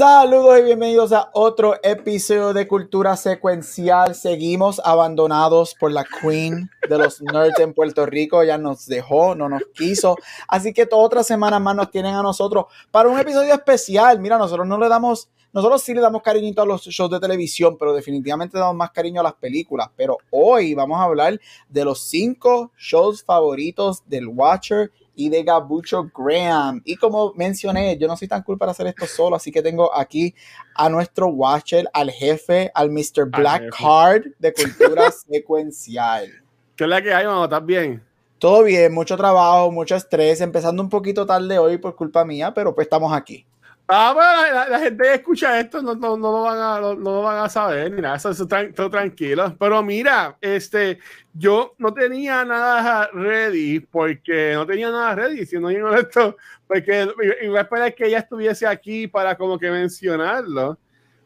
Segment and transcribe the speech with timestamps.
[0.00, 4.14] Saludos y bienvenidos a otro episodio de Cultura Secuencial.
[4.14, 8.42] Seguimos abandonados por la Queen de los Nerds en Puerto Rico.
[8.42, 10.16] Ya nos dejó, no nos quiso.
[10.48, 14.18] Así que toda otra semana más nos tienen a nosotros para un episodio especial.
[14.20, 17.76] Mira, nosotros no le damos, nosotros sí le damos cariñito a los shows de televisión,
[17.78, 19.90] pero definitivamente damos más cariño a las películas.
[19.96, 21.38] Pero hoy vamos a hablar
[21.68, 26.80] de los cinco shows favoritos del Watcher y de Gabucho Graham.
[26.84, 29.94] Y como mencioné, yo no soy tan cool para hacer esto solo, así que tengo
[29.94, 30.34] aquí
[30.74, 33.26] a nuestro Watcher, al jefe, al Mr.
[33.26, 36.30] Black Card de Cultura Secuencial.
[36.74, 37.44] ¿Qué es la que hay, mamá?
[37.44, 38.02] ¿Estás bien?
[38.38, 42.74] Todo bien, mucho trabajo, mucho estrés, empezando un poquito tarde hoy por culpa mía, pero
[42.74, 43.44] pues estamos aquí.
[43.92, 47.22] Ah, bueno, la, gente que escucha esto no, no, no, lo van a, no, lo
[47.22, 49.56] van a saber, mira, eso, eso todo tranquilo.
[49.58, 51.00] Pero mira, este,
[51.34, 56.36] yo no tenía nada ready, porque no tenía nada ready, siendo bien honesto,
[56.68, 57.08] porque
[57.42, 60.78] iba a esperar que ella estuviese aquí para como que mencionarlo.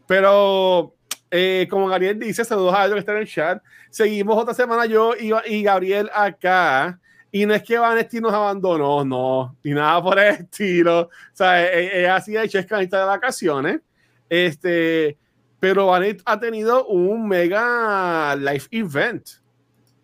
[0.06, 0.94] Pero
[1.30, 3.62] eh, como Gabriel dice, saludos a ellos que están en el chat.
[3.90, 6.98] Seguimos otra semana yo y, y Gabriel acá.
[7.34, 11.00] Y no es que Vanesti nos abandonó, no, ni nada por el estilo.
[11.00, 13.80] O sea, ella e, e hacía de chescanita de vacaciones.
[14.28, 15.18] Este,
[15.58, 19.28] pero Vanesti ha tenido un mega life event.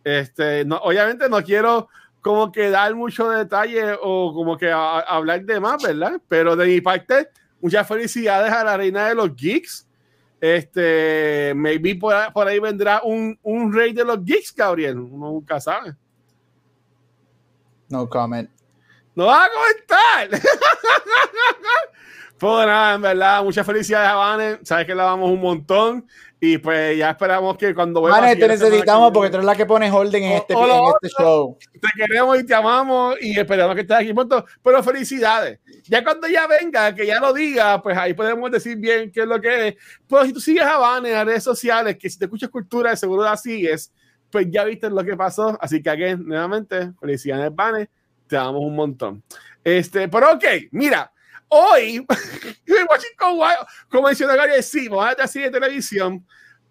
[0.02, 1.88] Este, no, obviamente no quiero
[2.20, 6.20] como que dar mucho detalle o como que hablar de más, ¿verdad?
[6.26, 7.28] Pero de mi parte,
[7.60, 9.86] muchas felicidades a la reina de los geeks.
[10.40, 14.98] Este, maybe por, por ahí vendrá un, un rey de los geeks, Gabriel.
[14.98, 15.94] Uno nunca sabe.
[17.90, 18.48] No comment.
[19.16, 20.40] No va a comentar.
[22.38, 24.58] pues nada, en verdad, muchas felicidades a Vane.
[24.62, 26.06] Sabes que la damos un montón.
[26.42, 29.90] Y pues ya esperamos que cuando Vane, te necesitamos porque tú eres la que pone
[29.90, 30.60] holding en, este, en
[31.02, 31.58] este show.
[31.72, 34.46] Te queremos y te amamos y esperamos que estés aquí pronto.
[34.62, 35.58] Pero felicidades.
[35.86, 39.26] Ya cuando ella venga, que ya lo diga, pues ahí podemos decir bien qué es
[39.26, 39.74] lo que es.
[40.06, 42.90] Pues si tú sigues a Vane en las redes sociales, que si te escuchas cultura,
[42.90, 43.92] de seguro la sigues
[44.30, 45.58] pues ya viste lo que pasó.
[45.60, 47.88] Así que aquí, nuevamente, felicidades, Bane.
[48.26, 49.22] Te damos un montón.
[49.64, 51.12] Este, pero ok, mira,
[51.48, 52.06] hoy,
[53.88, 56.24] como mencionó Gabriel, sí, vamos a así de televisión,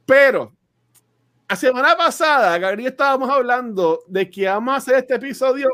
[0.05, 0.55] pero
[1.49, 5.67] la semana pasada, Gabriel, estábamos hablando de que vamos a hacer este episodio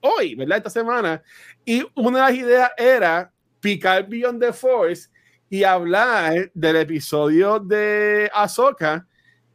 [0.00, 0.58] hoy, ¿verdad?
[0.58, 1.22] Esta semana.
[1.64, 5.08] Y una de las ideas era picar Beyond the Force
[5.50, 9.06] y hablar del episodio de Ahsoka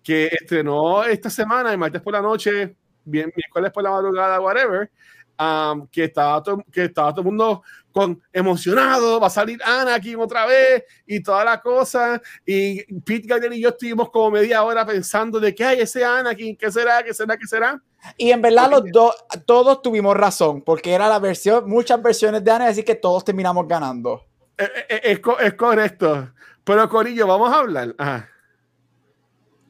[0.03, 2.75] que estrenó esta semana, el martes por la noche,
[3.05, 4.91] bien, miércoles por la madrugada, whatever,
[5.39, 10.19] um, que, estaba todo, que estaba todo el mundo con, emocionado, va a salir Anakin
[10.19, 12.21] otra vez y toda la cosa.
[12.45, 16.57] Y Pete Gardner y yo estuvimos como media hora pensando de qué hay ese Anakin,
[16.57, 17.81] qué será, qué será, qué será.
[18.17, 19.15] Y en verdad los dos,
[19.45, 23.65] todos tuvimos razón, porque era la versión, muchas versiones de Anakin, así que todos terminamos
[23.67, 24.25] ganando.
[24.57, 26.29] Es, eh, eh, es, es correcto.
[26.65, 27.95] Pero Corillo, vamos a hablar.
[27.97, 28.29] Ajá.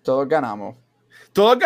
[0.03, 0.75] Todos ganamos.
[1.31, 1.57] Todos,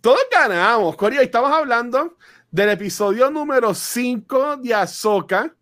[0.00, 0.94] todos ganamos.
[0.96, 2.16] Corea, estamos hablando
[2.50, 5.54] del episodio número 5 de Ahsoka.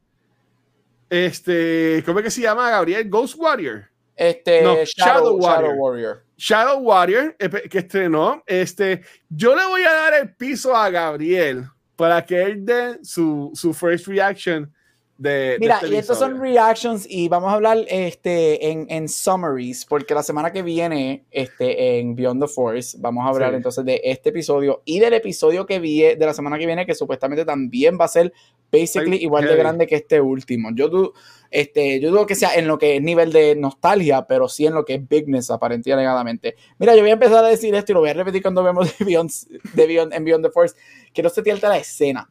[1.08, 3.08] Este, ¿cómo es que se llama, Gabriel?
[3.08, 3.88] Ghost Warrior.
[4.16, 6.24] Este, Shadow, Warrior.
[6.36, 8.42] Shadow Warrior, que estrenó.
[8.46, 13.52] Este, yo le voy a dar el piso a Gabriel para que él dé su,
[13.54, 14.72] su first reaction
[15.16, 20.12] Mira, este y estos son reactions y vamos a hablar este, en, en, summaries, porque
[20.12, 24.30] la semana que viene, este, en Beyond the Force, vamos a hablar entonces de este
[24.30, 28.06] episodio y del episodio que vi de la semana que viene, que supuestamente también va
[28.06, 28.32] a ser
[28.72, 30.70] basically igual de grande que este último.
[30.74, 31.12] Yo, dudo,
[31.48, 34.74] este, yo dudo que sea en lo que es nivel de nostalgia, pero sí en
[34.74, 36.56] lo que es bigness, aparentemente alegadamente.
[36.78, 38.98] Mira, yo voy a empezar a decir esto y lo voy a repetir cuando vemos
[38.98, 39.30] de Beyond,
[39.74, 40.74] de Beyond, en Beyond the Force.
[41.12, 42.28] Quiero setearte la escena.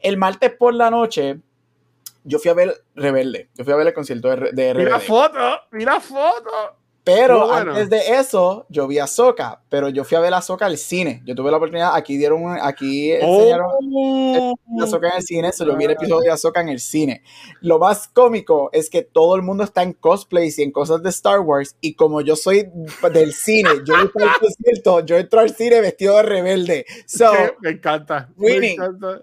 [0.00, 1.40] El martes por la noche
[2.24, 3.50] yo fui a ver Rebelde.
[3.54, 4.84] Yo fui a ver el concierto de, de Rebelde.
[4.84, 6.50] Mira foto, mira foto.
[7.14, 10.66] Pero antes de eso, yo vi a Soca, pero yo fui a ver a Soca
[10.66, 11.22] al cine.
[11.24, 13.70] Yo tuve la oportunidad, aquí dieron, aquí enseñaron
[14.80, 17.22] a Soca en el cine, eso yo vi el episodio de Soca en el cine.
[17.60, 21.10] Lo más cómico es que todo el mundo está en cosplays y en cosas de
[21.10, 22.70] Star Wars, y como yo soy
[23.12, 26.86] del cine, yo voy al concierto, yo entro al cine vestido de rebelde.
[27.06, 27.30] So,
[27.60, 28.28] me encanta.
[28.36, 28.78] Winning,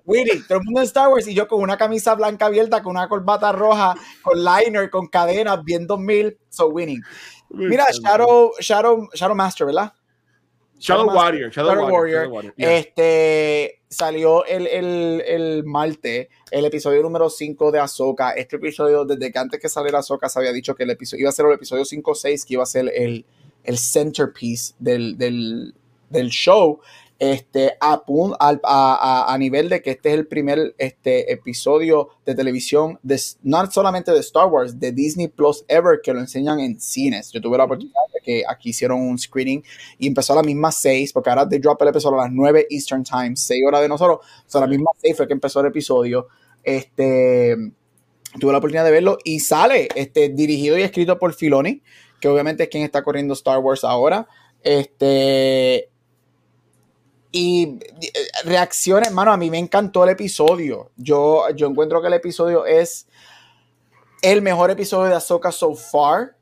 [0.05, 2.91] winning, todo el mundo en Star Wars y yo con una camisa blanca abierta, con
[2.91, 7.01] una corbata roja, con liner, con cadenas, bien 2000, so winning.
[7.49, 9.93] Mira, Shadow, Shadow, Shadow Master, ¿verdad?
[10.79, 11.51] Shadow Warrior.
[11.51, 12.53] Shadow, Shadow Warrior.
[12.55, 12.77] Yeah.
[12.77, 18.31] Este salió el, el, el martes el episodio número 5 de Ahsoka.
[18.31, 21.29] Este episodio, desde que antes que saliera Ahsoka, se había dicho que el episodio iba
[21.29, 23.25] a ser el episodio 5 o 6, que iba a ser el,
[23.63, 25.73] el centerpiece del, del,
[26.09, 26.79] del show.
[27.19, 27.93] Este, a,
[28.39, 33.19] a, a- a nivel de que este es el primer este, episodio de televisión, de,
[33.41, 37.31] no solamente de Star Wars, de Disney Plus Ever, que lo enseñan en cines.
[37.31, 39.63] Yo tuve la oportunidad de que aquí hicieron un screening
[39.97, 42.67] y empezó a las mismas 6, porque ahora de drop el episodio a las 9
[42.69, 45.59] Eastern Time, 6 horas de nosotros, o sea, a las mismas 6 fue que empezó
[45.61, 46.27] el episodio.
[46.63, 47.55] Este,
[48.39, 51.81] tuve la oportunidad de verlo y sale este, dirigido y escrito por Filoni,
[52.19, 54.27] que obviamente es quien está corriendo Star Wars ahora.
[54.63, 55.89] Este,
[57.31, 58.11] y eh,
[58.45, 60.91] reacciones, hermano, a mí me encantó el episodio.
[60.95, 63.07] Yo, yo encuentro que el episodio es
[64.21, 66.37] el mejor episodio de Ahsoka so far.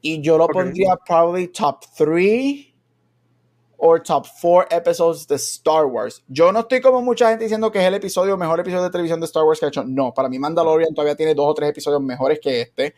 [0.00, 2.68] Y yo lo pondría probably top 3
[3.78, 6.22] o top 4 episodes de Star Wars.
[6.28, 9.20] Yo no estoy como mucha gente diciendo que es el episodio, mejor episodio de televisión
[9.20, 9.84] de Star Wars que ha hecho.
[9.84, 12.94] No, para mí Mandalorian todavía tiene dos o tres episodios mejores que este.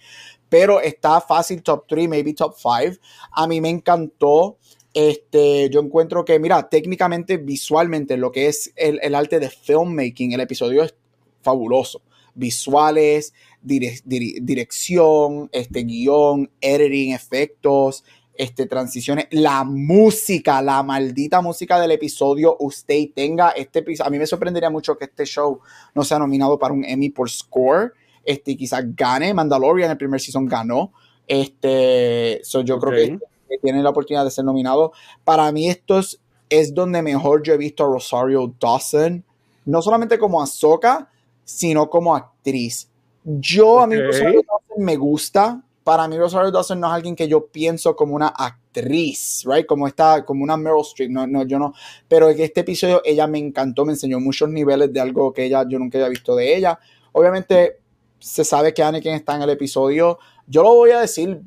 [0.49, 3.00] Pero está fácil top 3, maybe top 5.
[3.32, 4.59] A mí me encantó.
[4.93, 10.41] Este, yo encuentro que, mira, técnicamente, visualmente, lo que es el, arte de filmmaking, el
[10.41, 10.95] episodio es
[11.43, 12.03] fabuloso.
[12.35, 13.33] Visuales,
[13.63, 18.05] dire- dire- dirección, este, guion, editing, efectos,
[18.35, 24.09] este, transiciones, la música, la maldita música del episodio, usted tenga este episodio.
[24.09, 25.61] A mí me sorprendería mucho que este show
[25.95, 27.93] no sea nominado para un Emmy por score.
[28.25, 29.35] Este, quizás gane.
[29.35, 30.93] Mandalorian el primer season ganó.
[31.27, 33.30] Este, so yo creo que.
[33.50, 34.93] Que tiene la oportunidad de ser nominado.
[35.25, 39.25] Para mí esto es, es donde mejor yo he visto a Rosario Dawson,
[39.64, 41.11] no solamente como Ahsoka,
[41.44, 42.88] sino como actriz.
[43.25, 43.97] Yo a mí.
[43.97, 45.62] Rosario Dawson me gusta.
[45.82, 49.67] Para mí Rosario Dawson no es alguien que yo pienso como una actriz, right?
[49.67, 51.75] Como esta, como una Meryl Streep, no, no, yo no.
[52.06, 55.64] Pero en este episodio ella me encantó, me enseñó muchos niveles de algo que ella,
[55.69, 56.79] yo nunca había visto de ella.
[57.12, 57.79] Obviamente
[58.20, 60.19] se sabe que Anakin está en el episodio.
[60.46, 61.41] Yo lo voy a decir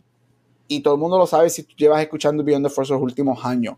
[0.67, 3.43] y todo el mundo lo sabe si tú llevas escuchando Beyond the Force los últimos
[3.45, 3.75] años.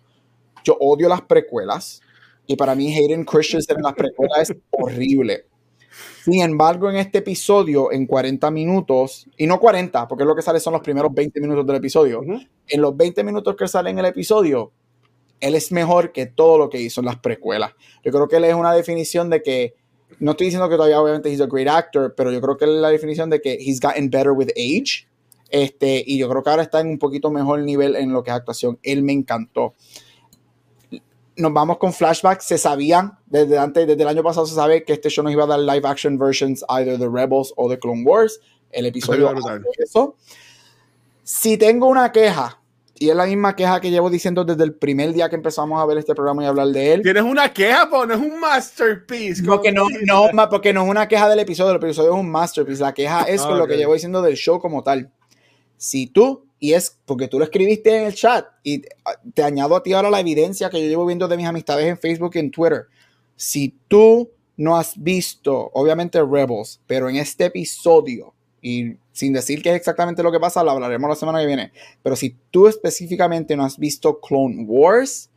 [0.63, 2.01] Yo odio las precuelas
[2.47, 5.45] y para mí Hayden Christensen en las precuelas es horrible.
[6.23, 10.59] Sin embargo, en este episodio, en 40 minutos, y no 40, porque lo que sale
[10.59, 12.39] son los primeros 20 minutos del episodio, Ujú.
[12.67, 14.71] en los 20 minutos que sale en el episodio,
[15.39, 17.71] él es mejor que todo lo que hizo en las precuelas.
[18.03, 19.75] Yo creo que él es una definición de que,
[20.19, 22.75] no estoy diciendo que todavía obviamente he's a great actor, pero yo creo que él
[22.75, 25.07] es la definición de que he's gotten better with age.
[25.55, 28.29] Este, y yo creo que ahora está en un poquito mejor nivel en lo que
[28.29, 28.77] es actuación.
[28.83, 29.73] Él me encantó.
[31.37, 32.43] Nos vamos con flashbacks.
[32.43, 35.45] Se sabían desde antes, desde el año pasado se sabe que este show nos iba
[35.45, 38.41] a dar live action versions either de Rebels o de Clone Wars.
[38.69, 40.17] El episodio hace eso.
[41.23, 42.59] Si tengo una queja,
[42.99, 45.85] y es la misma queja que llevo diciendo desde el primer día que empezamos a
[45.85, 47.01] ver este programa y hablar de él.
[47.01, 49.41] Tienes una queja, pero no es un masterpiece.
[49.43, 52.81] Porque no, no, porque no es una queja del episodio, el episodio es un masterpiece.
[52.81, 55.13] La queja es con lo que llevo diciendo del show como tal.
[55.77, 58.81] Si tú, y es porque tú lo escribiste en el chat, y
[59.33, 61.97] te añado a ti ahora la evidencia que yo llevo viendo de mis amistades en
[61.97, 62.85] Facebook y en Twitter.
[63.35, 69.69] Si tú no has visto, obviamente Rebels, pero en este episodio, y sin decir qué
[69.69, 73.55] es exactamente lo que pasa, lo hablaremos la semana que viene, pero si tú específicamente
[73.55, 75.29] no has visto Clone Wars,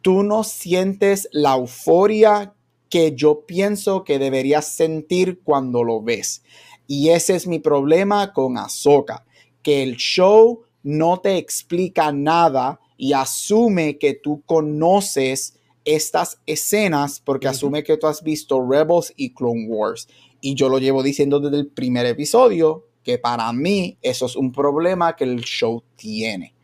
[0.00, 2.54] tú no sientes la euforia
[2.88, 6.42] que yo pienso que deberías sentir cuando lo ves.
[6.86, 9.24] Y ese es mi problema con Ahsoka,
[9.62, 17.48] que el show no te explica nada y asume que tú conoces estas escenas porque
[17.48, 20.08] asume que tú has visto Rebels y Clone Wars.
[20.40, 24.52] Y yo lo llevo diciendo desde el primer episodio que para mí eso es un
[24.52, 26.54] problema que el show tiene.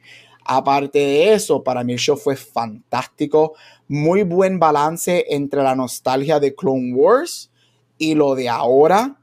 [0.44, 3.54] Aparte de eso, para mí el show fue fantástico.
[3.88, 7.50] Muy buen balance entre la nostalgia de Clone Wars
[7.98, 9.18] y lo de ahora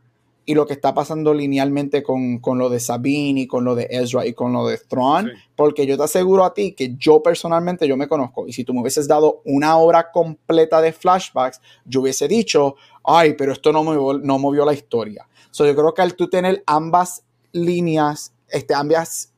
[0.46, 3.88] y lo que está pasando linealmente con, con lo de Sabine y con lo de
[3.90, 5.25] Ezra y con lo de Thrawn.
[5.25, 5.32] Sí.
[5.56, 8.48] Porque yo te aseguro a ti que yo personalmente yo me conozco.
[8.48, 13.34] Y si tú me hubieses dado una hora completa de flashbacks, yo hubiese dicho, ay,
[13.34, 15.28] pero esto no movió, no movió la historia.
[15.50, 19.32] So, yo creo que al tú tener ambas líneas, este, ambas,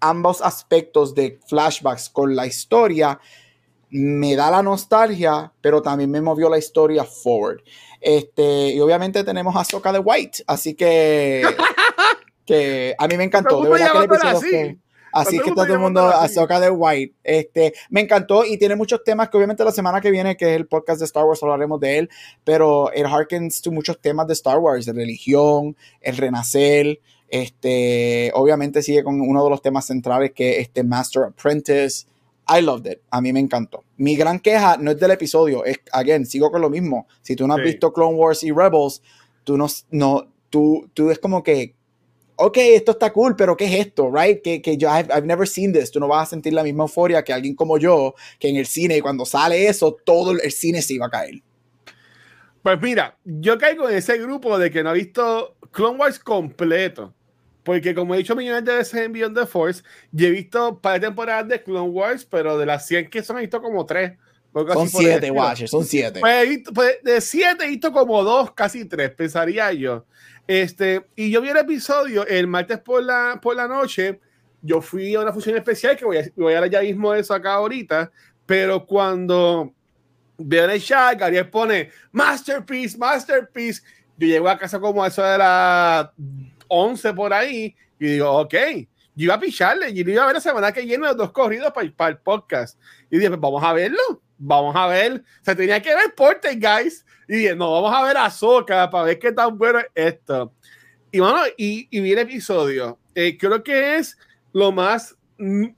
[0.00, 3.20] ambos aspectos de flashbacks con la historia,
[3.90, 7.60] me da la nostalgia, pero también me movió la historia forward.
[8.00, 11.42] Este, y obviamente tenemos a Soca de White, así que,
[12.46, 13.62] que a mí me encantó.
[13.62, 14.48] De verdad que el episodio así.
[14.50, 14.76] fue-
[15.10, 16.34] Así que todo el mundo llamártela a así.
[16.34, 17.14] Soca de White.
[17.24, 20.56] Este, me encantó y tiene muchos temas que obviamente la semana que viene, que es
[20.56, 22.10] el podcast de Star Wars, hablaremos de él,
[22.44, 28.82] pero it harkens to muchos temas de Star Wars, de religión, el renacer, este, obviamente
[28.82, 32.06] sigue con uno de los temas centrales que es este Master Apprentice,
[32.48, 33.00] I loved it.
[33.10, 33.84] A mí me encantó.
[33.96, 37.06] Mi gran queja no es del episodio, es, again, sigo con lo mismo.
[37.20, 37.66] Si tú no has Sí.
[37.66, 39.02] visto Clone Wars y Rebels,
[39.44, 41.74] tú no, no tú, tú es como que,
[42.36, 44.10] ok, esto está cool, pero ¿qué es esto?
[44.10, 44.40] Right?
[44.42, 45.90] Que, que yo, I've, I've never seen this.
[45.90, 48.66] Tú no vas a sentir la misma euforia que alguien como yo, que en el
[48.66, 51.42] cine, cuando sale eso, todo el cine se iba a caer.
[52.62, 57.14] Pues mira, yo caigo en ese grupo de que no ha visto Clone Wars completo.
[57.68, 60.98] Porque como he dicho millones de veces en Beyond the Force, yo he visto par
[60.98, 64.12] de temporadas de Clone Wars, pero de las 100 que son, he visto como 3.
[64.72, 66.20] Son siete, Watcher, son siete.
[66.20, 70.06] Pues, he visto- pues, de 7 he visto como 2, casi 3, pensaría yo.
[70.46, 74.18] Este, y yo vi el episodio el martes por la, por la noche.
[74.62, 77.20] Yo fui a una función especial que voy a, voy a hablar ya mismo de
[77.20, 78.10] eso acá ahorita.
[78.46, 79.74] Pero cuando
[80.38, 83.82] veo en el chat, Gabriel pone Masterpiece, Masterpiece.
[84.16, 86.08] Yo llego a casa como a eso de las
[86.68, 88.54] 11 por ahí y digo, ok,
[89.14, 91.72] yo iba a picharle, yo iba a ver la semana que viene los dos corridos
[91.72, 92.78] para, para el podcast.
[93.10, 95.24] Y dije, pues vamos a verlo, vamos a ver.
[95.40, 97.04] O sea, tenía que ver Porter, guys.
[97.26, 100.54] Y dije, no, vamos a ver a Soca para ver qué tan bueno es esto.
[101.10, 102.98] Y bueno, y, y vi el episodio.
[103.14, 104.16] Eh, creo que es
[104.52, 105.16] lo más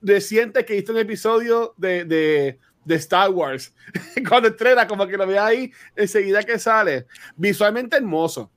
[0.02, 3.75] reciente que he visto un episodio de, de, de Star Wars.
[4.28, 7.06] Cuando estrena, como que lo ve ahí enseguida que sale.
[7.37, 8.50] Visualmente hermoso.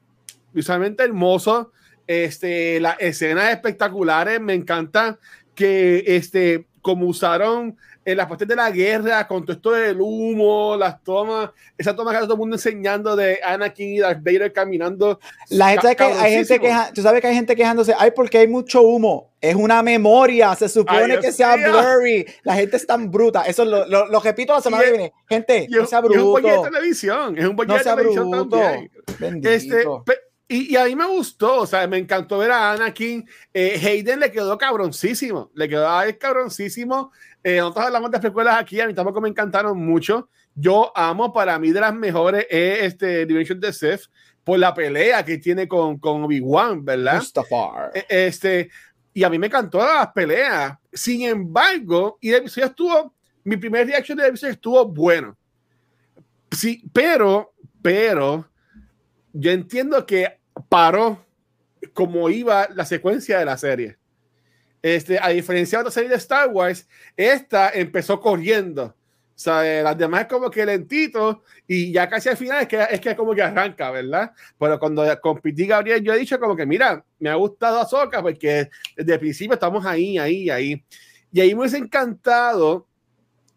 [0.51, 1.71] Visualmente hermoso.
[2.07, 4.39] Este, las escenas espectaculares.
[4.41, 5.17] Me encanta
[5.55, 10.75] que este, como usaron en las partes de la guerra, con todo esto del humo,
[10.77, 14.51] las tomas, esa toma que está todo el mundo enseñando de Anakin y Darth Vader
[14.51, 15.22] caminando.
[15.50, 18.48] La gente que hay gente queja, tú sabes que hay gente quejándose, ay, porque hay
[18.50, 19.29] mucho humo.
[19.39, 22.25] Es una memoria, se supone Ay, que sea blurry.
[22.43, 23.43] La gente es tan bruta.
[23.43, 25.13] Eso lo, lo, lo repito la semana que viene.
[25.29, 26.63] Gente, Y no es, sea y es un bollo bruto.
[26.63, 28.57] de televisión, es un bollo No de televisión bruto.
[28.60, 28.91] también.
[29.17, 29.50] Bendito.
[29.50, 29.83] Este,
[30.53, 33.27] y, y a mí me gustó, o sea, me encantó ver a Anakin.
[33.51, 37.12] Eh, Hayden le quedó cabroncísimo, le quedó a él cabroncísimo.
[37.43, 40.29] Eh, nosotros hablamos de precuelas aquí, a mí tampoco me encantaron mucho.
[40.53, 44.01] Yo amo, para mí de las mejores es este Dimension de Sith
[44.43, 47.15] por la pelea que tiene con, con Obi-Wan, ¿verdad?
[47.15, 47.89] Mustafar.
[47.95, 48.69] Eh, Este,
[49.12, 50.77] y a mí me encantó las peleas.
[50.91, 55.36] Sin embargo, y el episodio estuvo, mi primer reacción del episodio estuvo bueno.
[56.51, 58.48] Sí, pero, pero,
[59.33, 61.25] yo entiendo que paró
[61.93, 63.98] como iba la secuencia de la serie.
[64.81, 68.95] Este, a diferencia de otra serie de Star Wars, esta empezó corriendo.
[69.36, 72.67] O sea, eh, las demás es como que lentito y ya casi al final es
[72.67, 74.31] que, es que como que arranca, ¿verdad?
[74.60, 78.69] Pero cuando competí Gabriel, yo he dicho como que, mira, me ha gustado Ahsoka porque
[78.95, 80.86] desde el principio estamos ahí, ahí, ahí.
[81.31, 82.88] Y ahí me hubiese encantado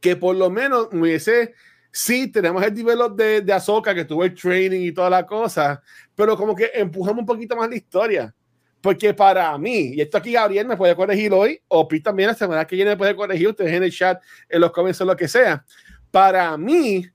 [0.00, 1.54] que por lo menos me hubiese,
[1.96, 5.82] sí, tenemos el develop de, de que tuvo el training y toda la cosa,
[6.14, 8.34] pero como que empujamos un poquito más la historia.
[8.82, 12.34] Porque para mí, y esto aquí Gabriel me puede corregir hoy, o Pete también la
[12.34, 15.16] semana que viene me puede corregir, ustedes en el chat, en los comments o lo
[15.16, 15.64] que sea.
[16.10, 17.06] Para mí,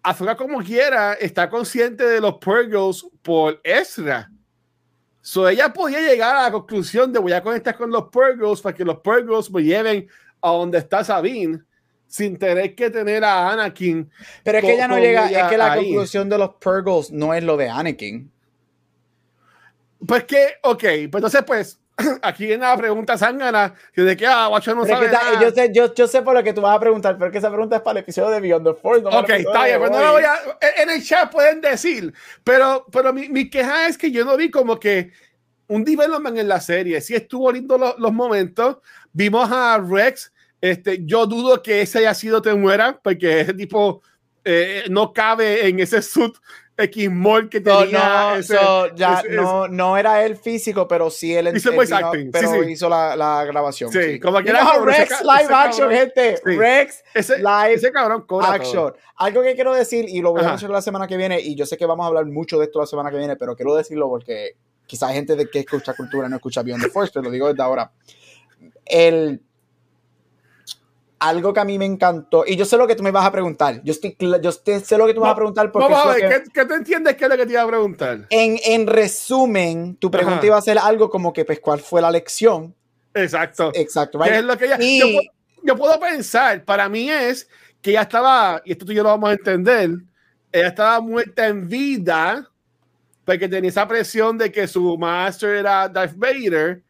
[0.00, 4.30] Ahsoka como quiera está consciente de los Purgles por Ezra.
[5.20, 8.74] So ella podía llegar a la conclusión de voy a conectar con los Purgles para
[8.74, 10.08] que los Purgles me lleven
[10.40, 11.62] a donde está Sabine
[12.08, 14.10] sin tener que tener a Anakin.
[14.42, 15.84] Pero es que ella no llega, ella es que la ahí.
[15.84, 18.30] conclusión de los Purgles no es lo de Anakin.
[20.06, 21.80] Pues que, ok, pues entonces pues
[22.22, 25.40] aquí viene la pregunta zángana que de que ah, Guacho no Pero sabe está- nada.
[25.42, 27.38] yo, sé, yo, yo sé por lo que tú vas a preguntar, pero es que
[27.38, 29.02] esa pregunta es para el episodio de Beyond the Force.
[29.02, 30.36] no Ok, está bien, pues no lo voy a.
[30.80, 34.50] En el chat pueden decir, pero, pero mi, mi queja es que yo no vi
[34.50, 35.10] como que
[35.66, 37.00] un development en la serie.
[37.00, 38.78] Sí estuvo lindo lo- los momentos.
[39.12, 40.32] Vimos a Rex.
[40.60, 44.02] Este, yo dudo que ese haya sido Temuera, porque ese tipo
[44.44, 46.34] eh, no cabe en ese suit
[46.76, 47.98] X-Mol que No, tenía.
[47.98, 51.78] no, ese- so, ya, ese- no, no era él físico, pero sí él, Hizo él
[51.84, 52.70] vino, acting, sí, pero sí.
[52.70, 53.90] hizo la, la grabación.
[53.92, 55.98] Sí, como que era a ese Rex ca- live ese action, cabrón.
[55.98, 56.36] gente.
[56.36, 56.56] Sí.
[56.56, 58.54] Rex ese, live ese cabrón cobra todo.
[58.56, 58.94] action.
[59.16, 60.50] Algo que quiero decir, y lo voy a Ajá.
[60.52, 62.78] mencionar la semana que viene, y yo sé que vamos a hablar mucho de esto
[62.80, 64.52] la semana que viene, pero quiero decirlo porque
[64.86, 67.48] quizás hay gente de que escucha cultura no escucha Beyond the Force, te lo digo
[67.48, 67.90] desde ahora.
[68.86, 69.42] El,
[71.20, 73.32] algo que a mí me encantó, y yo sé lo que tú me vas a
[73.32, 76.06] preguntar, yo, estoy, yo te- sé lo que tú me vas a preguntar porque Vamos
[76.06, 78.26] a ver, que- ¿qué, qué tú entiendes que es lo que te iba a preguntar?
[78.30, 80.46] en, en resumen, tu pregunta Ajá.
[80.46, 82.74] iba a ser algo como que, pues, ¿cuál fue la lección?
[83.14, 83.72] Exacto.
[83.74, 85.28] Exacto, es lo que ella, Y- yo, puedo,
[85.64, 87.48] yo puedo pensar, para mí es
[87.82, 89.90] que ella estaba, y esto tú y yo lo vamos a entender,
[90.52, 92.48] ella estaba muerta en vida,
[93.24, 96.82] porque tenía esa presión de que su master era Darth Vader,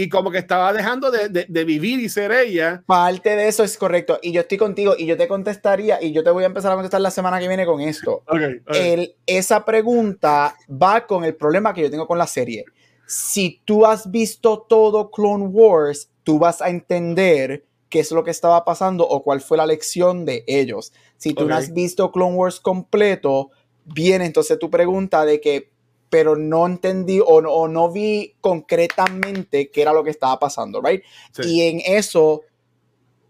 [0.00, 2.84] y como que estaba dejando de, de- de vivir y ser ella.
[2.86, 4.20] Parte de eso es correcto.
[4.22, 6.76] Y yo estoy contigo y yo te contestaría y yo te voy a empezar a
[6.76, 8.22] contestar la semana que viene con esto.
[8.74, 12.64] El- esa pregunta va con el problema que yo tengo con la serie.
[13.06, 18.30] Si tú has visto todo Clone Wars, tú vas a entender qué es lo que
[18.30, 20.92] estaba pasando o cuál fue la lección de ellos.
[21.16, 23.50] Si tú no has visto Clone Wars completo,
[23.84, 25.70] viene entonces tu pregunta de que,
[26.10, 30.80] pero no entendí o no, o no vi concretamente qué era lo que estaba pasando,
[30.80, 31.02] ¿right?
[31.32, 31.42] Sí.
[31.44, 32.42] Y en eso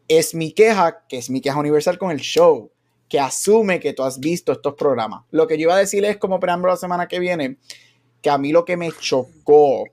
[0.09, 2.71] es mi queja, que es mi queja universal con el show,
[3.09, 5.25] que asume que tú has visto estos programas.
[5.31, 7.59] Lo que yo iba a decir es como preámbulo la semana que viene,
[8.23, 9.85] que a mí lo que me chocó,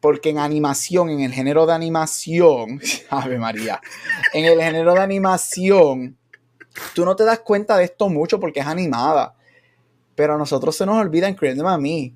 [0.00, 2.80] porque en animación, en el género de animación,
[3.10, 3.80] Ave María,
[4.32, 6.16] en el género de animación,
[6.94, 9.34] tú no te das cuenta de esto mucho porque es animada.
[10.14, 12.14] Pero a nosotros se nos olvida, incluyéndome a mí,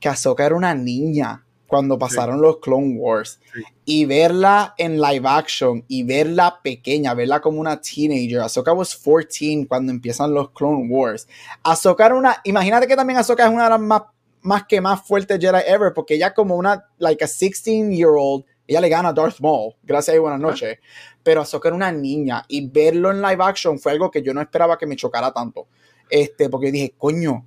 [0.00, 3.38] que Ahsoka era una niña cuando pasaron los Clone Wars.
[3.54, 3.62] Sí.
[3.84, 8.40] Y verla en live action y verla pequeña, verla como una teenager.
[8.40, 11.28] Ahsoka was 14 cuando empiezan los Clone Wars.
[11.62, 12.40] Ahsoka era una.
[12.44, 14.02] Imagínate que también Ahsoka es una de las más,
[14.40, 18.44] más que más fuertes Jedi ever, porque ella, como una, like a 16 year old,
[18.66, 19.74] ella le gana a Darth Maul.
[19.82, 20.78] Gracias y buenas noches.
[21.22, 24.40] Pero Ahsoka era una niña y verlo en live action fue algo que yo no
[24.40, 25.68] esperaba que me chocara tanto.
[26.10, 27.44] Este, porque dije, coño,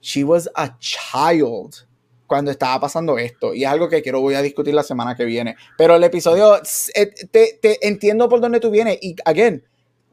[0.00, 1.86] she was a child
[2.26, 3.54] cuando estaba pasando esto.
[3.54, 5.56] Y es algo que quiero voy a discutir la semana que viene.
[5.76, 6.56] Pero el episodio,
[6.94, 8.98] eh, te, te entiendo por dónde tú vienes.
[9.00, 9.64] Y, again,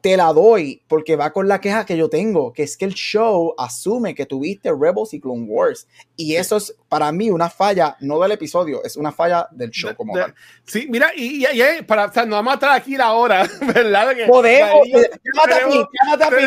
[0.02, 2.92] te la doy porque va con la queja que yo tengo, que es que el
[2.92, 5.86] show asume que tuviste Rebels y Clone Wars.
[6.16, 9.90] Y eso es para mí una falla, no del episodio, es una falla del show
[9.90, 10.34] De- como de- tal.
[10.64, 13.48] Sí, mira, y, y, y- para, o sea, nos vamos a estar aquí la hora,
[13.74, 14.12] ¿verdad?
[14.16, 15.86] Que- Podemos, llámate a mí,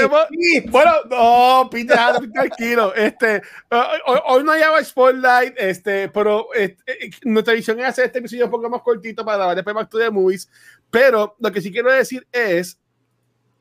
[0.03, 0.59] a mí.
[0.69, 2.93] Bueno, no, Pete, déjalo, Pete, tranquilo.
[2.93, 8.05] Este, hoy, hoy- hoy no lleva Spotlight, este, pero este, eh, nuestra visión es hacer
[8.07, 10.49] este episodio un poco más cortito para grabar después Back to the Movies.
[10.91, 12.77] Pero lo que sí quiero decir es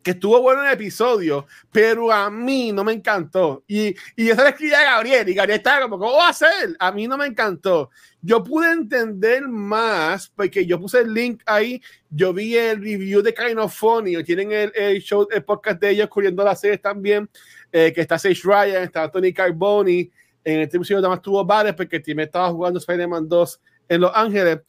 [0.05, 3.65] que estuvo bueno el episodio, pero a mí no me encantó.
[3.67, 6.33] Y, y yo se lo escribí a Gabriel, y Gabriel estaba como, ¿cómo va a
[6.35, 6.77] ser?
[6.79, 7.91] A mí no me encantó.
[8.21, 13.33] Yo pude entender más, porque yo puse el link ahí, yo vi el review de
[13.33, 17.29] Kind of Funny, tienen el, el show, el podcast de ellos cubriendo las series también,
[17.73, 20.11] eh, que está Sage Ryan, está Tony Carboni,
[20.45, 24.01] en este episodio nada más tuvo varios, porque el team estaba jugando Spider-Man 2 en
[24.03, 24.61] Los Ángeles.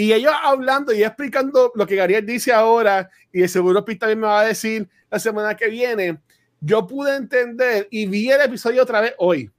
[0.00, 4.20] Y ellos hablando y explicando lo que Gabriel dice ahora, y de seguro Pete también
[4.20, 6.20] me va a decir la semana que viene,
[6.60, 9.50] yo pude entender y vi el episodio otra vez hoy.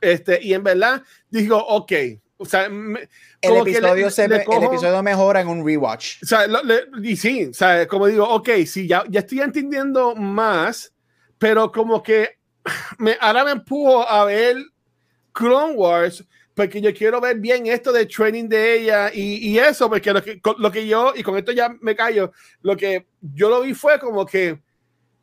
[0.00, 1.92] Este, y en verdad digo, ok.
[2.38, 3.00] O sea, me-
[3.40, 6.22] El que le- episodio, se le cojo- el episodio mejora en un rewatch.
[6.22, 9.40] o sea, lo- le- y sí, o sea, como digo, ok, sí, ya, ya estoy
[9.40, 10.92] entendiendo más,
[11.36, 12.38] pero como que
[12.98, 14.56] me, ahora me empujo a ver
[15.32, 16.24] Clone Wars
[16.56, 20.22] porque yo quiero ver bien esto de training de ella y, y eso, porque lo
[20.22, 23.74] que, lo que yo, y con esto ya me callo, lo que yo lo vi
[23.74, 24.58] fue como que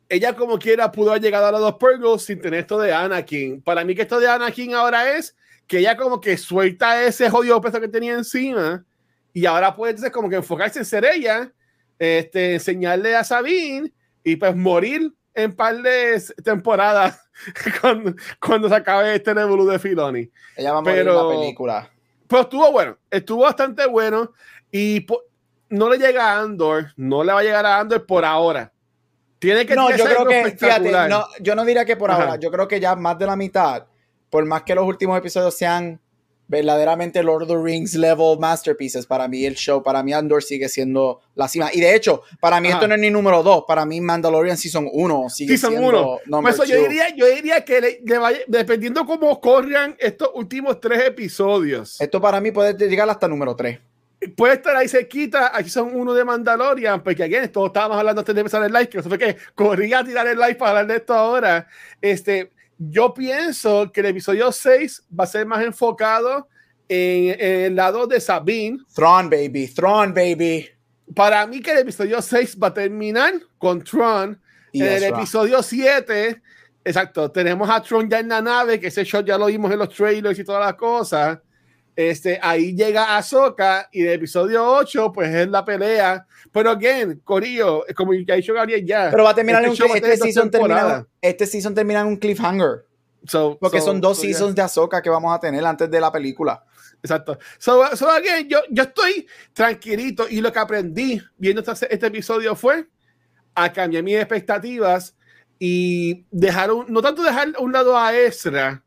[0.08, 3.60] ella como quiera pudo haber llegado a los dos Purgles sin tener esto de Anakin.
[3.62, 5.34] Para mí que esto de Anakin ahora es
[5.66, 8.84] que ella como que suelta ese jodido peso que tenía encima
[9.32, 11.52] y ahora puede entonces como que enfocarse en ser ella,
[11.98, 13.92] este, enseñarle a Sabine
[14.22, 17.23] y pues morir en par de temporadas
[17.80, 20.30] cuando, cuando se acabe este revolú de Filoni.
[20.56, 21.90] Ella va a morir en Pero- la película.
[22.26, 24.32] Pero estuvo bueno, estuvo bastante bueno
[24.72, 25.06] y
[25.68, 28.72] no le llega a Andor, no le va a llegar a Andor por ahora.
[29.38, 32.22] Tiene que No, yo creo que, fíjate, no, yo no diría que por Ajá.
[32.22, 33.84] ahora, yo creo que ya más de la mitad,
[34.30, 36.00] por más que los últimos episodios sean
[36.48, 40.68] verdaderamente Lord of the Rings level masterpieces, para mí el show, para mí Andor sigue
[40.68, 41.70] siendo la cima.
[41.72, 42.76] Y de hecho, para mí Ajá.
[42.76, 46.18] esto no es ni número 2, para mí Mandalorian Season 1 sigue Season siendo uno.
[46.26, 50.30] number Por eso yo diría, yo diría que le- le vaya- dependiendo cómo corran estos
[50.34, 53.78] últimos tres episodios, Esto para mí puede llegar hasta número 3.
[54.36, 55.54] puede estar ahí cerquita.
[55.54, 58.88] Aquí son uno de Mandalorian, porque aquí todos estábamos hablando antes de empezar el live,
[58.88, 61.66] que eso fue que corría a tirar el live para hablar de esto ahora.
[62.00, 66.48] Este, yo pienso que el episodio 6 va a ser más enfocado
[66.88, 68.78] en, en el lado de Sabine.
[68.94, 70.68] Thrawn, baby, Thrawn, baby.
[71.14, 74.40] Para mí que el episodio 6 va a terminar con Tron.
[74.72, 76.42] Y en el episodio 7,
[76.84, 79.78] exacto, tenemos a Tron ya en la nave, que ese shot ya lo vimos en
[79.78, 81.38] los trailers y todas las cosas.
[81.96, 86.26] Este, ahí llega Ahsoka y el episodio 8, pues es la pelea.
[86.50, 89.10] Pero again, Corillo, como ya ha dicho Gabriel ya.
[89.10, 92.16] Pero va a terminar este en un este season termina, este season termina en un
[92.16, 92.84] cliffhanger.
[93.26, 94.32] So- Porque so- son dos so, yeah.
[94.32, 96.64] seasons de Ahsoka que vamos a tener antes de la película.
[97.02, 97.38] Exacto.
[97.58, 102.86] So, again, yo, yo estoy tranquilito y lo que aprendí viendo este, este episodio fue
[103.54, 105.14] a cambiar mis expectativas
[105.58, 108.82] y dejar un, no tanto dejar a un lado a Ezra,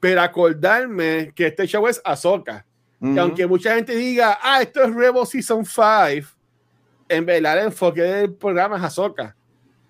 [0.00, 2.00] pero acordarme que este show es
[3.00, 3.18] Ujú.
[3.20, 6.26] aunque mucha gente diga, ah, esto es Rebel Season 5,
[7.08, 9.36] en verdad el enfoque del programa es Ahsoka.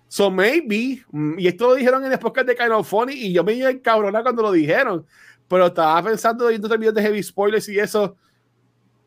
[0.07, 1.03] So maybe,
[1.37, 3.67] y esto lo dijeron en el podcast de Kind of Funny, y yo me iba
[3.69, 5.05] a encabronar cuando lo dijeron,
[5.47, 8.15] pero estaba pensando viendo videos de heavy spoilers y eso.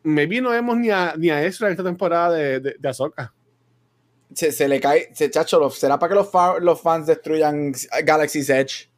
[0.03, 3.33] maybe no vemos ni a, ni a Ezra esta temporada de, de, de Ahsoka.
[4.35, 7.73] Se, se le cae, se chacho, ¿será para que los, fa- los fans destruyan
[8.05, 8.91] Galaxy's Edge?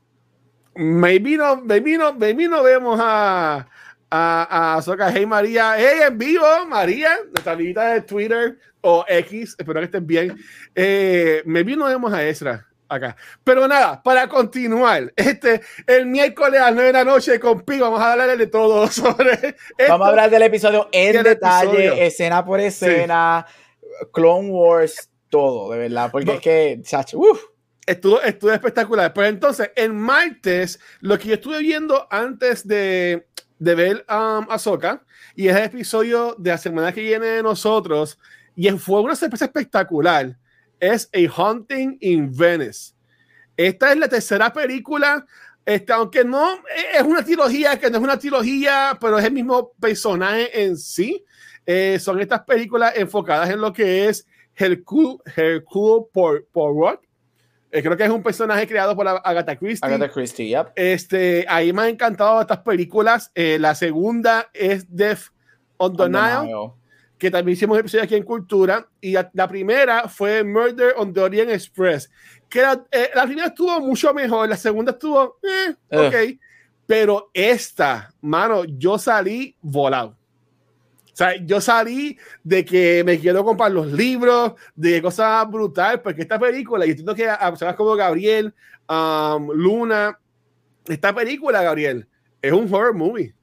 [0.76, 3.66] Maybe no, maybe no, maybe no vemos a,
[4.10, 5.10] a, a Ahsoka.
[5.10, 10.06] Hey María, hey en vivo, María, nuestra amiguita de Twitter o X, espero que estén
[10.06, 10.36] bien.
[10.74, 13.16] Eh, maybe no vemos a Ezra acá.
[13.42, 17.78] Pero nada, para continuar, este, el miércoles a las 9 de la noche con Pi,
[17.80, 19.54] vamos a hablar de todo sobre esto.
[19.88, 21.92] Vamos a hablar del episodio en detalle, episodio.
[22.04, 23.44] escena por escena,
[24.12, 26.32] Clone Wars, todo, de verdad, porque No.
[26.34, 27.42] es que, chacho, uff.
[27.86, 29.12] Estuvo, estuvo espectacular.
[29.14, 35.04] Pero entonces, el martes, lo que yo estuve viendo antes de, de ver um, Ahsoka,
[35.36, 38.18] y es el episodio de la semana que viene de nosotros,
[38.56, 40.36] y fue una sorpresa espectacular,
[40.80, 42.94] es A Haunting in Venice.
[43.56, 45.24] Esta es la tercera película,
[45.64, 46.60] este, aunque no
[46.94, 51.24] es una trilogía, que no es una trilogía, pero es el mismo personaje en sí.
[51.64, 56.06] Eh, son estas películas enfocadas en lo que es Hercule, Hercule
[56.52, 57.05] Poirot.
[57.76, 59.86] Eh, creo que es un personaje creado por Agatha Christie.
[59.86, 60.68] Agatha Christie, yep.
[60.74, 63.30] Este, ahí me han encantado estas películas.
[63.34, 65.24] Eh, la segunda es Death
[65.76, 66.72] on the On the Nile, Nile.
[67.18, 68.88] que también hicimos episodio aquí en Cultura.
[68.98, 72.10] Y la, la primera fue Murder on the Orient Express.
[72.48, 76.06] Que la, eh, la primera estuvo mucho mejor, la segunda estuvo, eh, Ugh.
[76.06, 76.14] ok.
[76.86, 80.15] Pero esta, mano, yo salí volado.
[81.16, 86.20] O sea, yo salí de que me quiero comprar los libros, de cosas brutales, porque
[86.20, 88.52] esta película, y entiendo que personas como Gabriel,
[88.86, 90.20] um, Luna,
[90.84, 92.06] esta película, Gabriel,
[92.42, 93.34] es un horror movie.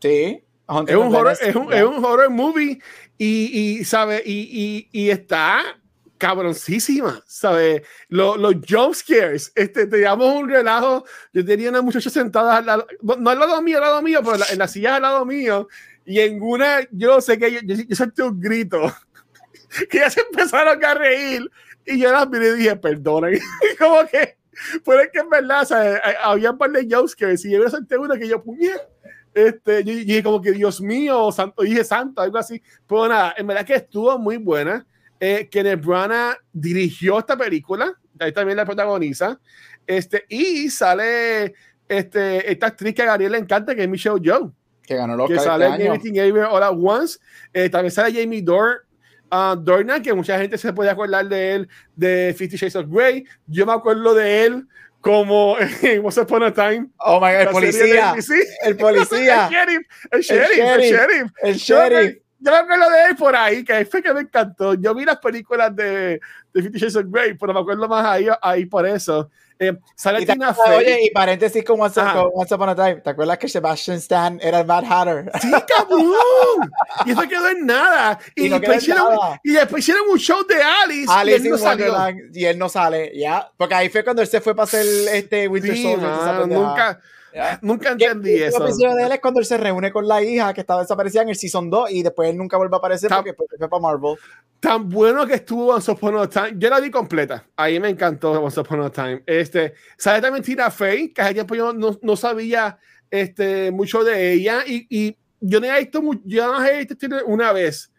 [0.00, 0.42] Sí.
[0.88, 2.80] Es un horror, es un, es un horror movie
[3.18, 4.22] y, y ¿sabe?
[4.24, 5.60] Y, y, y está
[6.16, 7.82] cabroncísima, ¿sabes?
[8.08, 12.86] Los, los jump scares, este, teníamos un relajo, yo tenía una muchacha sentada, al lado-
[13.02, 15.02] no, no al lado mío, al lado mío, pero en la, en la silla al
[15.02, 15.68] lado mío,
[16.04, 18.92] y en una, yo sé que yo, yo, yo sentí un grito,
[19.90, 21.50] que ya se empezaron a reír,
[21.86, 24.36] y yo las miré y dije, perdonen, y como que,
[24.84, 25.66] pero es que en verdad.
[26.22, 28.80] Había un par de jump scares, y yo senté una que yo, puñet,
[29.34, 32.62] este, yo, dije como que Dios mío, santo, dije santo, algo así.
[32.86, 34.86] Pero nada, en verdad que estuvo muy buena.
[35.20, 39.40] Eh, Kenneth Branagh dirigió esta película, ahí también la protagoniza.
[39.86, 41.54] Este, y sale
[41.88, 44.52] este, esta actriz que a Gabriel le encanta, que es Michelle Yeoh,
[44.86, 47.18] Que ganó los que sale en Everything Everywhere All at Once.
[47.52, 48.86] Eh, también sale Jamie Dor,
[49.30, 53.24] ah, Dornan, que mucha gente se puede acordar de él de Fifty Shades of Grey.
[53.46, 54.66] Yo me acuerdo de él
[55.00, 56.88] como en Once Upon a Time.
[56.98, 58.14] Oh my god, el policía.
[58.62, 59.46] El policía.
[59.48, 62.16] el sheriff, el sheriff, el sheriff.
[62.40, 64.74] Yo me- acuerdo de él por ahí, que fue que me encantó.
[64.74, 66.20] Yo vi las películas de,
[66.52, 69.30] de Fifty Shades of Grey, pero me acuerdo más ahí, ahí por eso.
[69.68, 70.76] Eh, sale Y Tina Fey.
[70.78, 72.14] oye, y paréntesis con Once, Ajá.
[72.22, 72.96] con Once Upon a Time.
[72.96, 75.30] ¿Te acuerdas que Sebastian Stan era el Mad Hatter?
[75.40, 76.70] ¡Sí, cabrón!
[77.06, 78.18] Y eso quedó en nada.
[78.36, 79.40] Y, Y no después quedó en hicieron, nada.
[79.44, 81.94] y después hicieron un show de Alice, y Alice él in no salió.
[82.32, 83.50] Y él no sale, ya.
[83.56, 86.48] Porque ahí fue cuando él se fue para hacer este Winter Sí, Soldier.
[86.48, 87.00] nunca.
[87.62, 88.64] nunca entendí eso.
[88.64, 91.30] episodio de él es cuando él se reúne con la hija que estaba desaparecida en
[91.30, 93.82] el Season 2 y después él nunca vuelve a aparecer Tam- porque pues, fue para
[93.82, 94.16] Marvel.
[94.60, 96.54] tan bueno que estuvo Once Upon a Time.
[96.56, 97.44] Yo la vi completa.
[97.56, 99.22] Ahí me encantó Once Upon a Time.
[99.26, 102.78] Este, sale también Tina Fey, que hace tiempo yo no, no sabía
[103.10, 104.62] este, mucho de ella.
[104.66, 107.90] Y, y yo no he visto, yo no he visto Tina una vez.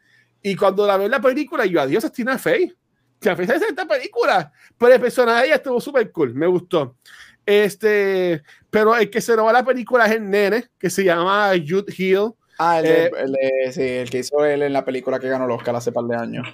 [0.42, 2.74] Y cuando la veo en la película, yo, adiós, es Tina Fey.
[3.20, 4.52] Tina Fey en esta película.
[4.78, 6.34] Pero el personaje de ella estuvo súper cool.
[6.34, 6.98] Me gustó.
[7.46, 11.94] Este, pero el que se roba la película es el nene, que se llama Jude
[11.96, 12.32] Hill.
[12.58, 15.46] Ah, el, Eh, el de- sí, el que hizo él en la película que ganó
[15.46, 16.48] el Oscar hace par de años.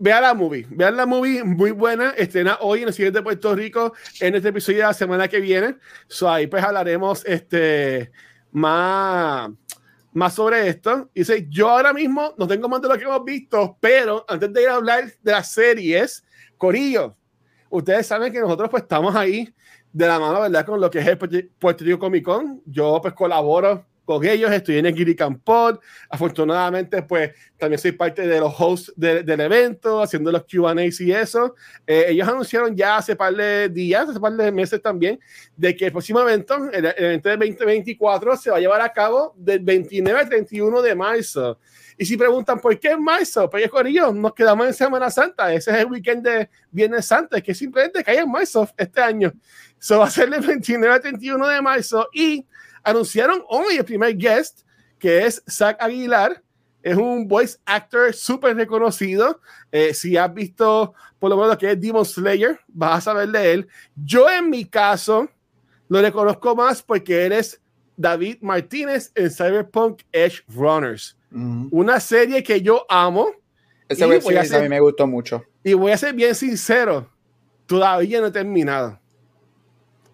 [0.00, 2.10] Vean la movie, vean la movie, muy buena.
[2.10, 5.74] Estrena hoy en el siguiente Puerto Rico, en este episodio de la semana que viene.
[6.06, 8.12] So, ahí pues hablaremos este,
[8.52, 9.50] más,
[10.12, 11.10] más sobre esto.
[11.14, 14.52] Y dice, yo ahora mismo no tengo más de lo que hemos visto, pero antes
[14.52, 16.24] de ir a hablar de las series,
[16.56, 17.16] Corillo,
[17.68, 19.52] ustedes saben que nosotros pues estamos ahí
[19.98, 20.64] de la mano, ¿verdad?
[20.64, 22.62] Con lo que es el Puerto- Rico Comic Con.
[22.66, 25.80] Yo pues colaboro con ellos, estoy en el Giri Pod.
[26.08, 31.10] Afortunadamente, pues también soy parte de los hosts de- del evento, haciendo los QAs y
[31.12, 31.56] eso.
[31.84, 35.18] Eh, ellos anunciaron ya hace par de días, hace par de meses también,
[35.56, 38.92] de que el próximo evento, el, el evento del 2024, se va a llevar a
[38.92, 41.58] cabo del 29 al 31 de marzo.
[42.00, 45.52] Y si preguntan por qué en marzo, pues Corillo, nos quedamos en Semana Santa.
[45.52, 49.32] Ese es el weekend de Viernes Santo, es que simplemente cae en marzo este año.
[49.80, 52.08] Eso va a ser del 29 al 31 de marzo.
[52.12, 52.46] Y
[52.84, 54.60] anunciaron hoy el primer guest,
[54.96, 56.40] que es Zach Aguilar.
[56.84, 59.40] Es un voice actor súper reconocido.
[59.72, 63.28] Eh, si has visto por lo menos lo que es Demon Slayer, vas a saber
[63.30, 63.68] de él.
[63.96, 65.28] Yo en mi caso
[65.88, 67.60] lo reconozco más porque él es
[67.96, 71.17] David Martínez en Cyberpunk Edge Runners.
[71.30, 73.30] Una serie que yo amo.
[73.88, 75.44] Ese Y web voy a series a mí me gustó mucho.
[75.62, 77.10] Y voy a ser bien sincero,
[77.66, 78.98] todavía no he terminado.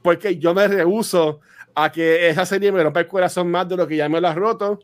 [0.02, 1.40] Porque yo me rehuso
[1.74, 4.28] a que esa serie me rompa el corazón más de lo que ya me lo
[4.28, 4.80] ha roto.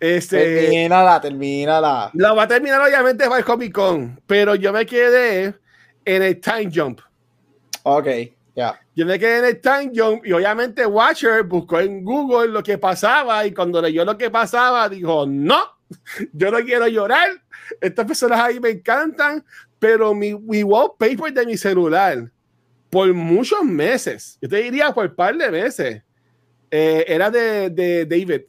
[0.00, 2.10] Este, Termínala, termínala.
[2.14, 5.54] la va a terminar obviamente para el Comic Con, pero yo me quedé
[6.04, 7.00] en el Time Jump.
[7.84, 8.06] Ok,
[8.54, 8.80] ya.
[8.94, 12.78] Yo me quedé en el Time Jump y obviamente Watcher buscó en Google lo que
[12.78, 15.60] pasaba y cuando leyó lo que pasaba dijo, no,
[16.32, 17.28] yo no quiero llorar,
[17.80, 19.44] estas personas ahí me encantan,
[19.78, 22.30] pero mi, mi wallpaper de mi celular
[22.90, 26.02] por muchos meses, yo te diría por un par de meses,
[26.70, 28.42] eh, era de, de David.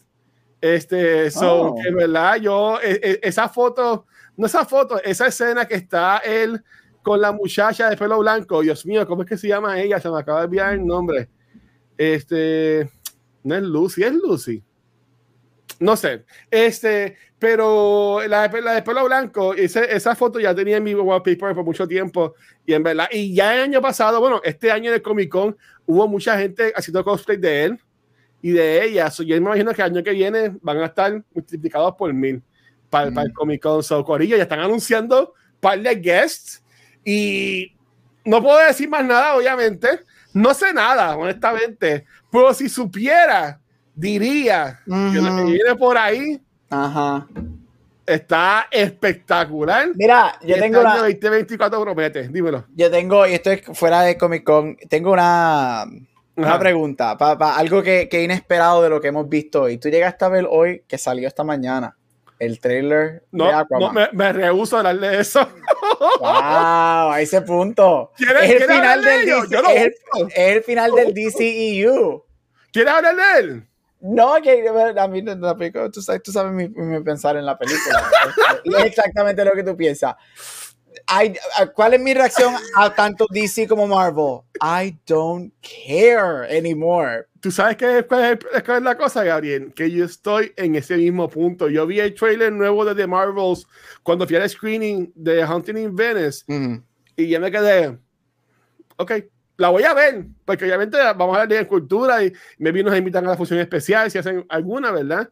[0.61, 1.75] Este, so, Oh.
[1.75, 4.05] que verdad, yo, e- e- esa foto,
[4.37, 6.63] no esa foto, esa escena que está él
[7.05, 9.99] con la muchacha de pelo blanco, Dios mío, ¿cómo es que se llama ella?
[10.01, 11.29] Se me acaba de olvidar el nombre.
[11.97, 12.89] Este,
[13.43, 14.63] no es Lucy, es Lucy.
[15.79, 20.77] No sé, este, pero la, de- la de pelo blanco, ese- esa foto ya tenía
[20.77, 22.33] en mi wallpaper por mucho tiempo.
[22.65, 25.55] Y en verdad, y ya el año pasado, bueno, este año en el Comic Con
[25.85, 27.79] hubo mucha gente haciendo cosplay de él
[28.41, 31.23] y de ella, so, yo me imagino que el año que viene van a estar
[31.33, 32.41] multiplicados por mil
[32.89, 36.63] para, para el Comic Con, so, Corillo, ya están anunciando par de guests
[37.05, 37.71] y
[38.25, 39.87] no puedo decir más nada, obviamente,
[40.33, 43.61] no sé nada, honestamente, pero si supiera,
[43.93, 47.27] diría que lo que viene por ahí Ajá.
[48.05, 49.89] está espectacular.
[49.95, 52.65] Mira, yo Y tengo este una, 2024 promete, dímelo.
[52.75, 55.85] yo tengo, y esto es fuera de Comic Con, tengo una,
[56.35, 56.59] una Ajá.
[56.59, 59.77] pregunta, para algo que, que inesperado de lo que hemos visto hoy.
[59.77, 61.95] Tú llegaste a ver hoy que salió esta mañana
[62.39, 63.93] el trailer de No, no Aquaman.
[63.93, 65.47] me, me rehuso a hablar de eso.
[66.19, 68.11] Wow, a ese punto.
[68.17, 69.25] ¿Quieres- Es el final de del?
[69.25, 70.27] DC, Yo es, el, busco.
[70.27, 72.25] es el final del DCEU.
[72.71, 73.67] ¿Quieres hablar de él?
[74.01, 74.67] No, que
[74.97, 78.03] a mí no- la película, tú sabes, tú sabes mi, mi pensar en la película.
[78.65, 80.15] es exactamente lo que tú piensas.
[81.23, 81.36] I-
[81.73, 84.41] ¿Cuál es mi reacción a tanto DC como Marvel?
[84.62, 87.25] I don't care anymore.
[87.39, 90.97] Tú sabes qué cuál es, cuál es la cosa, Gabriel, que yo estoy en ese
[90.97, 91.69] mismo punto.
[91.69, 93.67] Yo vi el trailer nuevo de The Marvels
[94.03, 96.43] cuando fui al screening de Hunting in Venice
[97.15, 97.97] y ya me quedé,
[98.97, 99.12] ok,
[99.58, 102.97] la voy a ver, porque obviamente vamos a hablar de cultura y me vi nos
[102.97, 105.29] invitan a la función especial si hacen alguna, ¿verdad?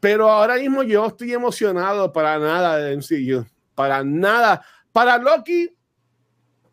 [0.00, 4.62] Pero ahora mismo yo estoy emocionado para nada de MCU, para nada.
[4.92, 5.70] Para Loki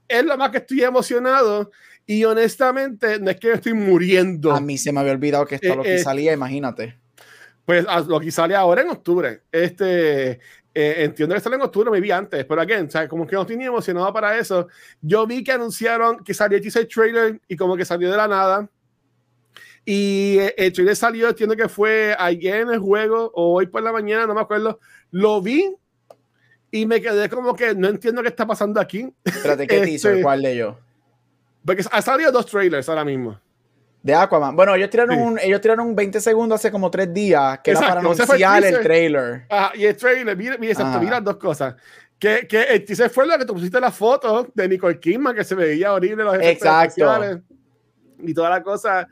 [0.08, 1.72] es lo más que estoy emocionado
[2.06, 4.52] y honestamente no es que estoy muriendo.
[4.52, 6.98] A mí se me había olvidado que esto Eh, lo que eh, salía, imagínate.
[7.66, 9.44] Pues a- Loki sale ahora en octubre.
[9.52, 10.40] Este, eh,
[11.04, 13.42] entiendo que sale en octubre, me vi antes, pero again, o sea, como que no
[13.42, 14.68] estoy ni emocionado para eso.
[15.02, 18.68] Yo vi que anunciaron que salió el trailer y como que salió de la nada.
[19.86, 23.84] Y eh, el trailer salió, entiendo que fue ayer en el juego o hoy por
[23.84, 24.80] la mañana, no me acuerdo.
[25.12, 25.76] Lo vi
[26.72, 29.12] y me quedé como que no entiendo qué está pasando aquí.
[29.24, 30.22] Espérate, ¿qué Este- teaser?
[30.22, 30.76] ¿Cuál de ellos?
[31.66, 33.40] Porque ha salido dos trailers ahora mismo.
[34.02, 34.56] De Aquaman.
[34.56, 35.22] Bueno, ellos tiraron, Sí.
[35.22, 38.38] un, ellos tiraron un 20 segundos hace como tres días, que era para Exacto, fue
[38.38, 38.84] el anunciar el teaser.
[38.86, 39.46] trailer.
[39.50, 41.76] Ajá, y el trailer, mira, mira, exacto, mira dos cosas.
[42.18, 45.44] Que, que el teaser fue lo que tú pusiste la foto de Nicole Kidman, que
[45.44, 47.42] se veía horrible los Exacto.
[48.24, 49.08] y toda la cosa.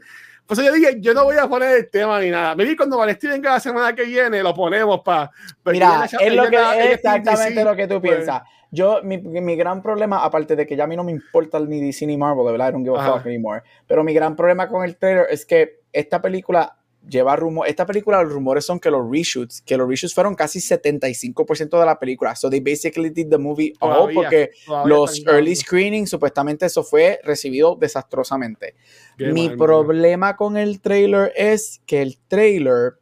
[0.48, 2.56] Pues yo dije, yo no voy a poner el tema ni nada.
[2.56, 5.30] Me vi cuando Valesti venga la semana que viene, lo ponemos para.
[5.66, 8.14] Mira, es lo que es exactamente lo que tú pues.
[8.16, 8.44] piensas.
[8.72, 11.82] Yo, mi, mi gran problema, aparte de que ya a mí no me importa ni
[11.82, 13.62] DC ni Marvel, de verdad, I don't give a fuck anymore.
[13.88, 16.77] Pero mi gran problema con el trailer es que esta película
[17.10, 20.60] lleva rumor, esta película los rumores son que los reshoots, que los reshoots fueron casi
[20.60, 22.36] 75% de la película.
[22.36, 27.20] So they basically did the movie all porque todavía los early screenings supuestamente eso fue
[27.24, 28.76] recibido desastrosamente.
[29.18, 32.94] Qué Mi mal, problema con el trailer es que el trailer,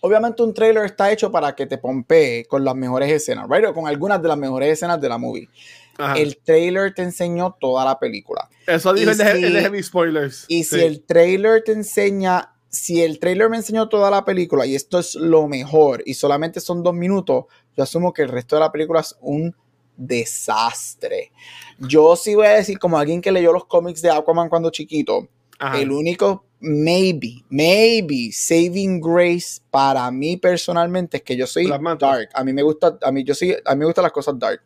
[0.00, 3.64] obviamente un trailer está hecho para que te pompee con las mejores escenas, right?
[3.66, 5.48] O con algunas de las mejores escenas de la movie.
[5.96, 6.14] Ajá.
[6.18, 8.48] El trailer te enseñó toda la película.
[8.66, 10.44] Eso dijo el de, el si- Heavy Spoilers.
[10.48, 10.76] Y Sí.
[10.76, 14.98] si el trailer te enseña, si el trailer me enseñó toda la película y esto
[14.98, 17.44] es lo mejor y solamente son dos minutos,
[17.76, 19.54] yo asumo que el resto de la película es un
[19.96, 21.30] desastre.
[21.78, 25.28] Yo sí voy a decir, como alguien que leyó los cómics de Aquaman cuando chiquito,
[25.58, 25.80] Ajá.
[25.80, 32.28] el único, maybe, maybe, saving grace para mí personalmente es que yo soy dark.
[32.34, 34.60] A mí me gusta, a mí yo soy, a mí me gustan las cosas dark.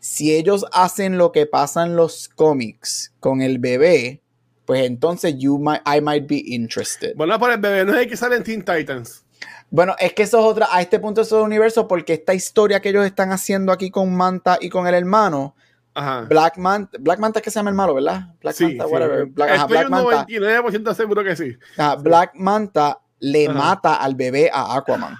[0.00, 4.19] Si ellos hacen lo que pasa en los cómics con el bebé,
[4.70, 7.16] pues entonces you might, I might be interested.
[7.16, 9.24] Bueno, por el bebé, no es el que sale en Teen Titans.
[9.68, 12.34] Bueno, es que eso es otra, a este punto eso es un universo porque esta
[12.34, 15.56] historia que ellos están haciendo aquí con Manta y con el hermano
[15.92, 16.20] Ajá.
[16.20, 18.28] Black Manta, Black Manta es que se llama el malo, ¿verdad?
[18.40, 18.90] Black Sí, Manta, sí.
[18.92, 19.26] whatever.
[19.26, 21.56] Black, ajá, Estoy Black un Manta, 99% seguro que sí.
[21.76, 23.58] ajá, Black Manta le Ajá.
[23.58, 25.16] mata al bebé a Aquaman.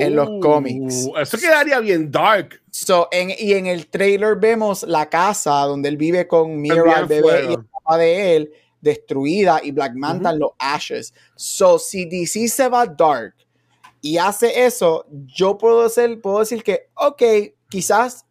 [0.00, 1.08] En los Oh, cómics.
[1.20, 2.60] Eso quedaría bien dark.
[2.70, 7.06] So, en, y en el trailer vemos la casa donde él vive con Mira, el
[7.06, 7.52] bebé fuego.
[7.52, 7.56] y
[7.96, 11.14] de él, destruida y Black Manta los ashes.
[11.36, 13.34] So, si DC se va dark
[14.00, 17.22] y hace eso, yo puedo, hacer, puedo decir que, ok,
[17.68, 18.24] quizás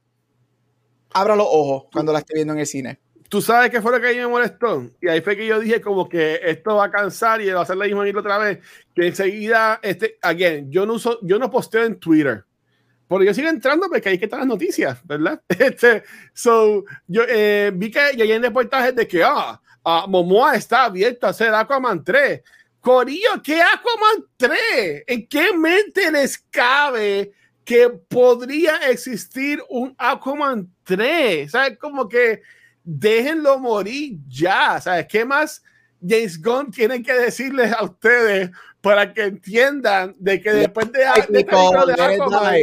[1.12, 3.00] abra los ojos cuando la esté viendo en el cine.
[3.30, 4.90] Tú sabes qué fue lo que a mí me molestó.
[5.02, 7.64] Y ahí fue que yo dije como que esto va a cansar y va a
[7.64, 8.60] hacer la misma otra vez.
[8.96, 12.46] Que enseguida, este, again, yo no uso, yo no posteo en Twitter.
[13.08, 15.42] Porque yo sigo entrando porque ahí que están las noticias, ¿verdad?
[15.48, 20.86] Este, so, yo eh, vi que ya hay reportajes de que ah, ah, Momoa está
[20.86, 22.42] abierto a hacer Aquaman 3.
[22.80, 25.04] Corillo, ¿qué Aquaman 3?
[25.08, 27.32] ¿En qué mente les cabe
[27.64, 31.52] que podría existir un Aquaman 3?
[31.52, 31.78] ¿Sabes?
[31.78, 32.42] Como que
[32.84, 34.82] déjenlo morir ya.
[34.82, 35.08] ¿Sabes?
[35.08, 35.64] ¿Qué más
[36.06, 41.26] James Gunn tiene que decirles a ustedes para que entiendan de que después de, de,
[41.30, 42.56] de it Aquaman.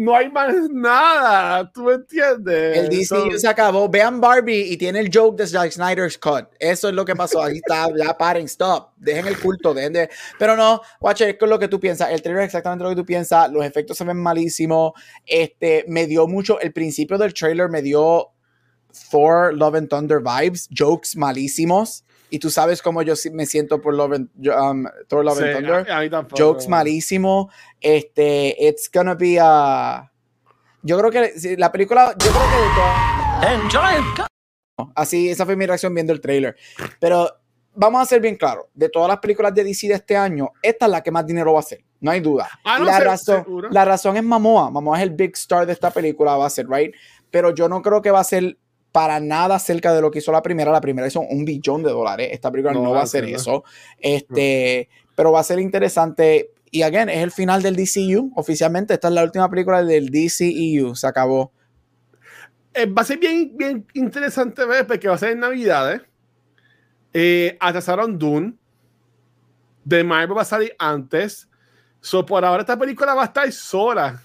[0.00, 1.70] No hay más nada?
[1.70, 2.78] ¿Tú me entiendes?
[2.78, 3.86] El DCU se acabó.
[3.86, 6.46] Vean Barbie y tiene el joke de Zack Snyder's Cut.
[6.58, 7.42] Eso es lo que pasó.
[7.42, 7.86] Ahí está.
[7.94, 8.92] Ya paren, stop.
[8.96, 9.74] Dejen el culto.
[9.74, 10.10] Dejen de...
[10.38, 12.10] Pero no, Watcher, es lo que tú piensas.
[12.12, 13.52] El trailer es exactamente lo que tú piensas.
[13.52, 14.92] Los efectos se ven malísimos.
[15.26, 16.58] Este, me dio mucho.
[16.60, 18.30] El principio del trailer me dio
[19.10, 20.66] Thor Love and Thunder vibes.
[20.74, 22.06] Jokes malísimos.
[22.30, 25.52] Y tú sabes cómo yo me siento por Love and, um, Thor Love Sí, and
[25.54, 26.36] Thunder a- a mí tampoco.
[26.40, 27.52] jokes malísimos.
[27.80, 30.10] Este, it's gonna be a.
[30.82, 32.42] Yo creo que la película, yo creo
[33.42, 34.04] que Enjoy
[34.94, 36.56] así, esa fue mi reacción viendo el trailer.
[37.00, 37.28] Pero
[37.74, 40.86] vamos a ser bien claros: de todas las películas de DC de este año, esta
[40.86, 42.48] es la que más dinero va a hacer, no hay duda.
[42.64, 43.68] Ah, no, la, se- razón, seguro.
[43.70, 44.70] la razón es Mamoa.
[44.70, 46.94] Mamoa es el big star de esta película, va a ser, right?
[47.30, 48.56] Pero yo no creo que va a ser
[48.92, 50.72] para nada cerca de lo que hizo la primera.
[50.72, 52.28] La primera hizo un billón de dólares.
[52.32, 53.26] Esta película no, No, va a ¿no?
[53.26, 53.64] eso.
[53.98, 56.52] Este, pero va a ser interesante.
[56.70, 58.32] Y again, es el final del DCU.
[58.36, 60.94] Oficialmente, esta es la última película del DCEU.
[60.94, 61.52] Se acabó.
[62.74, 66.02] Eh, va a ser bien, bien interesante ver porque va a ser en Navidades.
[67.12, 68.54] Eh, atrasaron Dune.
[69.84, 71.48] De Marvel va a salir antes.
[72.00, 74.22] So, por ahora esta película va a estar sola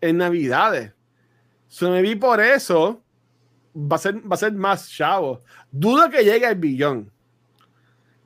[0.00, 0.92] en Navidades.
[1.68, 3.02] So, me vi por eso.
[3.76, 5.40] Va a ser, va a ser más chavo.
[5.70, 7.10] Dudo que llegue al billón.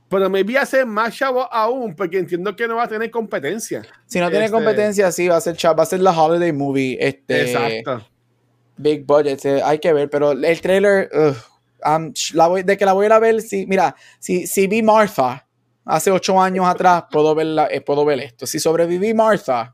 [0.09, 3.11] Pero me vi a ser más chavo aún porque entiendo que no va a tener
[3.11, 3.83] competencia.
[4.07, 6.53] Si no tiene Este- competencia, sí, va a ser cha- va a ser la holiday
[6.53, 6.97] movie.
[7.01, 8.07] Este, Exacto.
[8.77, 9.45] Big budget.
[9.45, 11.11] eh, hay que ver, pero el trailer.
[11.85, 14.67] um, la voy- de que la voy a ir a ver, sí, mira, si, si
[14.67, 15.47] vi Martha
[15.85, 18.47] hace ocho años atrás, puedo ver, la- eh, puedo ver esto.
[18.47, 19.73] Si sobreviví Martha,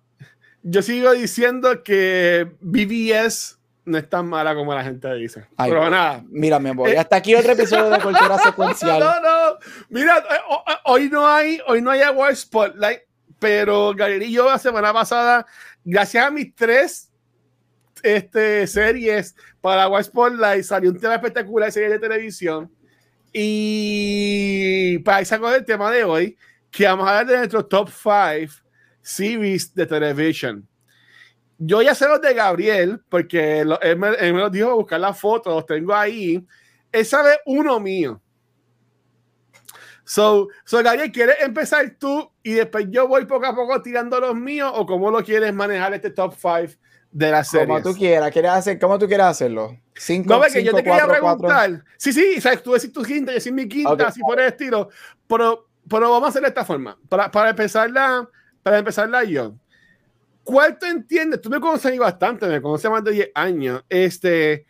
[0.64, 5.46] Yo sigo diciendo que BBS no es tan mala como la gente dice.
[5.56, 6.22] Ay, Pero nada.
[6.28, 6.92] mira, me voy.
[6.94, 9.00] Hasta aquí otro episodio de Cultura Secuencial.
[9.00, 9.58] No, no.
[9.88, 13.00] Mira, eh, ho- hoy no hay, hoy no hay Award Spotlight,
[13.38, 15.44] pero Gabriel y yo la semana pasada,
[15.84, 17.10] gracias a mis tres
[18.04, 22.70] este, series para Award Spotlight, salió un tema espectacular de serie de televisión.
[23.32, 26.36] Y para ahí sacó el tema de hoy,
[26.70, 28.52] que vamos a hablar de nuestro top 5
[29.00, 30.68] series de televisión.
[31.64, 34.98] Yo ya sé los de Gabriel, porque lo- él, me, él me los dijo buscar
[35.00, 36.44] las fotos, los tengo ahí.
[36.90, 38.20] Él sabe uno mío.
[40.04, 44.34] So, so Gabriel, ¿quieres empezar tú y después yo voy poco a poco tirando los
[44.34, 46.80] míos o cómo lo quieres manejar este top 5
[47.12, 47.66] de la serie?
[47.68, 49.78] Como tú quieras, ¿quieres hacer, ¿cómo tú quieres hacerlo?
[49.94, 51.48] Cinco, No, porque yo cinco, te quería cuatro, cuatro.
[51.48, 51.84] preguntar.
[51.96, 54.00] Sí, sí, sabes, tú decís tu quinta, yo decís mi quinta, Ok.
[54.02, 54.88] así por el estilo.
[55.28, 56.98] Pero, pero vamos a hacer de esta forma.
[57.08, 58.28] Para, para empezarla,
[58.62, 59.54] para empezarla yo.
[60.44, 61.40] ¿Cuál tú entiendes?
[61.40, 63.84] Tú me conoces a mí bastante, me conoces más de 10 años.
[63.88, 64.66] Este,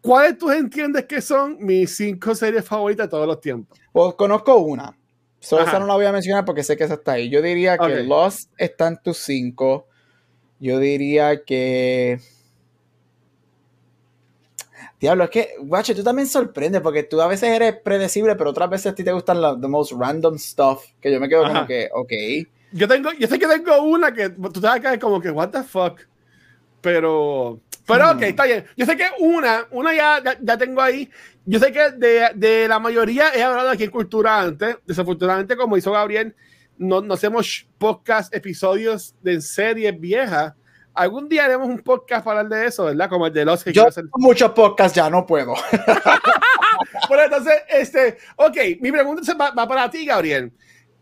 [0.00, 3.78] ¿Cuáles tú entiendes que son mis cinco series favoritas de todos los tiempos?
[3.92, 4.96] Pues conozco una.
[5.38, 5.72] Solo Ajá.
[5.72, 7.28] esa no la voy a mencionar porque sé que esa está ahí.
[7.28, 8.02] Yo diría que.
[8.02, 9.86] Lost está en tus cinco.
[10.58, 12.18] Yo diría que.
[14.98, 18.70] Diablo, es que, guacho, tú también sorprendes porque tú a veces eres predecible, pero otras
[18.70, 20.84] veces a ti te gustan los the most random stuff.
[21.00, 21.66] Que yo me quedo como Ajá.
[21.66, 22.12] que, ok.
[22.72, 25.30] Yo tengo, yo sé que tengo una que tú te vas a caer como que,
[25.30, 26.00] what the fuck.
[26.80, 28.24] Pero, pero ok, Hmm.
[28.24, 28.64] está bien.
[28.76, 31.10] Yo sé que una, una ya, ya, ya tengo ahí.
[31.44, 34.76] Yo sé que de, de la mayoría he hablado aquí en Cultura antes.
[34.86, 36.34] Desafortunadamente, como hizo Gabriel,
[36.78, 40.54] no, no hacemos podcast, episodios de series viejas.
[40.92, 43.08] Algún día haremos un podcast para hablar de eso, ¿verdad?
[43.08, 44.04] Como el de los que Yo hacer.
[44.16, 45.54] muchos podcasts ya, no puedo.
[47.08, 50.52] Bueno, entonces, este, ok, mi pregunta va, va para ti, Gabriel.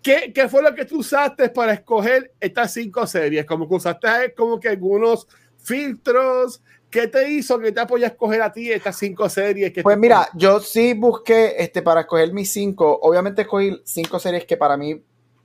[0.04, 3.46] ¿Qué, ¿Qué fue lo que tú usaste para escoger estas cinco series?
[3.46, 5.26] Como que usaste como que algunos
[5.56, 9.72] filtros, ¿qué te hizo que te apoyas a escoger a ti estas cinco series?
[9.72, 12.98] Que pues mira, yo sí busqué este, para escoger mis cinco.
[13.00, 15.02] Obviamente escogí cinco series que para mí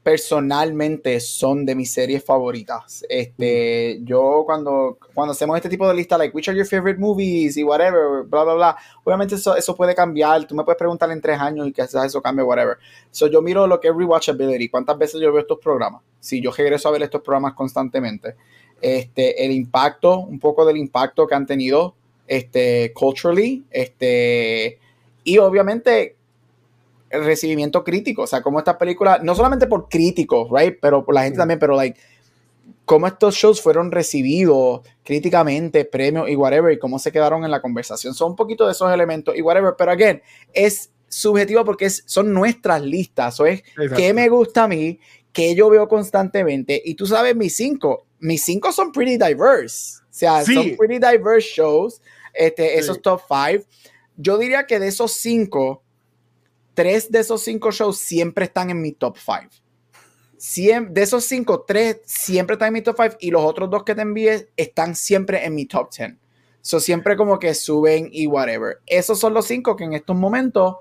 [0.10, 3.05] personalmente son de mis series favoritas.
[3.07, 7.57] Este, yo cuando, cuando hacemos este tipo de lista, like, which are your favorite movies
[7.57, 10.45] y whatever, bla, bla, bla, obviamente eso, eso puede cambiar.
[10.45, 12.78] Tú me puedes preguntar en tres años y quizás eso cambie, whatever.
[13.12, 16.01] So, yo miro lo que es rewatchability, cuántas veces yo veo estos programas.
[16.20, 18.36] Si yo regreso a ver estos programas constantemente,
[18.82, 21.93] este, el impacto, un poco del impacto que han tenido,
[22.26, 24.80] este, culturally, este,
[25.24, 26.16] y obviamente
[27.10, 31.16] el recibimiento crítico, o sea, como esta película, no solamente por críticos, right, pero por
[31.16, 31.99] la gente también, pero like,
[32.86, 37.62] cómo estos shows fueron recibidos críticamente, premios y whatever, y cómo se quedaron en la
[37.62, 38.14] conversación.
[38.14, 40.22] Son un poquito de esos elementos y whatever, pero again,
[40.53, 43.64] es subjetivo porque es, son nuestras listas, o es
[43.95, 44.99] qué me gusta a mí,
[45.32, 50.14] que yo veo constantemente, y tú sabes, mis cinco, mis cinco son pretty diverse, o
[50.14, 52.01] sea, son pretty diverse shows,
[52.34, 53.64] este, esos top five.
[54.18, 55.84] Yo diría que de esos cinco,
[56.80, 59.50] tres de esos cinco shows siempre están en mi top five.
[60.90, 63.94] de esos cinco, tres siempre están en mi top five y los otros dos que
[63.94, 66.18] te envíe están siempre en mi top ten.
[66.62, 68.80] So siempre como que suben y whatever.
[68.86, 70.78] Esos son los cinco que en estos momentos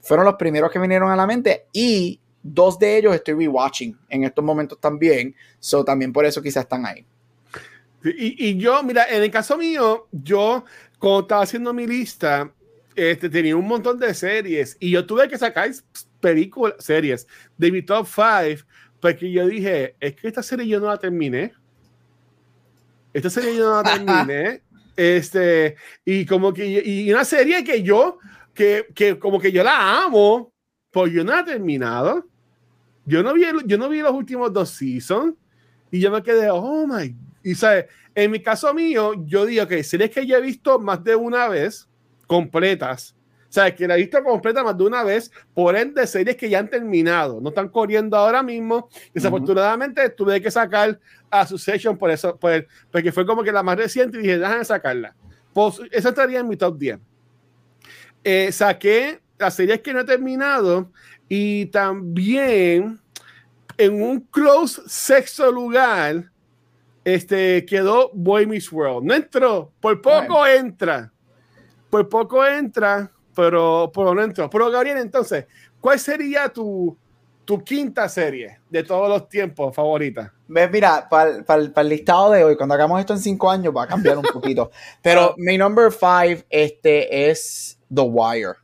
[0.00, 4.24] fueron los primeros que vinieron a la mente y dos de ellos estoy rewatching en
[4.24, 5.32] estos momentos también.
[5.60, 7.06] So también por eso quizás están ahí.
[8.02, 10.64] Y, y yo, mira, en el caso mío, yo
[10.98, 12.50] cuando estaba haciendo mi lista,
[12.94, 15.70] este, tenía un montón de series y yo tuve que sacar
[16.20, 17.26] películas, series
[17.56, 18.66] de mi top 5
[19.00, 21.54] porque yo dije, es que esta serie yo no la terminé.
[23.12, 24.62] Esta serie yo no la terminé.
[24.96, 28.18] este, y como que, y una serie que yo,
[28.52, 30.52] que, que como que yo la amo,
[30.90, 32.26] pues yo no la he terminado.
[33.06, 35.34] Yo no vi, yo no vi los últimos dos seasons
[35.90, 37.16] y yo me quedé, oh my.
[37.42, 41.02] Y sabes, en mi caso mío, yo digo que series que yo he visto más
[41.02, 41.88] de una vez,
[42.30, 43.16] completas.
[43.48, 46.48] O sea, que la he visto completa más de una vez, por ende, series que
[46.48, 48.88] ya han terminado, no están corriendo ahora mismo.
[49.12, 53.76] Desafortunadamente, tuve que sacar a Succession por eso, por, porque fue como que la más
[53.76, 55.16] reciente y dije, déjame sacarla.
[55.52, 57.00] Pues, esa estaría en mi top 10.
[58.22, 60.92] Eh, saqué las series que no he terminado
[61.28, 63.00] y también
[63.76, 66.30] en un close sexto lugar
[67.02, 69.04] este, quedó Boy Miss World.
[69.04, 71.12] No entró, por poco entra
[71.90, 74.48] pues poco entra, pero, por no entró.
[74.48, 75.46] Pero Gabriel, entonces,
[75.80, 76.96] ¿cuál sería tu,
[77.44, 80.32] tu quinta serie de todos los tiempos favorita?
[80.46, 81.44] Mira, para
[81.82, 84.70] el listado de hoy, cuando hagamos esto en cinco años, va a cambiar un poquito.
[85.02, 85.34] Pero ah.
[85.36, 88.54] mi number five este, es The Wire.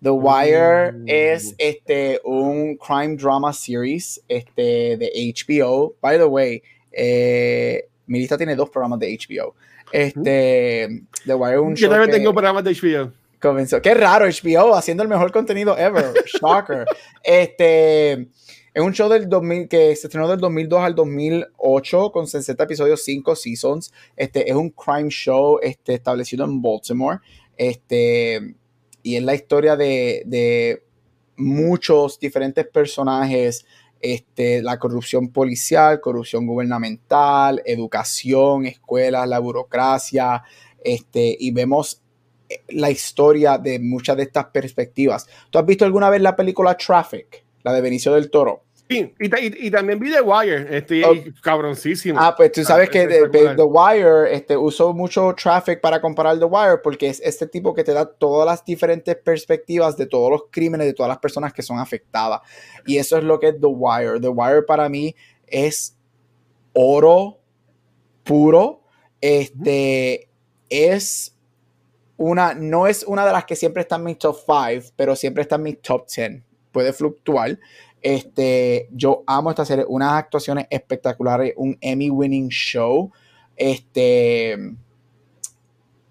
[0.00, 1.04] The Wire mm.
[1.06, 5.94] es este, un crime drama series este, de HBO.
[6.00, 9.54] By the way, eh, mi lista tiene dos programas de HBO.
[9.92, 13.12] Este, The Wire un Yo también tengo programas de HBO.
[13.40, 13.80] Comenzó.
[13.80, 16.12] Qué raro, HBO haciendo el mejor contenido ever.
[16.42, 16.86] Shocker.
[17.22, 22.64] este, es un show del 2000 que se estrenó del 2002 al 2008 con 60
[22.64, 23.92] episodios, 5 seasons.
[24.16, 27.18] Este, es un crime show este, establecido en Baltimore.
[27.56, 28.54] Este,
[29.02, 30.82] y es la historia de, de
[31.36, 33.64] muchos diferentes personajes
[34.00, 40.42] este, la corrupción policial, corrupción gubernamental, educación, escuelas, la burocracia,
[40.82, 42.02] este, y vemos
[42.48, 45.26] eh, la historia de muchas de estas perspectivas.
[45.50, 48.62] ¿Tú has visto alguna vez la película Traffic, la de Benicio del Toro?
[48.88, 51.02] Sí, y, también vi The Wire, este,
[51.42, 52.18] cabroncísimo.
[52.18, 56.46] Ah, pues tú sabes ah, que The, Wire este, usó mucho traffic para comparar The
[56.46, 60.44] Wire porque es este tipo que te da todas las diferentes perspectivas de todos los
[60.50, 62.40] crímenes, de todas las personas que son afectadas.
[62.86, 64.20] Y eso es lo que es The Wire.
[64.20, 65.14] The Wire para mí
[65.46, 65.94] es
[66.72, 67.38] oro
[68.24, 68.80] puro.
[69.20, 70.30] Este
[70.70, 71.36] es
[72.16, 75.42] una, no es una de las que siempre está en mi top 5, pero siempre
[75.42, 76.42] está en mi top 10.
[76.72, 77.58] Puede fluctuar
[78.02, 83.10] este, yo amo esta serie, unas actuaciones espectaculares, un Emmy winning show,
[83.56, 84.56] este,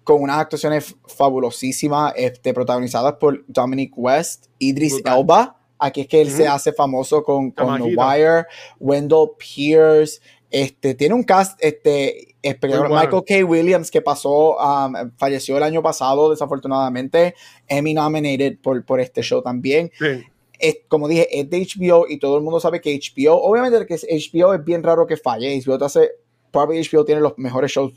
[0.04, 6.30] con unas actuaciones fabulosísimas, este, protagonizadas por Dominic West, Idris Elba, aquí es que él
[6.30, 8.46] se hace famoso con, con The Wire,
[8.78, 10.20] Wendell Pierce,
[10.50, 13.04] este, tiene un cast este, espectacular.
[13.04, 13.44] Michael K.
[13.44, 17.34] Williams, que pasó, um, falleció el año pasado, desafortunadamente,
[17.66, 19.90] Emmy nominated por, por este show también.
[19.98, 20.24] Sí
[20.58, 23.94] es, como dije, es de HBO y todo el mundo sabe que HBO, obviamente que
[23.94, 25.60] HBO es bien raro que falle.
[25.64, 26.10] HBO te hace,
[26.50, 27.92] probably HBO tiene los mejores shows.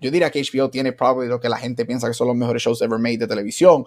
[0.00, 2.62] Yo diría que HBO tiene probably lo que la gente piensa que son los mejores
[2.62, 3.84] shows ever made de televisión.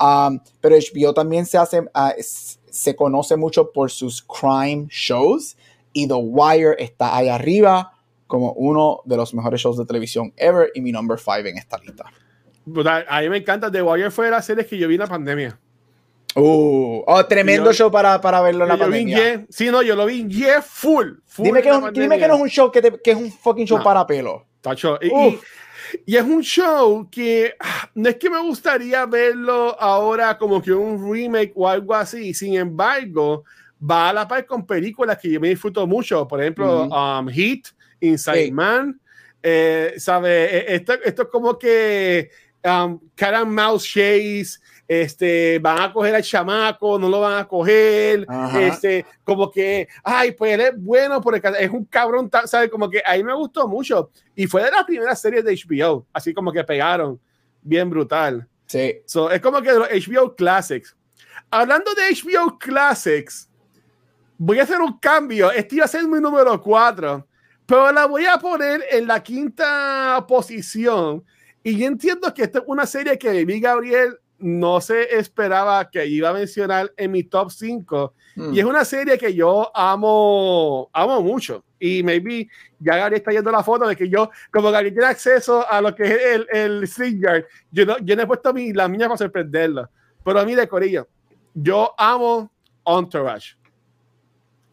[0.00, 5.56] Um, pero HBO también se hace, uh, se conoce mucho por sus crime shows
[5.92, 7.92] y The Wire está ahí arriba
[8.28, 11.78] como uno de los mejores shows de televisión ever y mi number five en esta
[11.78, 12.04] lista.
[13.08, 13.70] A mí me encanta.
[13.70, 15.58] The Wire fue de las que yo vi en la pandemia.
[16.34, 19.46] Uh, oh, tremendo show para, para verlo en la pandemia.
[19.48, 22.82] sí, no, yo lo vi yeah, full, full dime, que no es un show que,
[23.02, 24.44] que es un fucking show para pelo.
[24.60, 25.38] Tacho, y,
[26.04, 30.72] y, es un show que ah, no es que me gustaría verlo ahora como que
[30.72, 32.34] un remake o algo así.
[32.34, 33.44] Sin embargo,
[33.80, 36.26] va a la par con películas que yo me disfruto mucho.
[36.26, 37.68] Por ejemplo, um, Heat,
[38.00, 39.00] Inside Man.
[39.42, 40.56] Eh, ¿Sabe?
[40.56, 42.30] E, esto, esto es como que
[42.64, 44.58] um, Cat and Mouse Chase
[44.88, 48.26] este, van a coger al chamaco, no lo van a coger,
[48.58, 52.70] este, como que, ay, pues él es bueno porque es un cabrón, ¿sabes?
[52.70, 56.32] Como que ahí me gustó mucho y fue de las primeras series de HBO, así
[56.32, 57.20] como que pegaron,
[57.62, 58.46] bien brutal.
[58.66, 58.96] Sí.
[59.32, 60.96] es como que de los HBO Classics.
[61.50, 63.48] Hablando de HBO Classics,
[64.38, 67.26] voy a hacer un cambio, este iba a ser mi número 4,
[67.64, 71.24] pero la voy a poner en la quinta posición.
[71.62, 76.06] Y yo entiendo que esta es una serie que vi Gabriel no se esperaba que
[76.06, 78.14] iba a mencionar en mi top 5.
[78.36, 78.54] Hmm.
[78.54, 81.64] Y es una serie que yo amo, amo mucho.
[81.78, 85.66] Y maybe ya Gary está yendo la foto de que yo, como Gary tiene acceso
[85.68, 88.88] a lo que es el, el Yard, yo no, yo no he puesto mi, la
[88.88, 89.90] mía para sorprenderla.
[90.24, 91.06] Pero a mí de Corillo,
[91.54, 92.50] yo amo
[92.84, 93.56] Entourage.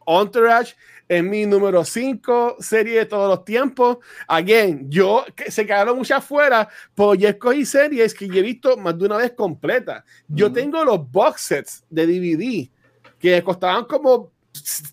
[0.05, 0.75] Entourage
[1.07, 3.97] es mi número 5 serie de todos los tiempos.
[4.27, 8.77] Again, yo que se quedaron muchas afuera, pero yo escogí series que yo he visto
[8.77, 10.03] más de una vez completa.
[10.27, 12.69] Yo tengo los box sets de DVD
[13.19, 14.31] que costaban como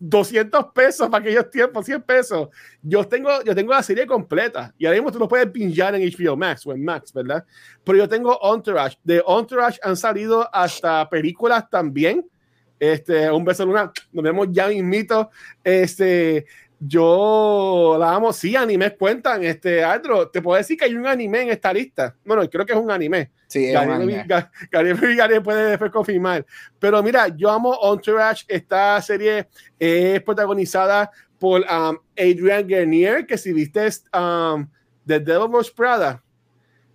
[0.01, 2.49] 200 pesos para aquellos tiempos, 100 pesos.
[2.83, 6.03] Yo tengo, yo tengo la serie completa y ahora mismo tú lo puedes pinchar en
[6.03, 7.45] HBO Max o en Max, ¿verdad?
[7.85, 8.97] Pero yo tengo Entourage.
[9.05, 12.27] De Entourage han salido hasta películas también
[12.81, 13.93] este, un beso luna.
[14.11, 15.31] Nos vemos ya mismito.
[15.63, 16.47] Este,
[16.81, 18.33] yo la amo.
[18.33, 19.45] Sí, animes cuentan.
[19.45, 22.17] Este, Andro, te puedo decir que hay un anime en esta lista.
[22.25, 23.31] Bueno, creo que es un anime.
[23.47, 24.27] Sí, es un anime.
[24.71, 26.45] Gary, puede después confirmar.
[26.79, 28.45] Pero mira, yo amo Entourage.
[28.49, 29.47] Esta serie
[29.79, 34.67] es protagonizada por um, Adrian Garnier, que si viste um,
[35.07, 36.23] The Devil Wears Prada,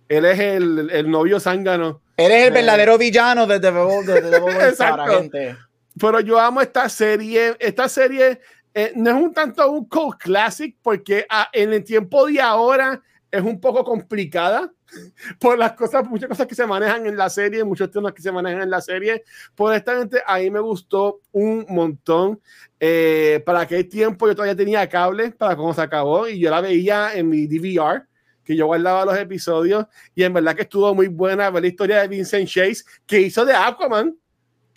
[0.08, 2.00] él es el, el novio zángano.
[2.16, 5.56] Él es el verdadero villano de The Devil, Wears Prada, gente
[5.98, 7.56] pero yo amo esta serie.
[7.58, 8.40] Esta serie
[8.74, 13.02] eh, no es un tanto un cult classic porque ah, en el tiempo de ahora
[13.30, 14.72] es un poco complicada
[15.40, 18.30] por las cosas, muchas cosas que se manejan en la serie, muchos temas que se
[18.30, 19.24] manejan en la serie.
[19.54, 22.40] Por esta gente, ahí me gustó un montón.
[22.78, 26.60] Eh, para aquel tiempo yo todavía tenía cable para cuando se acabó y yo la
[26.60, 28.06] veía en mi DVR
[28.44, 32.08] que yo guardaba los episodios y en verdad que estuvo muy buena la historia de
[32.08, 34.14] Vincent Chase que hizo de Aquaman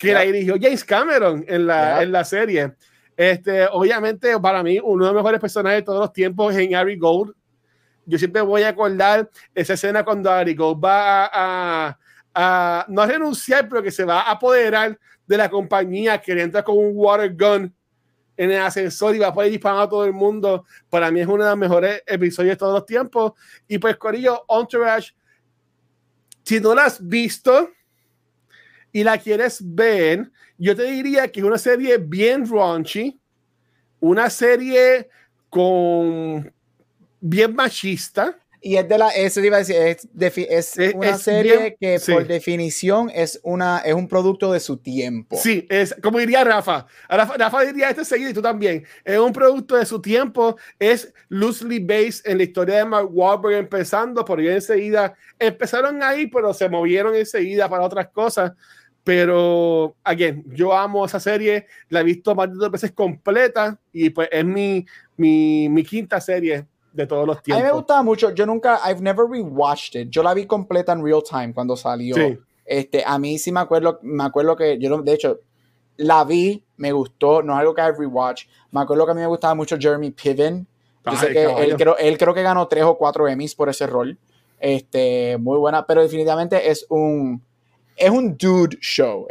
[0.00, 2.72] que la dirigió James Cameron en la, en la serie.
[3.14, 6.74] Este, obviamente, para mí, uno de los mejores personajes de todos los tiempos es en
[6.74, 7.34] Harry Gold.
[8.06, 11.98] Yo siempre voy a acordar esa escena cuando Harry Gold va a,
[12.34, 16.62] a, no a renunciar, pero que se va a apoderar de la compañía, que entra
[16.62, 17.74] con un water gun
[18.38, 20.64] en el ascensor y va a poder disparar a todo el mundo.
[20.88, 23.32] Para mí es uno de los mejores episodios de todos los tiempos.
[23.68, 25.12] Y pues, Corillo, Entourage,
[26.42, 27.68] si no lo has visto,
[28.92, 33.18] y la quieres ver, yo te diría que es una serie bien raunchy,
[34.00, 35.08] una serie
[35.48, 36.52] con
[37.20, 38.36] bien machista.
[38.62, 43.40] Y es de la, eso iba a decir, es, una serie que por definición es,
[43.42, 45.38] una, es un producto de su tiempo.
[45.42, 46.86] Sí, es como diría Rafa.
[47.08, 48.84] Rafa, diría este seguido y tú también.
[49.02, 53.56] Es un producto de su tiempo, es loosely based en la historia de Mark Wahlberg
[53.56, 58.52] empezando, por ahí enseguida empezaron ahí, pero se movieron enseguida para otras cosas.
[59.02, 64.10] Pero, again, yo amo esa serie, la he visto más de dos veces completa y
[64.10, 64.84] pues es mi,
[65.16, 67.62] mi, mi quinta serie de todos los tiempos.
[67.62, 70.92] A mí me gustaba mucho, yo nunca, I've never rewatched it, yo la vi completa
[70.92, 72.14] en real time cuando salió.
[72.64, 75.40] Este, a mí sí me acuerdo, me acuerdo que yo, de hecho,
[75.96, 78.48] la vi, me gustó, no es algo que I've rewatched.
[78.70, 80.66] Me acuerdo que a mí me gustaba mucho Jeremy Piven.
[81.04, 83.86] Yo sé que él creo, él creo que ganó tres o cuatro Emmys por ese
[83.86, 84.16] rol.
[84.58, 87.42] Este, muy buena, pero definitivamente es un
[88.00, 89.26] es un dude show.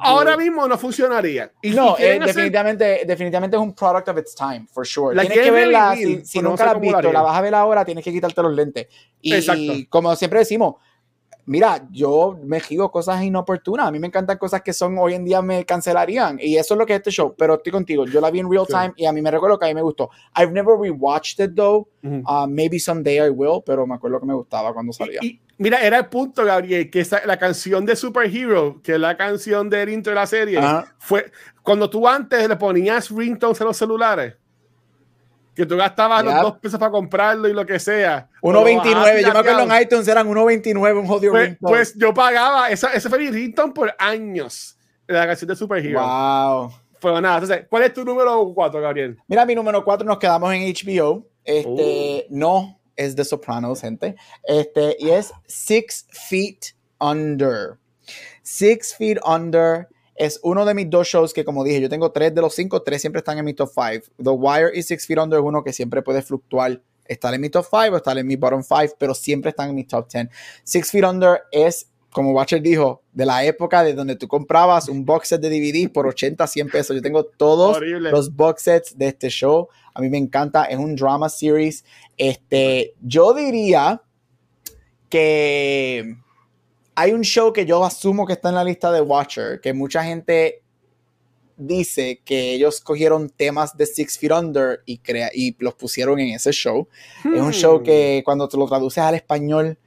[0.00, 1.50] ahora mismo no funcionaría.
[1.62, 5.18] Y, no, eh, definitivamente, definitivamente es un product of its time, for sure.
[5.18, 8.12] tienes que verla, si, nunca la has visto, la vas a ver ahora, tienes que
[8.12, 8.88] quitarte los lentes.
[9.22, 10.74] Y, como siempre decimos,
[11.46, 13.88] mira, yo me gigo cosas inoportunas.
[13.88, 16.38] A mí me encantan cosas que son hoy en día me cancelarían.
[16.40, 17.34] Y eso es lo que es este show.
[17.36, 18.04] Pero estoy contigo.
[18.04, 19.82] Yo la vi en real time y a mí me recuerdo que a mí me
[19.82, 20.10] gustó.
[20.36, 21.88] I've never rewatched it though.
[22.02, 25.20] Uh, maybe someday I will, pero me acuerdo que me gustaba cuando salía.
[25.56, 29.70] Mira, era el punto, Gabriel, que esa, la canción de Superhero, que es la canción
[29.70, 30.60] del intro de la serie,
[30.98, 31.30] fue
[31.62, 34.34] cuando tú antes le ponías ringtones a los celulares.
[35.54, 36.32] que tú gastabas Yep.
[36.32, 38.28] los dos pesos para comprarlo y lo que sea.
[38.42, 41.70] 1.29, yo me acuerdo en iTunes eran 1.29 un jodido pues, ringtone.
[41.72, 44.76] pues yo pagaba esa, ese fue mi ringtone por años.
[45.06, 46.00] La canción de Superhero.
[46.00, 46.72] Wow.
[46.98, 47.34] Fue nada.
[47.38, 49.16] Entonces, ¿cuál es tu número 4, Gabriel?
[49.28, 51.24] Mira, mi número 4 nos quedamos en HBO.
[51.44, 52.22] Este, Oh.
[52.30, 54.16] no es de Sopranos, gente.
[54.44, 57.78] Este, y es Six Feet Under.
[58.42, 62.34] Six Feet Under es uno de mis dos shows que, como dije, yo tengo tres
[62.34, 64.02] de los cinco, tres siempre están en mi top five.
[64.22, 66.80] The Wire y Six Feet Under es uno que siempre puede fluctuar.
[67.06, 69.74] Estar en mi top five o estar en mi bottom five, pero siempre están en
[69.74, 70.30] mi top ten.
[70.62, 75.04] Six Feet Under es, como Watcher dijo, de la época de donde tú comprabas un
[75.04, 76.96] box set de DVD por 80, 100 pesos.
[76.96, 78.10] Yo tengo todos Horrible.
[78.10, 79.68] los box sets de este show.
[79.94, 81.84] A mí me encanta, es un drama series.
[82.16, 84.02] Este, yo diría
[85.08, 86.16] que
[86.96, 90.02] hay un show que yo asumo que está en la lista de Watcher, que mucha
[90.04, 90.62] gente
[91.56, 96.34] dice que ellos cogieron temas de Six Feet Under y, crea y los pusieron en
[96.34, 96.88] ese show.
[97.24, 97.84] Es un show Hmm.
[97.84, 99.78] que cuando te lo traduces al español,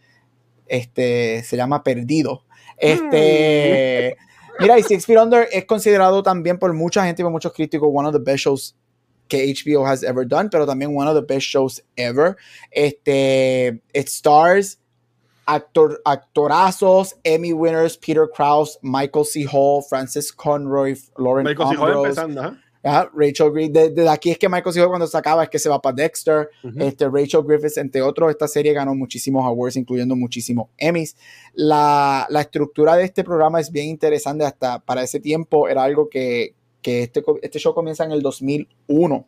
[0.67, 2.43] este, se llama Perdido.
[2.77, 4.15] Este,
[4.59, 7.89] mira, y Six Feet Under es considerado también por mucha gente y por muchos críticos
[7.91, 8.75] one of the best shows
[9.27, 12.37] que HBO has ever done, pero también one of the best shows ever.
[12.71, 14.77] Este, it stars
[15.47, 19.45] actor, actorazos, Emmy winners, Peter Krause, Michael C.
[19.45, 21.75] Hall, Francis Conroy, Lauren Michael C.
[21.75, 22.63] Hall Ambrose, empezando, ajá.
[22.83, 24.81] Ajá, Rachel Griffith, de, de aquí es que Michael C.
[24.81, 26.79] Hall cuando se acaba es que se va para Dexter, Ujú.
[26.79, 31.15] este, Rachel Griffiths, entre otros, esta serie ganó muchísimos awards, incluyendo muchísimos Emmys.
[31.53, 36.07] La, la estructura de este programa es bien interesante, hasta para ese tiempo era algo
[36.07, 39.27] que, que este, este show comienza en el 2001.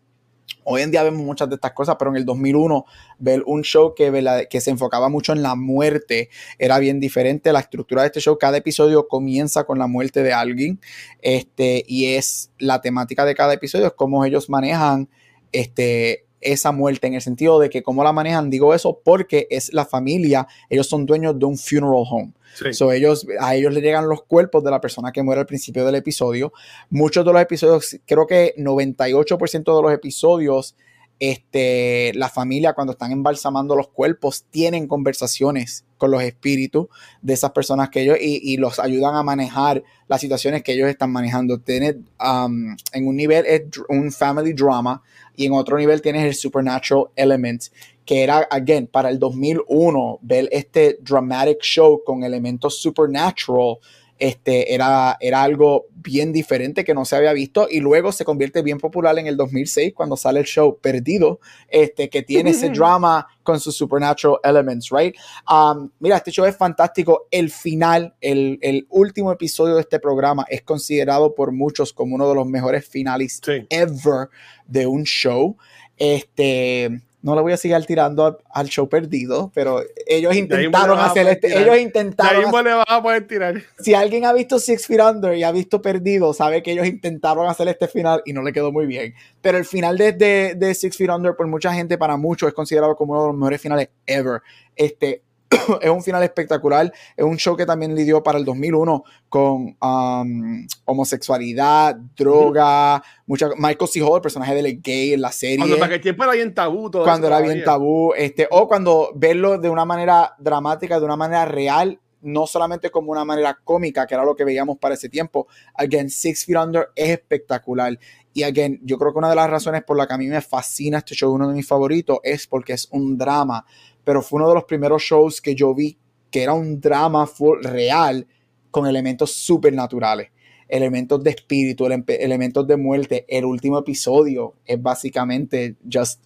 [0.64, 2.86] Hoy en día vemos muchas de estas cosas, pero en el 2001
[3.18, 7.54] ver un show que, que se enfocaba mucho en la muerte era bien diferente.
[7.54, 10.80] La estructura de este show, cada episodio comienza con la muerte de alguien
[11.22, 15.10] este, y es la temática de cada episodio, es cómo ellos manejan
[15.52, 19.74] este, esa muerte, en el sentido de que cómo la manejan, digo eso porque es
[19.74, 22.34] la familia, ellos son dueños de un funeral home.
[22.56, 22.74] Sí.
[22.74, 25.86] So, ellos, a ellos le llegan los cuerpos de la persona que muere al principio
[25.86, 26.54] del episodio.
[26.90, 30.76] Muchos de los episodios, creo que 98% de los episodios,
[31.20, 36.88] este, la familia cuando están embalsamando los cuerpos tienen conversaciones con los espíritus
[37.22, 40.88] de esas personas que ellos y, y los ayudan a manejar las situaciones que ellos
[40.88, 41.60] están manejando.
[41.60, 45.04] Tienes, um, en un nivel es un family drama
[45.36, 47.64] y en otro nivel tienes el supernatural element
[48.10, 53.78] que era, again, para el 2001, ver este dramatic show con elementos supernatural,
[54.18, 58.64] este, era, era algo bien diferente que no se había visto y luego se convierte
[58.64, 63.28] bien popular en el 2006 cuando sale el show Perdido, este, que tiene ese drama
[63.44, 65.16] con sus supernatural elements, right?
[65.48, 67.28] Um, mira, este show es fantástico.
[67.30, 72.28] El final, el, el último episodio de este programa es considerado por muchos como uno
[72.28, 73.68] de los mejores finales Sí.
[73.70, 74.30] ever
[74.66, 75.56] de un show.
[75.96, 81.28] Este, no le voy a seguir tirando al, al show perdido, pero ellos intentaron hacer
[81.28, 83.62] este, ellos intentaron hacer- le vas a poder tirar.
[83.80, 87.48] si alguien ha visto Six Feet Under y ha visto Perdido, sabe que ellos intentaron
[87.48, 89.14] hacer este final y no le quedó muy bien.
[89.42, 92.54] Pero el final de, de, de Six Feet Under, por mucha gente, para muchos, es
[92.54, 94.42] considerado como uno de los mejores finales ever.
[94.76, 95.24] Este
[95.82, 96.92] es un final espectacular.
[97.16, 103.90] Es un show que también lidió para el 2001 con um, homosexualidad, droga, mucha, Michael
[103.90, 104.02] C.
[104.02, 106.54] Hall, el personaje del gay en la serie Cuando para que el tiempo era bien
[106.54, 106.90] tabú.
[106.90, 111.06] todo cuando eso era bien tabú, este, o cuando verlo de una manera dramática, de
[111.06, 114.96] una manera real, no solamente como una manera cómica, que era lo que veíamos para
[114.96, 115.48] ese tiempo.
[115.76, 117.98] Again, Six Feet Under es espectacular.
[118.34, 120.42] Y again, yo creo que una de las razones por la que a mí me
[120.42, 123.66] fascina este show, uno de mis favoritos, es porque es un drama.
[124.04, 125.98] Pero fue uno de los primeros shows que yo vi
[126.32, 128.26] que era un drama full real
[128.72, 130.30] con elementos supernaturales
[130.72, 133.26] elementos de espíritu, ele- elementos de muerte.
[133.28, 136.22] El último episodio es básicamente just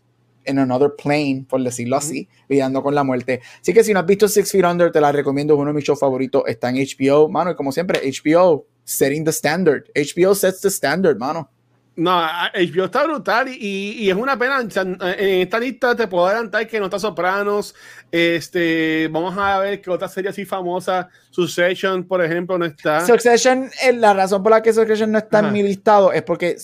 [0.46, 3.40] in another plane, por decirlo así, lidiando con la muerte.
[3.62, 5.76] Así que si no has visto Six Feet Under, te la recomiendo, es uno de
[5.76, 6.44] mis shows favoritos.
[6.46, 9.84] Está en HBO, mano, y como siempre, HBO setting the standard.
[9.96, 11.50] HBO sets the standard, mano.
[11.96, 14.60] No, HBO está brutal y, y- y es una pena.
[14.66, 17.76] o sea, En esta lista te puedo adelantar que no está Sopranos.
[18.12, 23.06] Este, vamos a ver que otra serie así famosa, Succession, por ejemplo, no está.
[23.06, 25.48] Succession, eh, la razón por la que Succession no está Ajá.
[25.48, 26.56] en mi listado es porque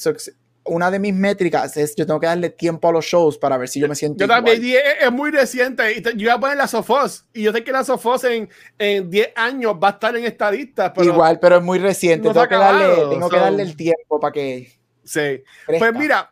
[0.65, 3.67] una de mis métricas es yo tengo que darle tiempo a los shows para ver
[3.67, 4.43] si yo me siento Yo igual.
[4.45, 5.93] también, es, es muy reciente.
[5.97, 7.25] Y te- yo iba a poner la Sofos.
[7.33, 10.49] Y yo sé que la Sofos en, en 10 años va a estar en esta
[10.51, 10.93] lista.
[10.93, 12.27] Pero, igual, pero es muy reciente.
[12.27, 14.78] no tengo que, darle, tengo que darle el tiempo para que
[15.09, 15.43] Sí.
[15.65, 16.31] Pues mira,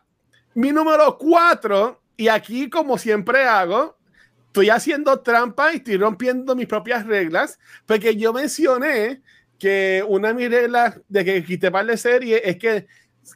[0.54, 3.98] mi número 4, y aquí como siempre hago,
[4.46, 9.22] estoy haciendo trampa y estoy rompiendo mis propias reglas, porque yo mencioné
[9.58, 12.86] que una de mis reglas de que quité par de serie es que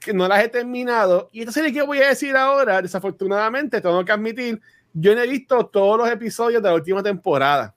[0.00, 1.28] que no las he terminado.
[1.32, 4.60] Y esta serie que voy a decir ahora, desafortunadamente, tengo que admitir,
[4.92, 7.74] yo no he visto todos los episodios de la última temporada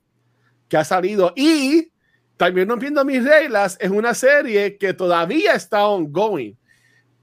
[0.68, 1.34] que ha salido.
[1.36, 1.92] Y
[2.38, 6.58] también rompiendo mis reglas, es una serie que todavía está ongoing.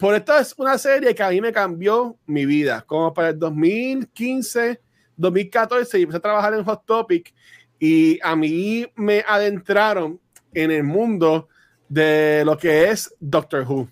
[0.03, 2.83] Por esto es una serie que a mí me cambió mi vida.
[2.85, 4.81] Como para el 2015,
[5.17, 7.33] 2014, y empecé a trabajar en Hot Topic
[7.79, 10.19] y a mí me adentraron
[10.55, 11.47] en el mundo
[11.89, 13.89] de lo que es Doctor Who.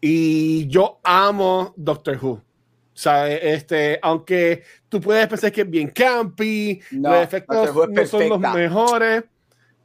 [0.00, 2.42] Y yo amo Doctor Who.
[2.92, 3.38] ¿Sabes?
[3.44, 8.40] Este, aunque tú puedes pensar que es bien campy, No, los efectos no son los
[8.40, 9.22] mejores.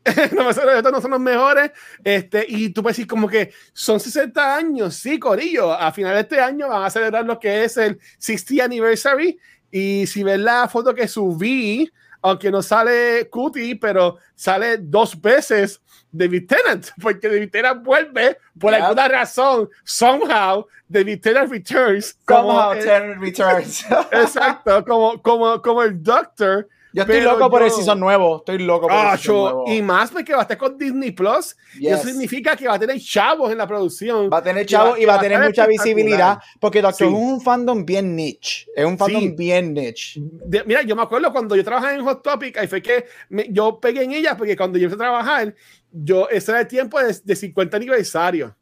[0.33, 1.71] no, son los mejores.
[2.03, 5.73] Este, y tú puedes decir como que son 60 años, sí, Corillo.
[5.73, 9.39] A final de este año van a celebrar lo que es el 60 anniversary.
[9.71, 11.91] Y si ves la foto que subí,
[12.21, 15.81] aunque no sale Cutie, pero sale dos veces
[16.11, 18.81] David Tennant, porque David Tennant vuelve por Yep.
[18.81, 22.17] alguna razón, somehow, David Tennant returns.
[22.27, 23.85] Somehow Terran Returns.
[24.11, 26.67] exacto, como, como, como el Doctor.
[26.95, 28.37] Yo estoy Pero loco por el season nuevo.
[28.37, 29.63] Estoy loco por Ah, el season yo- nuevo.
[29.73, 31.53] y más porque va a estar con Disney Plus.
[31.77, 32.11] Y eso Yes.
[32.11, 34.29] significa que va a tener chavos en la producción.
[34.31, 37.13] Va a tener que chavo y va a tener mucha visibilidad porque Doctor Sí.
[37.13, 38.65] Es un fandom bien niche.
[38.73, 39.35] Es un fandom Sí.
[39.37, 40.21] bien niche.
[40.23, 43.47] De- mira, yo me acuerdo cuando yo trabajaba en Hot Topic, ahí fue que me-
[43.51, 45.53] yo pegué en ella porque cuando yo empecé a trabajar,
[45.91, 48.55] yo, ese era el tiempo de, de 50 aniversario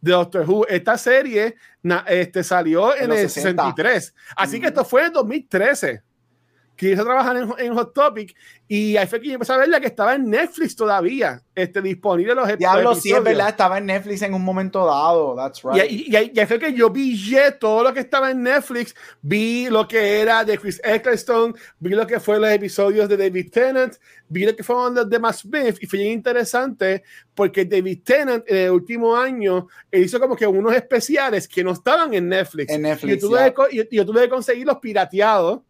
[0.00, 0.66] de Doctor Who.
[0.68, 3.62] Esta serie na- este, salió en, En el 60.
[3.64, 4.14] 63.
[4.36, 4.68] Así que Mm.
[4.68, 6.02] esto fue en 2013.
[6.80, 8.34] Yo a trabajar en, en Hot Topic
[8.68, 12.34] y ahí fue que yo empecé a verla que estaba en Netflix todavía, este, disponible
[12.34, 13.24] los, Diablo, los sí es episodios.
[13.24, 15.34] verdad, estaba en Netflix en un momento dado.
[15.34, 15.76] That's right.
[15.90, 17.18] y, ahí- y ahí fue que yo vi
[17.58, 22.06] todo lo que estaba en Netflix, vi lo que era de Chris Eccleston, vi lo
[22.06, 23.94] que fue los episodios de David Tennant,
[24.28, 27.02] vi lo que fueron los de Matt Smith y fue bien interesante
[27.34, 32.12] porque David Tennant en el último año hizo como que unos especiales que no estaban
[32.14, 32.70] en Netflix.
[32.72, 33.44] En Netflix, Y yo tuve, ya.
[33.46, 35.60] que co- y- y yo tuve que conseguirlos pirateados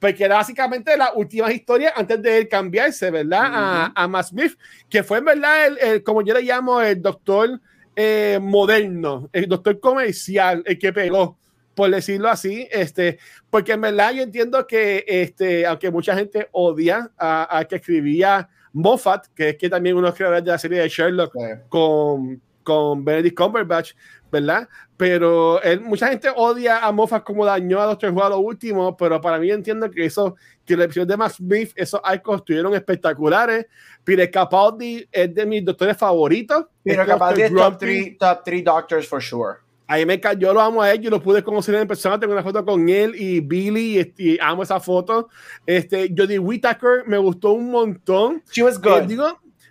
[0.00, 3.42] porque era básicamente las últimas historias antes de él cambiarse, ¿verdad?
[3.44, 7.00] a, a Matt Smith, que fue en verdad, el, el- como yo le llamo, el
[7.00, 7.60] doctor
[7.94, 11.36] eh, moderno, el doctor comercial, el que pegó,
[11.74, 13.18] por decirlo así, este,
[13.50, 18.48] porque en verdad yo entiendo que, este, aunque mucha gente odia a, a que escribía
[18.72, 21.40] Moffat, que es que también uno creadores de la serie de Sherlock, Sí.
[21.68, 23.92] con, con Benedict Cumberbatch,
[24.30, 24.68] ¿verdad?
[24.96, 28.96] Pero él, mucha gente odia a Moffat como dañó a Doctor Who a lo último,
[28.96, 32.74] pero para mí entiendo que eso, que la episodio de Matt Smith, esos arcos estuvieron
[32.74, 33.66] espectaculares.
[34.04, 36.66] Peter Capaldi es de mis doctores favoritos.
[36.82, 37.58] Pero Es capaz de Dr.
[37.72, 37.78] top.
[37.78, 39.56] 3 top three doctors for sure.
[39.86, 42.18] A mí me encanta, yo lo amo a él, yo lo pude conocer en persona,
[42.20, 45.28] tengo una foto con él y Billy, y, este, y amo esa foto.
[45.66, 48.40] Este, Jodie Whittaker me gustó un montón.
[48.52, 49.02] She was Eh, good.
[49.08, 49.26] digo,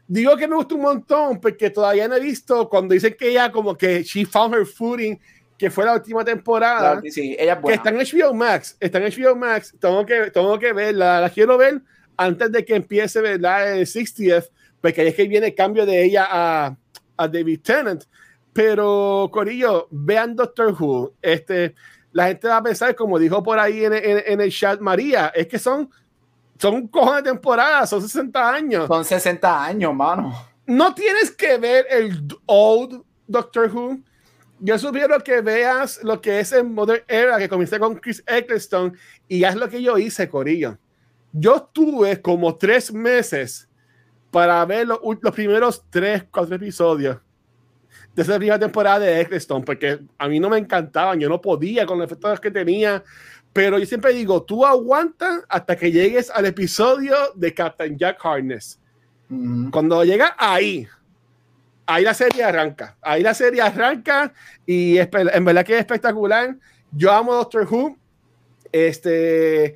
[0.09, 3.51] digo que me gustó un montón porque todavía no he visto cuando dicen que ella
[3.51, 5.17] como que she found her footing,
[5.57, 8.97] que fue la última temporada, La- sí, ella es que está en HBO Max, está
[8.97, 11.81] en HBO Max, tengo que, tengo que verla, la quiero ver
[12.17, 13.77] antes de que empiece ¿verdad?
[13.77, 14.49] el 60th,
[14.81, 16.75] porque ahí es que viene el cambio de ella a,
[17.17, 18.03] a David Tennant.
[18.53, 21.13] Pero, Corillo, vean Doctor Who.
[21.21, 21.75] Este,
[22.11, 25.31] la gente va a pensar, como dijo por ahí en, en- en el chat María,
[25.35, 25.89] es que son,
[26.59, 28.87] son un cojón de temporada, son 60 años.
[28.87, 30.33] Son 60 años, mano.
[30.65, 33.99] No tienes que ver el old Doctor Who.
[34.59, 38.97] Yo sugiero que veas lo que es en Modern Era, que comienza con Chris Eccleston,
[39.29, 40.77] y haz lo que yo hice, Corillo.
[41.31, 43.69] Yo tuve como tres meses
[44.29, 47.17] para ver los, los primeros tres, cuatro episodios
[48.15, 51.85] de esa primera temporada de Eccleston, porque a mí no me encantaban, yo no podía
[51.85, 53.03] con los efectos que tenía,
[53.53, 58.79] pero yo siempre digo, tú aguanta hasta que llegues al episodio de Captain Jack Harness.
[59.71, 60.87] Cuando llega ahí,
[61.85, 62.95] ahí la serie arranca.
[63.01, 64.33] Ahí la serie arranca
[64.65, 66.55] y es en verdad que es espectacular.
[66.91, 67.97] Yo amo Doctor Who.
[68.71, 69.75] Este.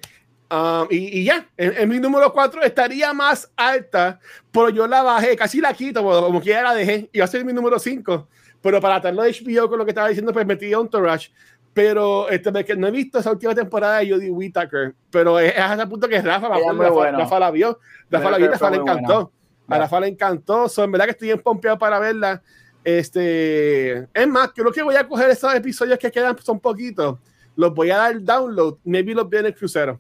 [0.51, 4.19] um, y, y ya, en, en mi número 4 estaría más alta,
[4.51, 7.09] pero yo la bajé, casi la quito, como que ya la dejé.
[7.11, 8.27] Iba a ser mi número 5,
[8.61, 11.31] pero para tenerlo de HBO con lo que estaba diciendo, pues metí Entourage.
[11.73, 15.53] Pero este, me- que no he visto esa última temporada de Jodie Whittaker, pero es,
[15.53, 17.17] es hasta el punto que Rafa, muy Rafa, buena.
[17.17, 17.79] Rafa la vio,
[18.11, 18.91] Rafa la vio, Rafa le buena.
[18.93, 19.31] encantó.
[19.67, 19.77] A.
[19.79, 20.69] Rafa le encantó.
[20.69, 22.43] So, en verdad que estoy bien pompeado para verla.
[22.83, 27.17] Este, es más, creo que voy a coger esos episodios que quedan, son poquitos.
[27.55, 28.77] Los voy a dar download.
[28.83, 29.99] Maybe los veo en el crucero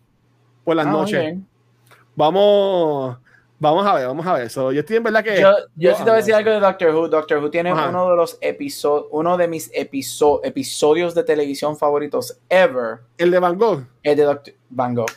[0.63, 1.37] por las Ah, noches.
[2.15, 3.17] Vamos,
[3.63, 4.49] vamos a ver, vamos a ver.
[4.49, 5.41] So, yo estoy en verdad que.
[5.41, 7.07] Yo, yo sí te voy a decir algo de Doctor Who.
[7.07, 7.89] Doctor Who tiene Ajá.
[7.89, 12.99] uno de los episodios, uno de mis episo- episodios de televisión favoritos ever.
[13.17, 13.83] El de Van Gogh.
[14.03, 15.11] El de Doctor Van Gogh.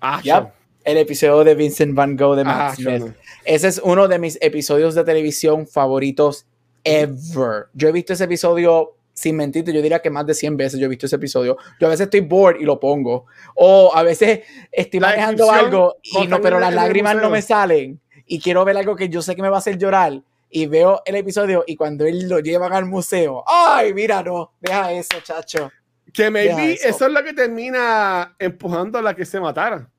[0.00, 0.48] Ah, Yep.
[0.84, 2.88] El episodio de Vincent Van Gogh de Matt Ah, Smith.
[3.00, 3.14] yo no.
[3.44, 6.46] Ese es uno de mis episodios de televisión favoritos
[6.84, 7.66] ever.
[7.74, 10.86] Yo he visto ese episodio, sin mentirte, yo diría que más de 100 veces yo
[10.86, 11.56] he visto ese episodio.
[11.80, 13.26] Yo a veces estoy bored y lo pongo.
[13.56, 18.00] O a veces estoy manejando algo y no, pero las lágrimas no me salen.
[18.26, 20.22] Y quiero ver algo que yo sé que me va a hacer llorar.
[20.50, 24.52] Y veo el episodio y cuando él lo llevan al museo, ¡ay, mira, no!
[24.60, 25.72] Deja eso, chacho.
[26.12, 26.88] Que maybe eso.
[26.88, 27.06] eso.
[27.06, 29.90] es lo que termina empujando a la que se matara.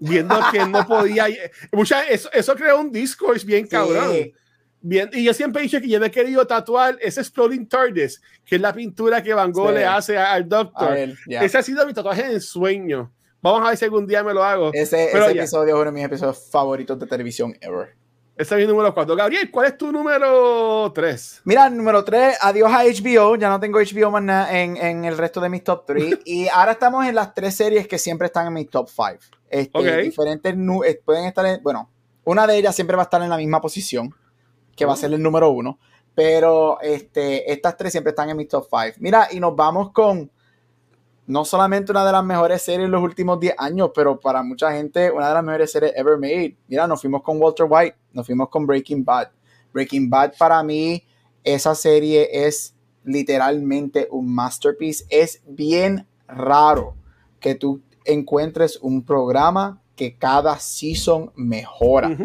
[0.00, 1.28] Viendo que no podía.
[1.70, 4.32] Mucha, eso, eso creó un discourse bien cabrón.
[4.86, 8.20] Bien, y yo siempre he dicho que yo me he querido tatuar ese Exploding TARDIS,
[8.44, 9.74] que es la pintura que Van Gogh Sí.
[9.76, 10.90] le hace al Doctor.
[10.92, 11.42] ver, ya.
[11.42, 13.10] Ese ha sido mi tatuaje en sueño.
[13.40, 14.70] Vamos a ver si algún día me lo hago.
[14.74, 17.94] Ese, ese episodio es uno de mis episodios favoritos de televisión ever.
[18.36, 19.16] Ese es mi número 4.
[19.16, 21.40] Gabriel, ¿cuál es tu número 3?
[21.44, 23.36] Mira, número 3, adiós a HBO.
[23.36, 26.18] Ya no tengo HBO más nada en, en el resto de mis top 3.
[26.26, 29.18] y ahora estamos en las tres series que siempre están en mi top 5.
[29.48, 29.86] Este, Ok.
[30.02, 31.62] Diferentes eh, pueden estar en.
[31.62, 31.90] Bueno,
[32.24, 34.12] una de ellas siempre va a estar en la misma posición,
[34.76, 35.78] que va a ser el número 1.
[36.14, 38.98] Pero este, estas tres siempre están en mi top 5.
[39.00, 40.30] Mira, y nos vamos con
[41.26, 44.72] no solamente una de las mejores series en los últimos 10 años, pero para mucha
[44.72, 46.56] gente una de las mejores series ever made.
[46.68, 49.28] Mira, nos fuimos con Walter White, nos fuimos con Breaking Bad.
[49.72, 51.02] Breaking Bad para mí,
[51.42, 55.04] esa serie es literalmente un masterpiece.
[55.08, 56.94] Es bien raro
[57.40, 62.16] que tú encuentres un programa que cada season mejora.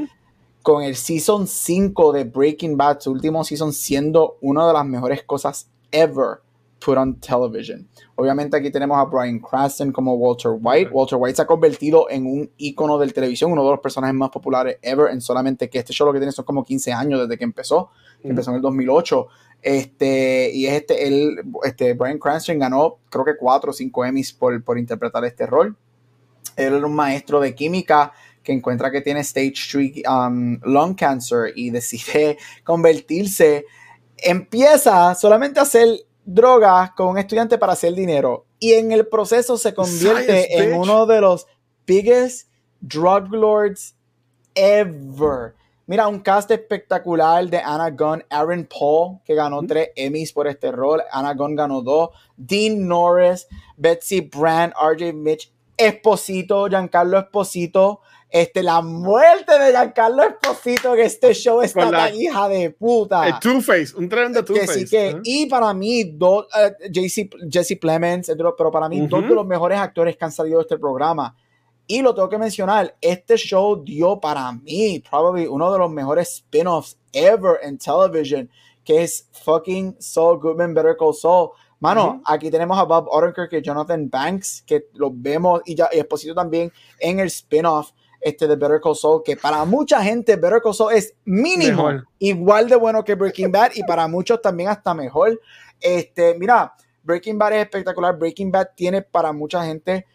[0.69, 5.23] Con el season 5 de Breaking Bad, su último season siendo una de las mejores
[5.23, 6.41] cosas ever
[6.79, 7.87] put on television.
[8.13, 10.91] Obviamente aquí tenemos a Brian Cranston como Walter White.
[10.91, 14.29] Walter White se ha convertido en un icono de televisión, uno de los personajes más
[14.29, 17.35] populares ever, en solamente que este show lo que tiene son como 15 años desde
[17.35, 17.89] que empezó,
[18.21, 19.27] que empezó en el 2008.
[19.63, 24.33] Este, y es este, él, este, Brian Cranston ganó creo que 4 o 5 Emmys
[24.33, 25.75] por, por interpretar este rol.
[26.55, 28.11] Él era un maestro de química
[28.49, 33.65] que encuentra que tiene stage 3 um, lung cancer y decide convertirse,
[34.17, 35.87] empieza solamente a hacer
[36.25, 40.69] drogas con un estudiante para hacer dinero y en el proceso se convierte Science, en
[40.71, 40.79] bitch.
[40.79, 41.45] uno de los
[41.85, 42.49] biggest
[42.81, 43.95] drug lords
[44.55, 45.53] ever.
[45.85, 49.67] Mira, un cast espectacular de Anna Gunn, Aaron Paul, que ganó Ujú.
[49.67, 51.01] tres Emmys por este rol.
[51.11, 52.09] Anna Gunn ganó dos.
[52.35, 53.47] Dean Norris,
[53.77, 58.01] Betsy Brand, RJ Mitch, Esposito, Giancarlo Esposito.
[58.29, 62.69] Este, la muerte de Giancarlo Esposito, que este show está Con la- tan hija de
[62.69, 63.27] puta.
[63.27, 64.73] El Two-Face, un tremendo Two-Face.
[64.81, 65.19] sí que, Ajá.
[65.23, 69.29] y para mí, dos, eh, JC Jesse Plemons, pero para mí, dos Ujú.
[69.29, 71.35] de los mejores actores que han salido de este programa.
[71.87, 76.29] Y lo tengo que mencionar, este show dio para mí, probably uno de los mejores
[76.35, 78.47] spin-offs ever en television,
[78.83, 81.49] que es fucking Saul Goodman, Better Call Saul.
[81.79, 82.21] Mano, Ujú.
[82.25, 86.35] aquí tenemos a Bob Odenkirk y Jonathan Banks, que los vemos, y, ya, y Esposito
[86.35, 87.89] también en el spin-off
[88.21, 92.07] este de Better Call Saul, que para mucha gente Better Call Saul es mínimo Mejor.
[92.19, 95.39] igual de bueno que Breaking Bad y para muchos también hasta mejor.
[95.79, 98.17] Este, mira, Breaking Bad es espectacular.
[98.17, 100.05] Breaking Bad tiene para mucha gente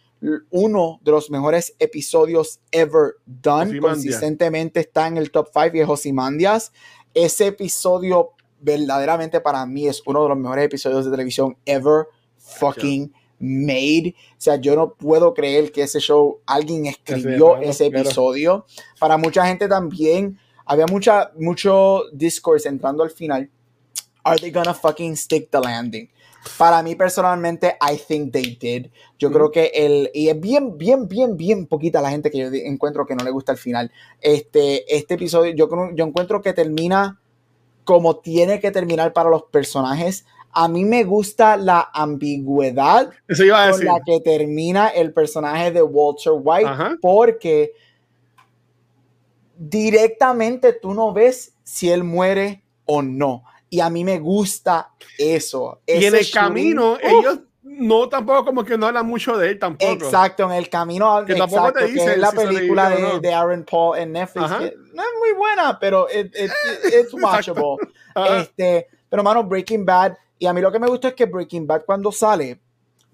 [0.51, 3.79] uno de los mejores episodios ever done.
[3.79, 6.73] Consistentemente está en el top 5 y es Ozymandias.
[7.13, 8.31] Ese episodio
[8.61, 12.07] verdaderamente para mí es uno de los mejores episodios de televisión ever
[12.39, 13.13] fucking
[13.45, 14.15] made.
[14.33, 18.05] O sea, yo no puedo creer que ese show alguien escribió ese claro.
[18.05, 18.67] episodio.
[18.99, 23.51] Para mucha gente también había mucha, mucho discourse entrando al final.
[24.23, 26.09] Are they gonna fucking stick the landing?
[26.59, 28.91] Para mí personalmente, I think they did.
[29.19, 32.49] Yo creo que el, y es bien, bien, bien, bien poquita la gente que yo
[32.53, 33.91] encuentro que no le gusta el final.
[34.21, 37.21] Este, este episodio, yo, yo encuentro que termina
[37.85, 40.27] como tiene que terminar para los personajes.
[40.55, 43.93] A mí me gusta la ambigüedad Eso iba a con decir.
[43.93, 46.97] la que termina el personaje de Walter White, Ajá.
[47.03, 47.73] porque
[49.57, 53.45] directamente tú no ves si él muere o no.
[53.71, 55.81] Y a mí me gusta eso.
[55.87, 57.01] Y en el shooting- camino, ¡Uf!
[57.03, 59.91] ellos no tampoco como que no hablan mucho de él tampoco.
[59.93, 63.19] Exacto, en el camino, Que tampoco te que es la si película de, no.
[63.21, 66.51] de Aaron Paul en Netflix, que no es muy buena, pero it- it-
[66.85, 67.15] it- it's
[67.55, 67.77] watchable.
[68.39, 71.67] Este, pero mano, Breaking Bad, y a mí lo que me gusta es que Breaking
[71.67, 72.61] Bad cuando sale,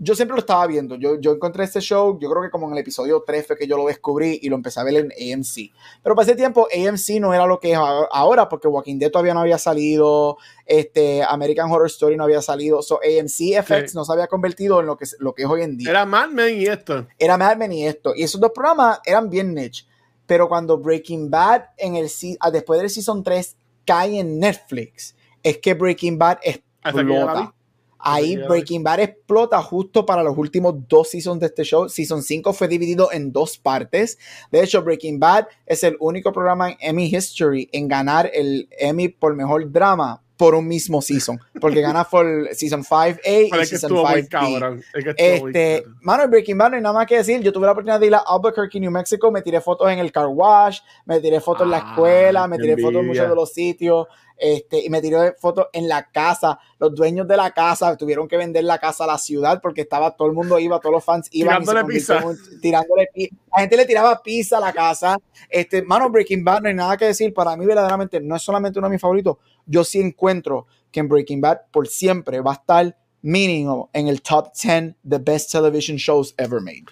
[0.02, 0.94] yo siempre lo estaba viendo.
[0.94, 3.66] Yo, yo encontré este show, yo creo que como en el episodio 3 fue que
[3.66, 5.70] yo lo descubrí y lo empecé a ver en AMC.
[6.02, 9.34] Pero para ese tiempo AMC no era lo que es ahora, porque Walking Dead todavía
[9.34, 13.96] no había salido, este, American Horror Story no había salido, so AMC FX Sí.
[13.96, 16.06] no se había convertido en lo que, es- lo que es hoy en día Era
[16.06, 17.06] Mad Men y esto.
[17.18, 18.14] era Mad Men y esto.
[18.16, 19.84] Y esos dos programas eran bien niche.
[20.26, 22.08] Pero cuando Breaking Bad en el
[22.40, 23.54] ah, después del season 3
[23.84, 27.54] cae en Netflix, es que Breaking Bad Hasta explota.
[28.02, 28.36] Ahí.
[28.48, 31.86] Breaking Bad explota justo para los últimos dos seasons de este show.
[31.88, 34.18] Season 5 fue dividido en dos partes.
[34.50, 39.08] De hecho, Breaking Bad es el único programa en Emmy History en ganar el Emmy
[39.08, 43.66] por mejor drama por un mismo season, porque gana por Season 5A y es que
[43.66, 44.28] Season estuvo muy 5B.
[44.30, 44.82] cabrón.
[44.94, 47.42] Es que Este, mano, en Breaking Bad no hay nada más que decir.
[47.42, 49.30] Yo tuve la oportunidad de ir a Albuquerque, New Mexico.
[49.30, 52.56] Me tiré fotos en el car wash, me tiré fotos en la Ah, escuela, me
[52.56, 53.22] tiré fotos en envidia.
[53.24, 54.06] muchos de los sitios.
[54.40, 56.58] Este, y me tiré fotos en la casa.
[56.78, 60.16] Los dueños de la casa tuvieron que vender la casa a la ciudad porque estaba
[60.16, 62.26] todo el mundo iba, todos los fans iban y se Tirándole pizza.
[62.26, 65.18] un- tirándole pi- La gente le tiraba pizza a la casa.
[65.48, 67.34] Este, mano, Breaking Bad no hay nada que decir.
[67.34, 69.36] Para mí, verdaderamente, no es solamente uno de mis favoritos.
[69.66, 74.22] Yo sí encuentro que en Breaking Bad por siempre va a estar mínimo en el
[74.22, 76.84] top 10 the best television shows ever made.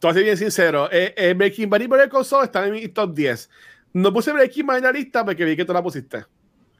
[0.00, 0.88] Ser bien sincero.
[0.92, 3.50] Eh, eh, Breaking Bad y Better Call Saul están en mi top 10.
[3.92, 6.24] No puse Breaking Bad en la lista porque vi que tú la pusiste.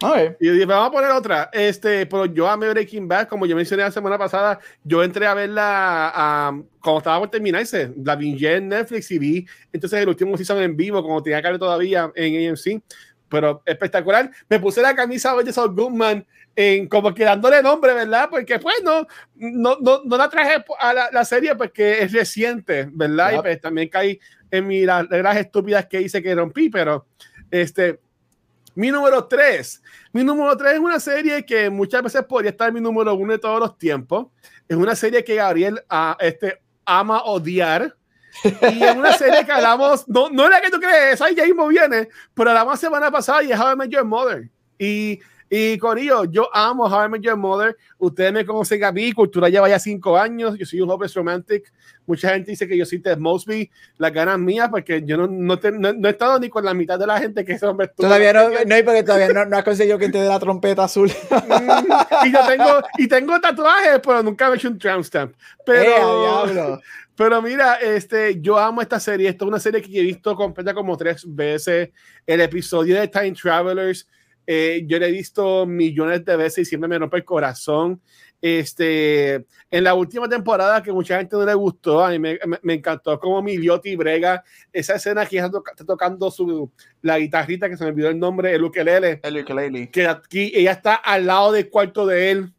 [0.02, 0.36] Ok.
[0.40, 1.48] Y dije, vamos a poner otra.
[1.52, 5.34] Este, pero yo amé Breaking Bad, como yo mencioné la semana pasada, yo entré a
[5.34, 7.92] verla ah, cuando estaba por terminarse.
[8.04, 11.48] La vi en Netflix y vi entonces el último season en vivo, como tenía que
[11.48, 12.82] ver todavía en AMC.
[13.28, 14.30] Pero espectacular.
[14.48, 16.24] Me puse la camisa de Saul Goodman
[16.54, 18.28] en como que dándole nombre, ¿verdad?
[18.30, 22.88] Porque pues no, no, no, no la traje a la, la serie porque es reciente,
[22.92, 23.30] ¿verdad?
[23.30, 23.42] Y Yep.
[23.42, 24.20] pues también caí
[24.50, 27.06] en mi, las reglas estúpidas que hice que rompí, pero
[27.50, 28.00] este,
[28.76, 29.82] mi número 3.
[30.12, 33.38] Mi número 3 es una serie que muchas veces podría estar mi número 1 de
[33.38, 34.28] todos los tiempos.
[34.68, 37.96] Es una serie que Gabriel ah, este, ama odiar.
[38.44, 41.44] Y es una serie que hablamos, no, no es la que tú crees, ahí ya
[41.44, 44.50] mismo viene, pero hablamos la semana pasada y es How I Met Your Mother.
[44.78, 47.76] Y, y Corillo, yo amo How I Met Your Mother.
[47.98, 50.58] Ustedes me conocen a mí, Cultura lleva ya cinco años.
[50.58, 51.72] Yo soy un hopeless romantic.
[52.04, 55.58] Mucha gente dice que yo soy Ted Mosby, las ganas mías, porque yo no, no,
[55.58, 57.86] te- no- no he estado ni con la mitad de la gente que ese hombre
[57.86, 58.06] estuvo.
[58.06, 61.10] Todavía no, no porque todavía no, no has conseguido que te dé la trompeta azul.
[62.24, 65.34] y yo tengo, y tengo tatuajes, pero nunca me he hecho un tramp stamp.
[65.64, 66.78] Pero, ¡Eh,
[67.16, 69.28] pero mira, este, yo amo esta serie.
[69.28, 71.90] Esta es una serie que he visto completa como tres veces.
[72.26, 74.06] El episodio de Time Travelers,
[74.46, 78.00] eh, yo lo he visto millones de veces y siempre me rompe el corazón.
[78.40, 79.34] Este,
[79.70, 82.74] en la última temporada que mucha gente no le gustó, a mí me, me- me
[82.74, 86.70] encantó como mi y brega esa escena que está, toca- está tocando su,
[87.02, 89.90] la guitarrita que se me olvidó el nombre, el ukelele El ukulele.
[89.90, 92.52] que aquí ella está al lado del cuarto de él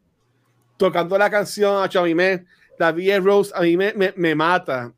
[0.77, 2.45] tocando la canción a mí me
[2.77, 4.93] la V Rose a mí me, me, me mata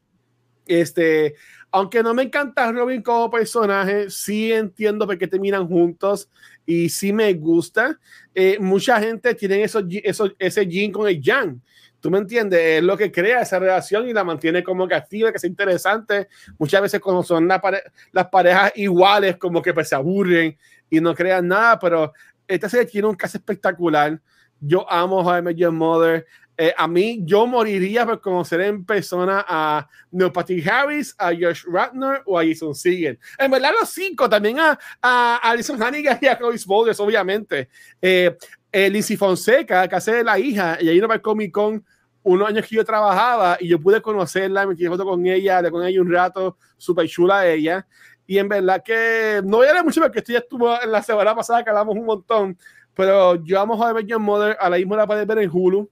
[0.66, 1.36] este
[1.72, 6.30] aunque no me encanta Robin como personaje sí entiendo por qué terminan juntos
[6.70, 7.98] y sí me gusta
[8.36, 11.60] Eh, mucha gente tiene esos, esos, ese yin con el yang
[12.00, 15.32] tú me entiendes es lo que crea esa relación y la mantiene como que activa
[15.32, 16.28] que es interesante
[16.60, 20.56] muchas veces cuando son la pare- las parejas iguales como que pues se aburren
[20.90, 22.14] y no crean nada pero
[22.48, 24.20] esta serie tiene un caso espectacular.
[24.60, 26.26] Yo amo How I Mother.
[26.62, 32.22] Eh, a mí, yo moriría por conocer en persona a Neil Harris, a Josh Ratner
[32.26, 33.18] o a Jason Segel.
[33.38, 37.70] En verdad, los cinco, también a, a Alison Hannigan y a Chloe Smolders, obviamente.
[38.01, 38.36] Eh,
[38.74, 41.82] eh, Lizzie Fonseca, que hace de la hija, y ahí no el Comic Con
[42.24, 45.86] unos años que yo trabajaba y yo pude conocerla, me foto con ella, hablé con
[45.86, 47.88] ella un rato, súper chula ella.
[48.28, 51.01] Y en verdad que no voy a hablar mucho porque esto ya estuvo en la
[51.01, 52.57] semana pasada que hablamos un montón,
[52.93, 55.89] pero yo amo a ver Your Mother, a la misma la puedes ver en Hulu,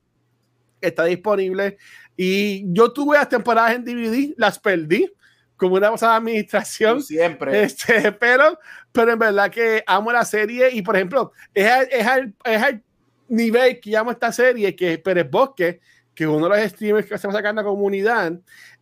[0.82, 1.78] está disponible.
[2.16, 5.12] Y yo tuve las temporadas en DVD, las perdí
[5.56, 7.02] como una pasada administración.
[7.02, 7.64] Siempre.
[7.64, 8.60] Este, pero,
[8.92, 12.62] pero en verdad que amo la serie y por ejemplo, es al, es al, es
[12.64, 12.84] al
[13.28, 15.80] nivel que llamo esta serie que es Pérez Bosque,
[16.14, 18.34] que es uno de los streamers que se va a sacar en la comunidad.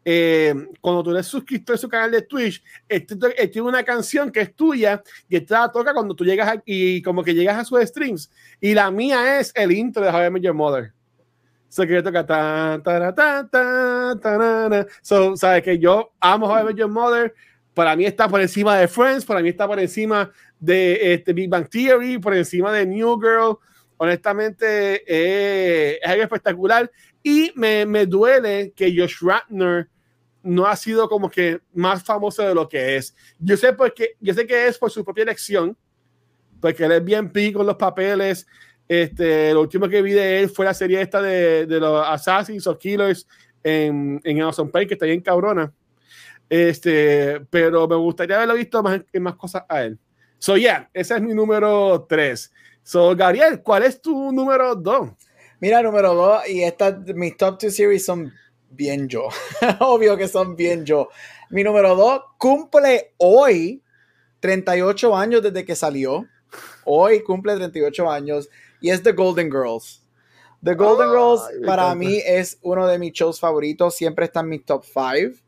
[0.08, 3.16] eh, cuando tú eres suscriptor de su canal de Twitch, este
[3.48, 7.02] tiene una canción que es tuya y esta la toca cuando tú llegas a- y
[7.02, 8.30] como que llegas a sus streams.
[8.62, 10.94] Y la mía es el intro de How I Met Your Mother.
[11.76, 14.86] So que toca ta, ta, ta, ta, ta, na, na.
[15.02, 17.36] So, sabes que yo amo How I Met Your Mother.
[17.74, 21.50] Para mí está por encima de Friends, para mí está por encima de este, Big
[21.50, 23.58] Bang Theory, por encima de New Girl.
[23.98, 26.90] Honestamente, eh, es algo espectacular.
[27.22, 29.90] Y me, me duele que Josh Ratner
[30.44, 33.14] no ha sido como que más famoso de lo que es.
[33.38, 35.78] Yo sé, porque, yo sé que es por su propia elección,
[36.62, 38.48] porque él es bien pico con los papeles.
[38.88, 42.68] Este, lo último que vi de él fue la serie esta de, de los Assassins
[42.68, 43.28] o Killers
[43.64, 45.74] en, en Amazon Prime, que está bien cabrona.
[46.50, 49.98] Este, pero me gustaría haberlo visto más, más cosas a él.
[50.38, 52.52] So, yeah, ese es mi número 3.
[52.84, 55.10] So, Gabriel, ¿cuál es tu número 2?
[55.60, 58.32] Mira, número dos, y estas, mis top two series son
[58.70, 59.30] bien yo.
[59.80, 61.10] Obvio que son bien yo.
[61.50, 63.82] Mi número dos cumple hoy
[64.42, 66.28] 38 años desde que salió.
[66.84, 68.50] Hoy cumple 38 años
[68.82, 70.04] y es The Golden Girls.
[70.64, 71.96] The Golden Ay, Girls para encanta.
[71.96, 73.96] mí es uno de mis shows favoritos.
[73.96, 75.42] Siempre está en mi top 5.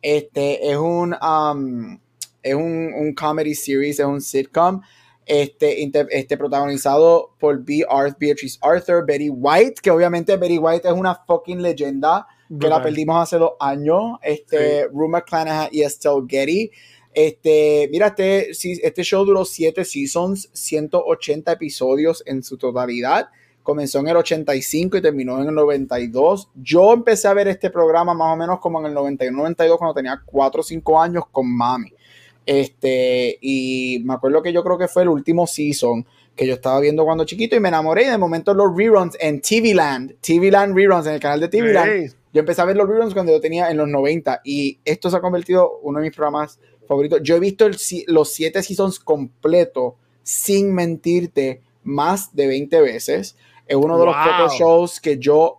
[0.00, 1.98] Este es un, um,
[2.42, 4.80] es un, un comedy series, es un sitcom.
[5.26, 7.84] este, este protagonizado por B.
[7.88, 12.26] Arth, Beatrice Arthur, Betty White, que obviamente Betty White es una fucking leyenda,
[12.60, 14.88] que la perdimos hace dos años, este, sí.
[14.92, 16.70] Rue McClanahan y Estelle Getty.
[17.14, 23.28] Este, mira, este, este show duró siete seasons, 180 episodios en su totalidad.
[23.62, 26.50] Comenzó en el 85 y terminó en el 92.
[26.56, 30.20] Yo empecé a ver este programa más o menos como en el 91-92 cuando tenía
[30.24, 31.92] 4 o 5 años con mami.
[32.44, 36.04] Este, y me acuerdo que yo creo que fue el último season
[36.34, 39.40] que yo estaba viendo cuando chiquito y me enamoré y de momento los reruns en
[39.40, 42.14] TV Land, TV Land reruns en el canal de TV Land.
[42.32, 45.18] Yo empecé a ver los reruns cuando yo tenía en los 90 y esto se
[45.18, 46.58] ha convertido en uno de mis programas
[46.92, 47.20] favoritos.
[47.22, 47.76] Yo he visto el,
[48.06, 53.36] los 7 seasons completos sin mentirte más de 20 veces.
[53.66, 54.14] Es uno de wow.
[54.14, 55.58] los pocos shows que yo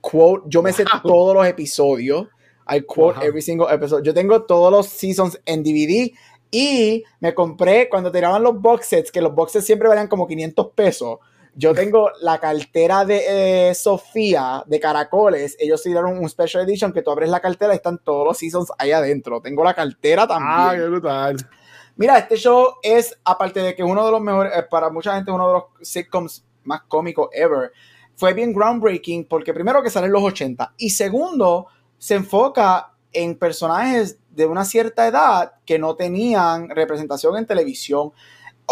[0.00, 0.76] quote, yo me wow.
[0.76, 2.28] sé todos los episodios.
[2.68, 3.26] I quote wow.
[3.26, 4.04] every single episode.
[4.04, 6.12] Yo tengo todos los seasons en DVD
[6.50, 10.26] y me compré cuando tiraban los box sets, que los box sets siempre valían como
[10.26, 11.18] 500 pesos.
[11.54, 15.56] Yo tengo la cartera de eh, Sofía de Caracoles.
[15.58, 18.72] Ellos hicieron un special edition que tú abres la cartera y están todos los seasons
[18.78, 19.40] ahí adentro.
[19.40, 20.52] Tengo la cartera también.
[20.52, 21.36] Ah, qué brutal.
[21.96, 25.46] Mira, este show es, aparte de que uno de los mejores, para mucha gente, uno
[25.48, 27.72] de los sitcoms más cómicos ever,
[28.14, 31.66] fue bien groundbreaking porque primero que sale en los 80 y segundo,
[31.98, 38.12] se enfoca en personajes de una cierta edad que no tenían representación en televisión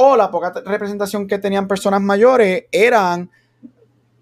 [0.01, 3.31] o la poca representación que tenían personas mayores eran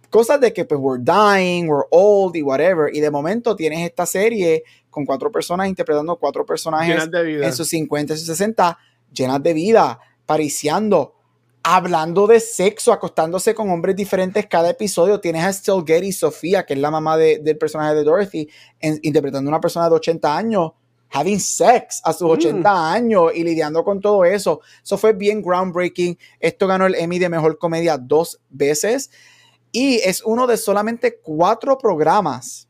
[0.09, 2.95] cosas de que pues we're dying, we're old y whatever.
[2.95, 8.15] Y de momento tienes esta serie con cuatro personas interpretando cuatro personajes en sus 50
[8.15, 8.79] y sus 60
[9.13, 11.15] llenas de vida, pariciando,
[11.63, 15.21] hablando de sexo, acostándose con hombres diferentes cada episodio.
[15.21, 18.49] Tienes a Still Getty, Sofía, que es la mamá de, del personaje de Dorothy,
[18.81, 20.73] en, interpretando a una persona de 80 años,
[21.11, 22.77] having sex a sus 80 mm.
[22.77, 24.61] años y lidiando con todo eso.
[24.83, 26.19] Eso fue bien groundbreaking.
[26.41, 29.11] Esto ganó el Emmy de Mejor Comedia dos veces
[29.73, 32.67] y es uno de solamente cuatro programas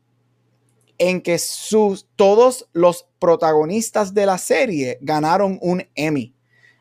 [0.97, 6.35] en que sus, todos los protagonistas de la serie ganaron un Emmy.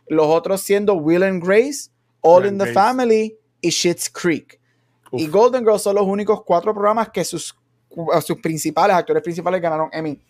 [0.08, 1.90] Los otros siendo Will and Grace,
[2.22, 2.74] All Will in the Grace.
[2.74, 4.60] Family y Schitt's Creek.
[5.12, 5.20] Uf.
[5.20, 7.56] Y Golden Girls son los únicos cuatro programas que sus,
[8.24, 10.20] sus principales, actores principales ganaron Emmy.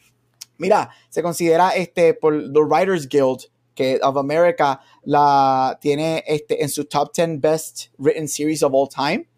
[0.59, 6.68] Mira, se considera este por The Writers Guild que of America la tiene este en
[6.68, 9.28] su top 10 best written series of all time.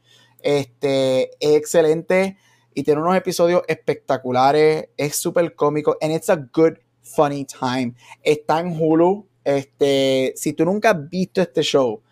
[0.40, 2.38] Este es excelente
[2.72, 7.94] y tiene unos episodios espectaculares, es súper cómico and it's a good funny time.
[8.22, 9.26] Está en Hulu.
[9.44, 12.02] Este, si tú nunca has visto este show,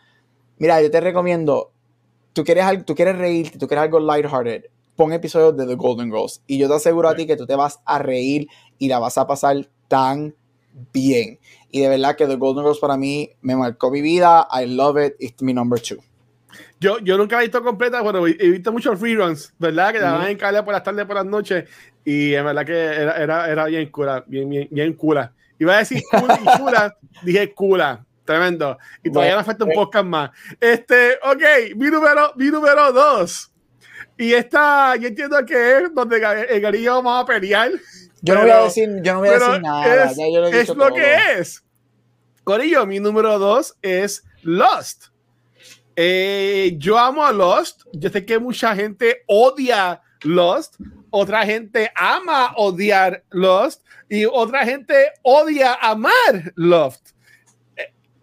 [0.58, 1.70] mira, yo te recomiendo,
[2.32, 4.64] tú quieres, tú quieres reírte, tú quieres algo lighthearted,
[4.96, 7.54] pon episodios de The Golden Girls y yo te aseguro a ti que tú te
[7.54, 8.48] vas a reír
[8.78, 9.56] y la vas a pasar
[9.88, 10.34] tan
[10.92, 11.38] bien.
[11.70, 14.46] Y de verdad que The Golden Girls para mí me marcó mi vida.
[14.52, 15.14] I love it.
[15.18, 15.98] It's mi number two.
[16.78, 19.92] Yo, yo nunca la he visto completa, pero he visto muchos reruns, ¿verdad?
[19.92, 20.30] Que mm -hmm.
[20.30, 21.64] en cable por las tardes, por las noches.
[22.04, 25.32] Y en verdad que era, era, era bien cura, bien, bien, bien cura.
[25.58, 28.04] Iba a decir cura y cura, dije cura.
[28.24, 28.76] Tremendo.
[29.02, 30.30] Y todavía bueno, me falta un podcast más.
[30.60, 33.52] Este, ok, mi número, mi número dos.
[34.18, 36.16] Y esta, yo entiendo que es donde
[36.48, 37.70] el garillo vamos a pelear.
[38.26, 40.10] Yo no voy a decir, yo no voy a decir nada.
[40.10, 41.64] Es, ya yo lo, he es lo que es.
[42.42, 45.06] Corillo, mi número dos es Lost.
[45.94, 47.82] Eh, yo amo a Lost.
[47.92, 50.76] Yo sé que mucha gente odia Lost.
[51.10, 53.86] Otra gente ama odiar Lost.
[54.08, 57.10] Y otra gente odia amar Lost.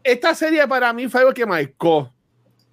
[0.03, 2.13] Esta serie para mí fue algo que marcó.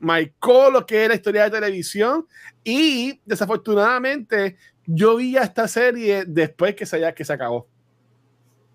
[0.01, 2.26] Marcó lo que es la historia de televisión.
[2.64, 4.57] Y desafortunadamente
[4.87, 7.68] yo vi a esta serie después que se, que se acabó.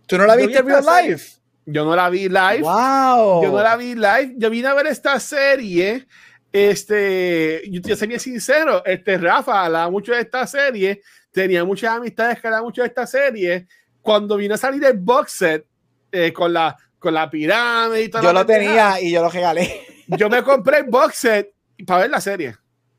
[0.08, 1.18] ¿Tú no la viste en real life?
[1.18, 1.46] Serie.
[1.66, 2.62] Yo no la vi live.
[2.62, 3.44] Wow.
[3.44, 4.36] Yo no la vi live.
[4.38, 6.06] Yo vine a ver esta serie.
[6.52, 8.86] Este, yo te soy bien sincero.
[8.86, 11.02] Este Rafa hablaba mucho de esta serie.
[11.32, 13.68] Tenía muchas amistades que hablaban mucho de esta serie.
[14.02, 15.66] Cuando vino a salir el box set
[16.12, 18.22] eh, con, la, con la pirámide y todo.
[18.22, 19.82] Yo lo tenía y yo lo regalé.
[20.08, 21.54] Yo me compré el box set
[21.86, 22.56] para ver la serie.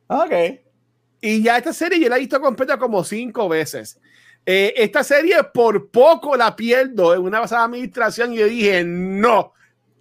[0.08, 0.32] Ok.
[1.20, 3.98] Y ya esta serie yo la he visto completa como cinco veces.
[4.44, 9.52] Eh, esta serie por poco la pierdo en una pasada administración y yo dije, no,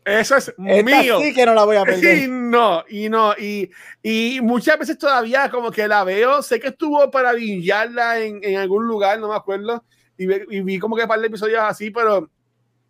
[0.05, 1.19] eso es esta mío.
[1.19, 2.17] Sí que no la voy a perder.
[2.23, 3.71] Y no, y no, y,
[4.03, 8.57] y muchas veces todavía como que la veo, sé que estuvo para vinjarla en, en
[8.57, 9.83] algún lugar, no me acuerdo,
[10.15, 10.25] y,
[10.55, 12.29] y vi como que un par de episodios así, pero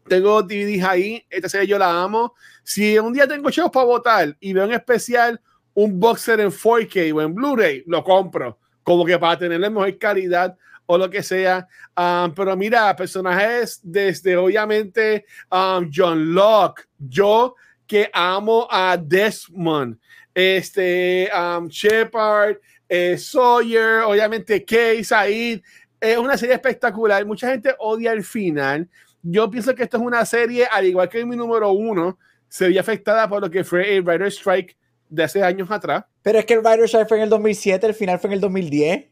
[0.07, 2.35] tengo DVDs ahí, esta serie yo la amo.
[2.63, 5.41] Si un día tengo shows para votar y veo en especial
[5.75, 9.95] un boxer en 4K o en Blu-ray, lo compro, como que para tener la mejor
[9.97, 11.67] calidad o lo que sea.
[11.95, 19.99] Um, pero mira, personajes desde obviamente um, John Locke, yo que amo a Desmond,
[20.33, 22.57] este, um, Shepard,
[22.87, 25.61] eh, Sawyer, obviamente Kay, Said.
[25.99, 27.25] Es una serie espectacular.
[27.25, 28.87] Mucha gente odia el final.
[29.23, 32.79] Yo pienso que esto es una serie, al igual que mi número uno, se vio
[32.79, 34.77] afectada por lo que fue el Writer Strike
[35.09, 36.05] de hace años atrás.
[36.21, 38.41] Pero es que el Writer Strike fue en el 2007, el final fue en el
[38.41, 39.05] 2010.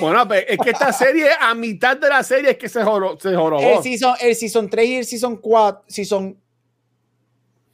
[0.00, 3.18] Bueno, pues, es que esta serie, a mitad de la serie, es que se, joró,
[3.18, 3.60] se jorobó.
[3.60, 6.38] El season, el season 3 y el Season 4, Season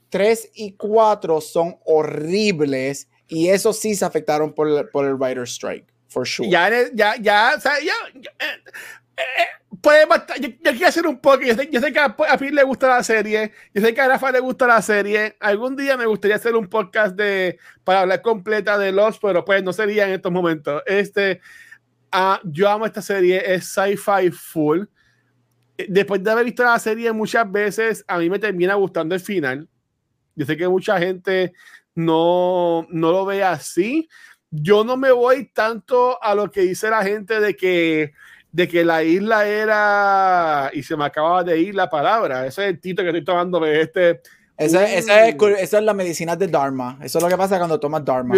[0.09, 5.43] 3 y 4 son horribles y eso sí se afectaron por el, por el Writer
[5.43, 6.49] Strike, for sure.
[6.49, 8.71] Ya, ya, ya, o sea, ya, ya eh,
[9.81, 10.05] puede
[10.41, 12.87] yo, yo, quiero hacer un poco, yo yo sé que a, a Phil le gusta
[12.87, 16.35] la serie, yo sé que a Rafa le gusta la serie, algún día me gustaría
[16.35, 20.31] hacer un podcast de, para hablar completa de los, pero pues no sería en estos
[20.31, 20.81] momentos.
[20.85, 21.39] Este,
[22.13, 24.83] uh, yo amo esta serie, es sci-fi full.
[25.87, 29.67] Después de haber visto la serie muchas veces, a mí me termina gustando el final.
[30.35, 31.53] Yo sé que mucha gente
[31.95, 34.09] no, no lo ve así.
[34.51, 38.13] Yo no me voy tanto a lo que dice la gente de que,
[38.51, 42.69] de que la isla era, y se me acababa de ir la palabra, ese es
[42.69, 44.21] el título que estoy tomando de este.
[44.57, 46.99] Esa, esa, es, esa es la medicina de Dharma.
[47.01, 48.35] Eso es lo que pasa cuando tomas Dharma.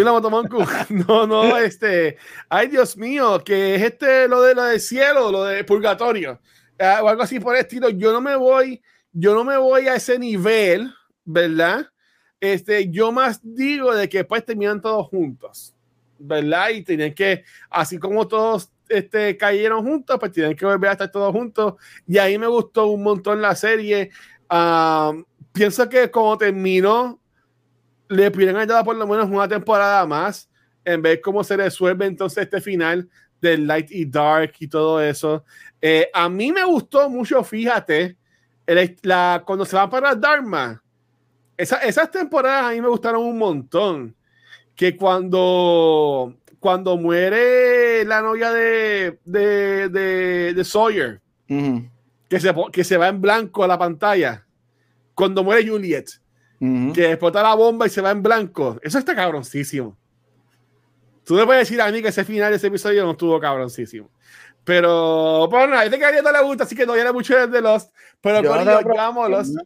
[0.90, 2.16] No, no, este.
[2.48, 6.38] Ay, Dios mío, que es este lo de lo del cielo, lo de purgatorio.
[6.78, 7.88] Uh, o algo así por el estilo.
[7.88, 8.80] Yo no me voy,
[9.12, 10.92] yo no me voy a ese nivel,
[11.24, 11.86] ¿verdad?
[12.40, 15.74] Este, yo más digo de que pues terminan todos juntos,
[16.18, 16.70] ¿verdad?
[16.70, 21.10] Y tenían que, así como todos este, cayeron juntos, pues tienen que volver a estar
[21.10, 21.74] todos juntos.
[22.06, 24.10] Y ahí me gustó un montón la serie.
[25.52, 27.20] Pienso que como terminó,
[28.08, 30.50] le pudieran haber dado por lo menos una temporada más
[30.84, 33.08] en ver cómo se resuelve entonces este final
[33.40, 35.44] del Light y Dark y todo eso.
[35.80, 38.16] Eh, a mí me gustó mucho, fíjate,
[38.66, 40.82] el, la, cuando se van para Dharma
[41.56, 44.16] esa, esas temporadas a mí me gustaron un montón.
[44.74, 51.20] Que cuando, cuando muere la novia de, de, de, de Sawyer,
[51.50, 51.90] uh -huh.
[52.28, 54.46] que, se, que se va en blanco a la pantalla.
[55.12, 56.06] Cuando muere Juliet,
[56.60, 56.92] uh -huh.
[56.92, 58.78] que explota la bomba y se va en blanco.
[58.80, 59.98] Eso está cabroncísimo.
[61.24, 64.08] Tú me puedes decir a mí que ese final de ese episodio no estuvo cabroncísimo.
[64.62, 67.92] Pero, bueno, a este que no le gusta, así que no viene mucho de Lost.
[68.20, 69.56] Pero yo, yo, yo amo Lost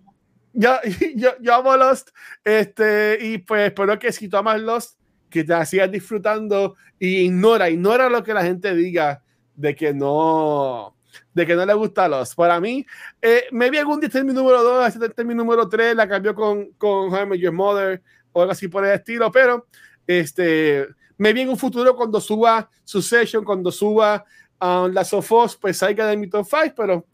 [0.56, 0.78] yo,
[1.14, 2.08] yo, yo amo Lost,
[2.42, 4.98] este, y pues espero que si tú amas Lost,
[5.30, 9.22] que te sigas disfrutando y ignora, ignora lo que la gente diga
[9.54, 10.96] de que no,
[11.34, 12.34] de que no le gusta Lost.
[12.34, 12.86] Para mí,
[13.20, 16.08] eh, maybe algún día este es mi número 2, este es mi número 3, la
[16.08, 19.66] cambió con, con I Your Mother o algo así por el estilo, pero
[20.06, 20.86] este,
[21.18, 24.24] maybe en un futuro cuando suba su session, cuando suba
[24.60, 27.06] um, la Sofos, pues salga de mi top 5, pero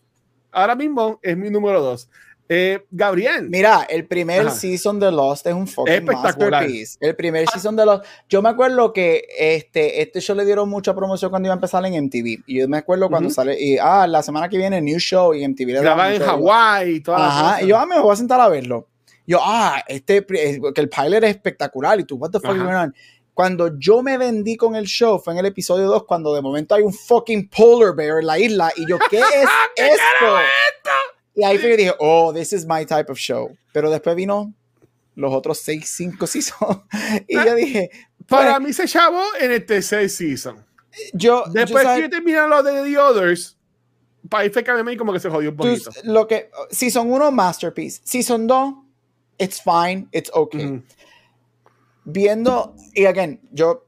[0.50, 2.08] ahora mismo es mi número 2.
[2.54, 3.48] Eh, Gabriel.
[3.48, 4.50] Mira, el primer Ajá.
[4.50, 6.98] season de Lost es un fucking masterpiece.
[7.00, 8.04] El primer season de Lost.
[8.28, 11.82] Yo me acuerdo que este, este show le dieron mucha promoción cuando iba a empezar
[11.86, 12.42] en MTV.
[12.46, 13.34] Y yo me acuerdo cuando uh -huh.
[13.34, 15.80] sale, y ah, la semana que viene, New Show y MTV.
[15.80, 17.16] Graba en Hawái y todo.
[17.16, 18.86] Ajá, y yo, ah, me voy a sentar a verlo.
[19.26, 21.98] Yo, ah, este, que el pilot es espectacular.
[22.00, 22.94] Y tú, what the fuck is going on?
[23.32, 26.74] Cuando yo me vendí con el show fue en el episodio 2, cuando de momento
[26.74, 28.70] hay un fucking polar bear en la isla.
[28.76, 30.36] Y yo, ¿qué es ¿Qué esto?
[31.34, 33.56] Y ahí fue que dije, oh, this is my type of show.
[33.72, 34.52] Pero después vino
[35.14, 36.78] los otros seis, cinco seasons.
[37.26, 37.90] y yo dije.
[38.28, 40.64] Para pues, mí se chavó en el tercer season.
[41.12, 41.44] Yo.
[41.50, 43.58] Después yo, que terminan lo de The Others,
[44.28, 44.48] para
[44.84, 45.90] mí como que se jodió un poquito.
[46.04, 48.00] Lo que, season 1, masterpiece.
[48.04, 48.74] Season 2,
[49.38, 50.66] it's fine, it's okay.
[50.66, 50.84] Mm.
[52.04, 53.86] Viendo, y again, yo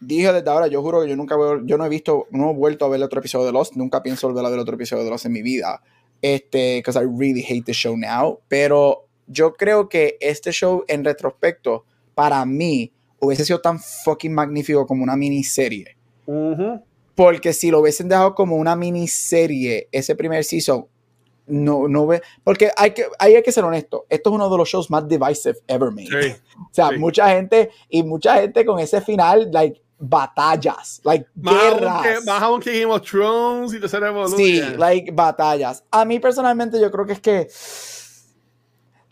[0.00, 2.54] dije desde ahora, yo juro que yo nunca veo, yo no he visto, no he
[2.54, 4.74] vuelto a ver el otro episodio de Lost, nunca pienso volver a ver el otro
[4.74, 5.82] episodio de Lost en mi vida
[6.22, 11.04] este, because I really hate the show now, pero yo creo que este show en
[11.04, 11.84] retrospecto,
[12.14, 15.96] para mí, hubiese sido tan fucking magnífico como una miniserie.
[16.26, 16.82] Uh -huh.
[17.14, 20.86] Porque si lo hubiesen dejado como una miniserie, ese primer season,
[21.46, 24.68] no, no ve, porque hay que, hay que ser honesto, esto es uno de los
[24.68, 26.06] shows más divisive ever made.
[26.06, 26.98] Sí, o sea, sí.
[26.98, 31.94] mucha gente, y mucha gente con ese final, like, batallas, like más guerras.
[31.94, 34.38] Aunque, más aunque Game of Thrones y Tercera Evolución.
[34.38, 35.84] Sí, like batallas.
[35.90, 37.48] A mí personalmente yo creo que es que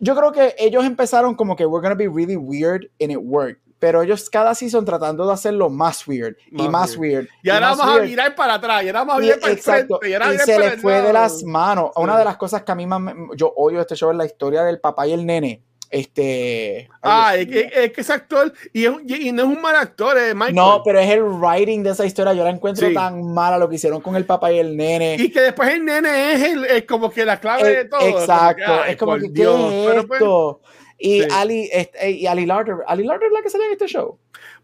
[0.00, 3.60] yo creo que ellos empezaron como que we're gonna be really weird and it worked.
[3.78, 7.12] Pero ellos cada season tratando de hacerlo más weird más y más weird.
[7.12, 8.02] weird y ahora vamos weird.
[8.02, 10.00] a mirar para atrás, y ahora vamos a mirar para Exacto.
[10.02, 10.32] el frente.
[10.32, 11.92] Y, y se les fue de las manos.
[11.94, 12.02] Sí.
[12.02, 14.26] Una de las cosas que a mí más me, yo odio este show es la
[14.26, 15.62] historia del papá y el nene.
[15.90, 16.88] Este.
[17.02, 20.34] Ah, es que, es que actor, y, es, y no es un mal actor, es
[20.34, 20.54] Michael.
[20.54, 22.34] No, pero es el writing de esa historia.
[22.34, 25.16] Yo la encuentro tan mala lo que hicieron con el papá y el nene.
[25.18, 28.00] Y que después el nene es, el, es como que la clave de todo.
[28.00, 28.84] Exacto.
[28.84, 30.60] es como que, ¿qué es pues, esto?
[30.98, 32.78] y, Ali, este, y Ali Larder.
[32.86, 34.18] Ali Larder es la que sale en este show.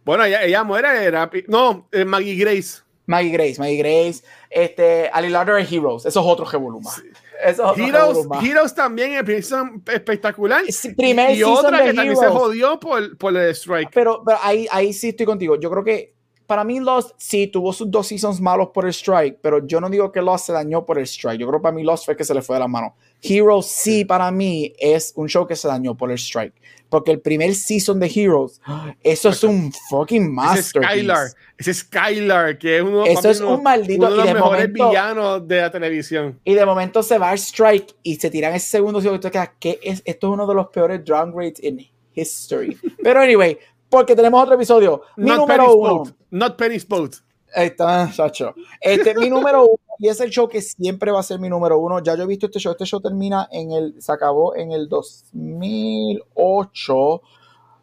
[0.04, 2.82] Bueno, ella, ella muere, era, no, eh, Maggie Grace.
[3.06, 6.90] Maggie Grace, Maggie Grace, este, Ali Larder en Heroes, eso es otro revoluma.
[7.42, 9.52] Eso Heroes, Heroes también es
[9.92, 10.62] espectacular.
[10.96, 13.90] primer y, otra que también se jodió por, por el strike.
[13.92, 15.58] Pero, pero ahí, ahí sí estoy contigo.
[15.58, 16.13] Yo creo que
[16.46, 19.88] para mí Lost sí tuvo sus dos seasons malos por el strike, pero yo no
[19.88, 21.40] digo que Lost se dañó por el strike.
[21.40, 22.94] Yo creo que para mí Lost fue que se le fue de la mano.
[23.22, 26.54] Heroes sí para mí es un show que se dañó por el strike.
[26.88, 28.60] Porque el primer season de Heroes,
[29.02, 30.78] eso es un fucking masterpiece.
[30.78, 34.72] Ese Skylar, ese Skylar, que es uno, eso es un maldito uno de los mejores
[34.72, 36.38] villanos de la televisión.
[36.44, 40.02] Y de momento se va al strike y se tiran ese segundo quedas, ¿qué es?
[40.04, 41.84] Esto es uno de los peores downgrades in
[42.14, 42.76] history.
[43.02, 43.58] Pero anyway,
[43.94, 45.02] porque tenemos otro episodio.
[45.16, 46.02] Mi número uno.
[46.32, 47.14] Not Penny's Boat.
[47.54, 48.52] Ahí está, Sacho.
[48.80, 51.78] Este, mi número uno, y es el show que siempre va a ser mi número
[51.78, 52.02] uno.
[52.02, 52.72] Ya yo he visto este show.
[52.72, 57.22] Este show termina en el, se acabó en el 2008.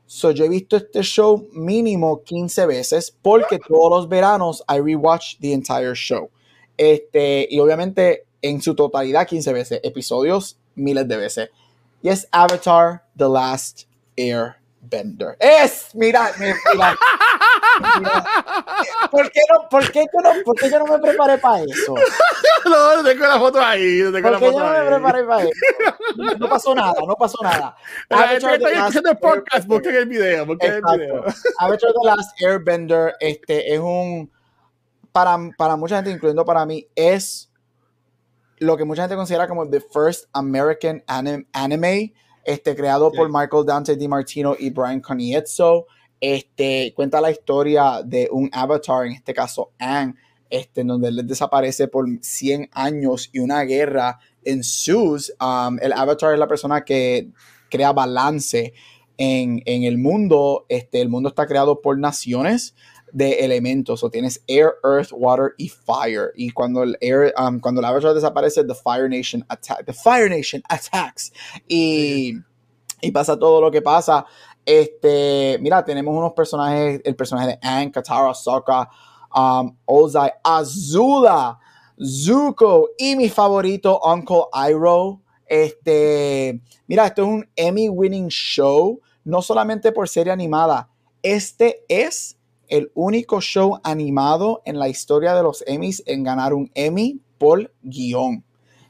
[0.06, 5.38] So, yo he visto este show mínimo 15 veces porque todos los veranos I rewatch
[5.40, 6.30] the entire show.
[6.76, 11.50] Este, y obviamente en su totalidad 15 veces, episodios miles de veces.
[12.02, 13.84] Y es Avatar The Last
[14.18, 15.38] Air Bender.
[15.40, 16.56] Es, mira, mira,
[19.12, 21.96] ¿Por, qué no, por, qué yo no, ¿Por qué yo no me preparé para eso?
[22.64, 24.02] No, no tengo la foto ahí.
[24.04, 24.84] No tengo ¿Por la foto yo no ahí?
[24.84, 25.52] me preparé para eso?
[26.38, 27.76] No pasó nada, no pasó nada.
[28.34, 31.24] Estoy escuchando el podcast, busquen el video, busquen el video.
[31.58, 34.32] Avatar The Last Airbender este, es un,
[35.12, 37.52] para, para mucha gente, incluyendo para mí, es
[38.58, 42.14] lo que mucha gente considera como the first American anime
[42.44, 45.88] este, creado por Michael Dante DiMartino y Brian Conietzo.
[46.20, 50.16] Este, cuenta la historia de un avatar, en este caso Anne,
[50.50, 54.62] este, en donde él desaparece por 100 años y una guerra en.
[55.40, 57.30] Um, el avatar es la persona que
[57.70, 58.74] crea balance
[59.18, 60.66] en, en, el mundo.
[60.70, 62.76] Este, el mundo está creado por naciones
[63.12, 64.04] de elementos.
[64.04, 66.32] O tienes air, earth, water y fire.
[66.36, 70.30] Y cuando el air, um, cuando el avatar desaparece, the Fire Nation attack, the Fire
[70.30, 71.32] Nation attacks.
[71.68, 72.34] Y,
[73.02, 74.26] y pasa todo lo que pasa.
[74.66, 78.90] Este, mira, tenemos unos personajes, el personaje de Anne, Katara, Sokka,
[79.36, 81.60] um, Ozai, Azula,
[82.00, 85.22] Zuko y mi favorito, Uncle Iroh.
[85.46, 90.90] Este, mira, esto es un Emmy winning show, no solamente por serie animada.
[91.22, 92.38] Este es
[92.72, 97.72] el único show animado en la historia de los Emmys en ganar un Emmy por
[97.84, 98.44] guion.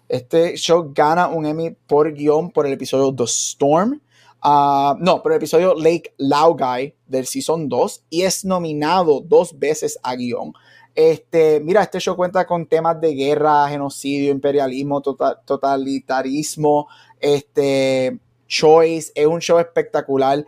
[0.07, 3.99] Este show gana un Emmy por guion por el episodio The Storm.
[4.43, 9.99] Uh, no, por el episodio Lake Laogai del Season 2 y es nominado dos veces
[10.03, 10.53] a guion.
[10.93, 16.87] Este, mira, este show cuenta con temas de guerra, genocidio, imperialismo, tota-, totalitarismo,
[17.19, 19.11] este, choice.
[19.15, 20.45] Es un show espectacular.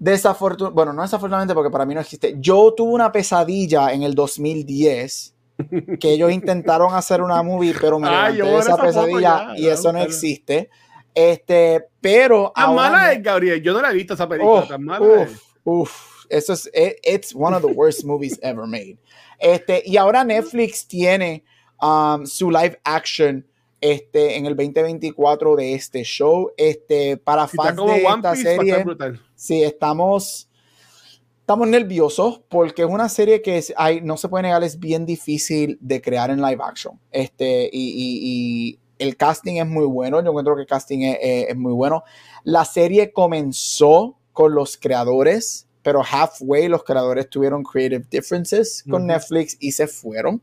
[0.00, 2.34] Desafortunadamente, bueno, no desafortunadamente porque para mí no existe.
[2.38, 5.34] Yo tuve una pesadilla en el 2010
[6.00, 9.52] que ellos intentaron hacer una movie, pero me Ah, yo levanté de esa pesadilla ya,
[9.56, 10.70] y eso no existe.
[11.14, 13.60] Este, pero Tan ahora mala es, Gabriel.
[13.62, 14.62] Yo no la he visto esa película.
[14.62, 15.30] Uf, tan mala es.
[15.30, 16.10] uf, uf.
[16.30, 18.96] Eso es, it- it's one of the worst movies ever made.
[19.38, 21.44] Este, y ahora Netflix tiene
[21.82, 23.46] um, su live action
[23.80, 26.50] este, en el 2024 de este show.
[26.56, 28.84] Este, para fans de esta Piece, serie,
[29.34, 30.48] sí, estamos,
[31.40, 35.06] estamos nerviosos porque es una serie que es- hay, no se puede negar, es bien
[35.06, 36.98] difícil de crear en live action.
[37.10, 40.22] Este, y, y- y el casting es muy bueno.
[40.22, 42.04] Yo encuentro que el casting es, es- es muy bueno.
[42.44, 49.06] La serie comenzó con los creadores, pero halfway los creadores tuvieron creative differences con Ujú.
[49.12, 50.42] Netflix y se fueron.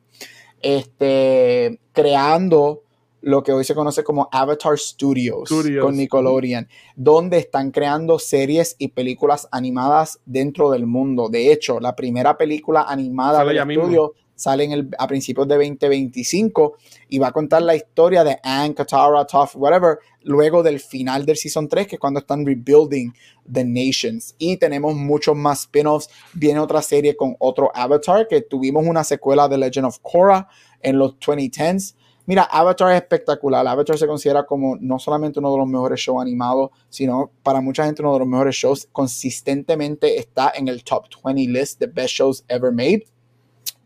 [0.61, 2.84] Este, creando
[3.28, 5.84] lo que hoy se conoce como Avatar Studios, Studios.
[5.84, 11.28] con Nickelodeon, donde están creando series y películas animadas dentro del mundo.
[11.28, 13.84] De hecho, la primera película animada del ya mismo.
[13.84, 16.78] estudio sale en el, a principios de 2025
[17.10, 21.36] y va a contar la historia de Anne, Katara, Toph, whatever, luego del final del
[21.36, 23.14] Season 3, que es cuando están rebuilding
[23.52, 24.36] The Nations.
[24.38, 26.10] Y tenemos muchos más spin-offs.
[26.34, 30.48] Viene otra serie con otro Avatar, que tuvimos una secuela de Legend of Korra
[30.82, 31.95] en los 2010s.
[32.28, 33.66] Mira, Avatar es espectacular.
[33.66, 37.86] Avatar se considera como no solamente uno de los mejores shows animados, sino para mucha
[37.86, 38.88] gente uno de los mejores shows.
[38.91, 43.08] Consistentemente está en el top 20 list de best shows ever made.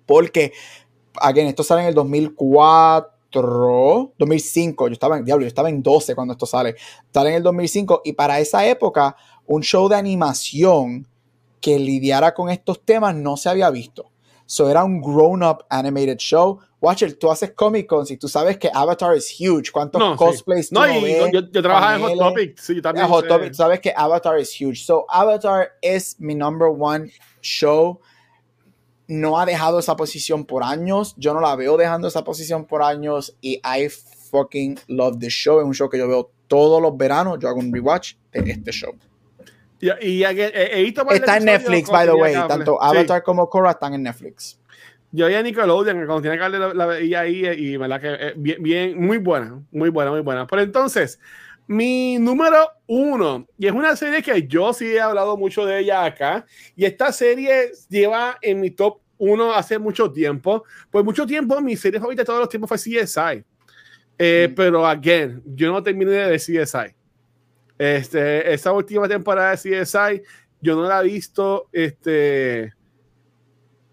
[0.05, 0.51] Porque,
[1.22, 5.81] again, esto sale en el 2004, entró 2005, yo estaba en diablo, yo estaba en
[5.81, 6.76] 12 cuando esto sale.
[7.13, 9.15] Sale en el 2005 y para esa época
[9.45, 11.07] un show de animación
[11.59, 14.11] que lidiara con estos temas no se había visto.
[14.45, 16.59] So era un grown up animated show.
[16.81, 19.71] Watcher, tú haces Comic Con y tú sabes que Avatar es huge.
[19.71, 20.17] ¿Cuántos No, sí.
[20.17, 21.31] cosplays tú No, no y ves?
[21.31, 22.17] yo, yo trabajaba en Hot?
[22.17, 22.57] Topic.
[22.57, 23.07] Sí, también.
[23.07, 23.27] Hot sé.
[23.29, 24.77] Topic, sabes que Avatar es huge.
[24.83, 27.99] So, Avatar es mi number one show.
[29.07, 31.13] No ha dejado esa posición por años.
[31.17, 33.37] Yo no la veo dejando esa posición por años.
[33.41, 33.89] Y I
[34.31, 35.59] fucking love this show.
[35.59, 37.37] Es un show que yo veo todos los veranos.
[37.39, 38.93] Yo hago un rewatch de este show.
[39.79, 42.33] Y, Está en Netflix, by the way.
[42.47, 42.87] Tanto Sí.
[42.87, 44.59] Avatar como Korra están en Netflix.
[45.11, 48.13] Yo veía Nickelodeon, que cuando tenía cable la, la veía ahí eh, y verdad que
[48.13, 50.47] eh, bien, bien, muy buena, muy buena, muy buena.
[50.47, 51.19] Pero entonces,
[51.67, 56.05] mi número uno, y es una serie que yo sí he hablado mucho de ella
[56.05, 60.63] acá, y esta serie lleva en mi top uno hace mucho tiempo.
[60.89, 63.43] Pues mucho tiempo, mi serie favorita de todos los tiempos fue CSI.
[64.17, 64.55] Eh, Mm.
[64.55, 66.95] Pero, again, yo no terminé de ver CSI.
[67.77, 70.21] Este, esa última temporada de CSI,
[70.59, 71.69] yo no la he visto.
[71.71, 72.73] Este,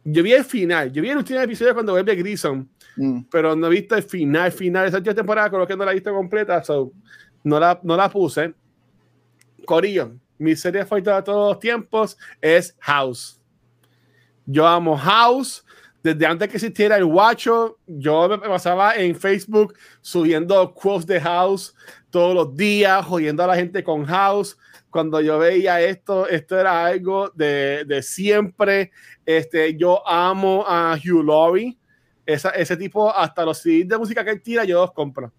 [0.05, 3.27] yo vi el final, yo vi el último episodio cuando vuelve Grison, Mm.
[3.31, 4.87] pero no he visto el final, final.
[4.89, 6.91] Esa última temporada, creo que no la he visto completa, so
[7.45, 8.55] no la, no la puse.
[9.65, 13.41] Corillo, mi serie favorita de todos los tiempos es House.
[14.47, 15.65] Yo amo House.
[16.03, 21.75] Desde antes que existiera el Watcho, yo me pasaba en Facebook subiendo quotes de House
[22.09, 24.57] todos los días, jodiendo a la gente con House.
[24.91, 28.91] Cuando yo veía esto, esto era algo de, de siempre.
[29.27, 31.77] Este, yo amo a Hugh Laurie.
[32.25, 35.33] Esa- ese tipo, hasta los CDs de música que él tira, yo los compro.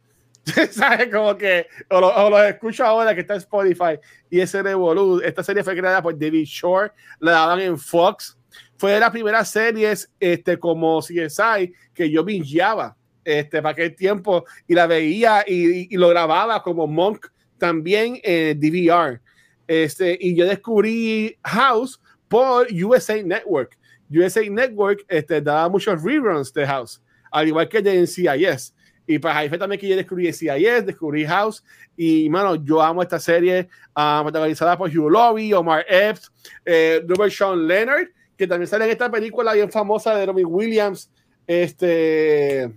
[0.71, 1.09] ¿Sabes?
[1.13, 3.99] Como que, o, lo- o los escucho ahora que está en Spotify.
[4.29, 8.37] Y ese Revolut, esta serie fue creada por David Shore, la daban en Fox.
[8.77, 14.45] Fue de las primeras series este, como CSI que yo bingeaba este, para aquel tiempo
[14.67, 17.27] y la veía y, y- y lo grababa como Monk
[17.57, 19.21] también en DVR.
[19.69, 23.77] Este, y yo descubrí House por USA Network.
[24.09, 28.73] USA Network este, daba muchos reruns de House, al igual que de NCIS.
[29.05, 31.63] Y para ahí fue también que yo descubrí NCIS, descubrí House.
[31.95, 36.31] Y, mano, yo amo esta serie ah, protagonizada por Hugh Laurie, Omar Epps,
[36.65, 41.11] eh, Robert Sean Leonard, que también sale en esta película bien famosa de Robin Williams,
[41.45, 42.75] este,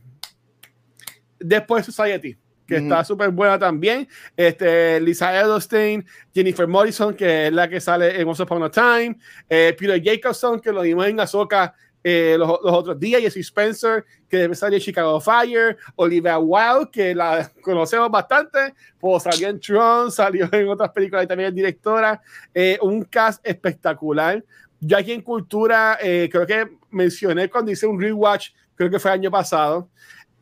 [1.41, 2.37] después Society,
[2.67, 4.09] que está súper buena también.
[4.37, 9.19] Este, Lisa Edelstein, Jennifer Morrison, que es la que sale en Once Upon a Time,
[9.49, 11.75] eh, Peter Jacobson, que lo vimos en Azoka
[12.05, 16.91] eh, los, los otros días, Jesse Spencer, que debe salir en Chicago Fire, Olivia Wilde,
[16.91, 21.55] que la conocemos bastante, pues salió en Tron, salió en otras películas y también es
[21.55, 22.21] directora,
[22.53, 24.45] eh, un cast espectacular.
[24.81, 29.13] Yo aquí en Cultura, eh, creo que mencioné cuando hice un rewatch, creo que fue
[29.13, 29.89] el año pasado,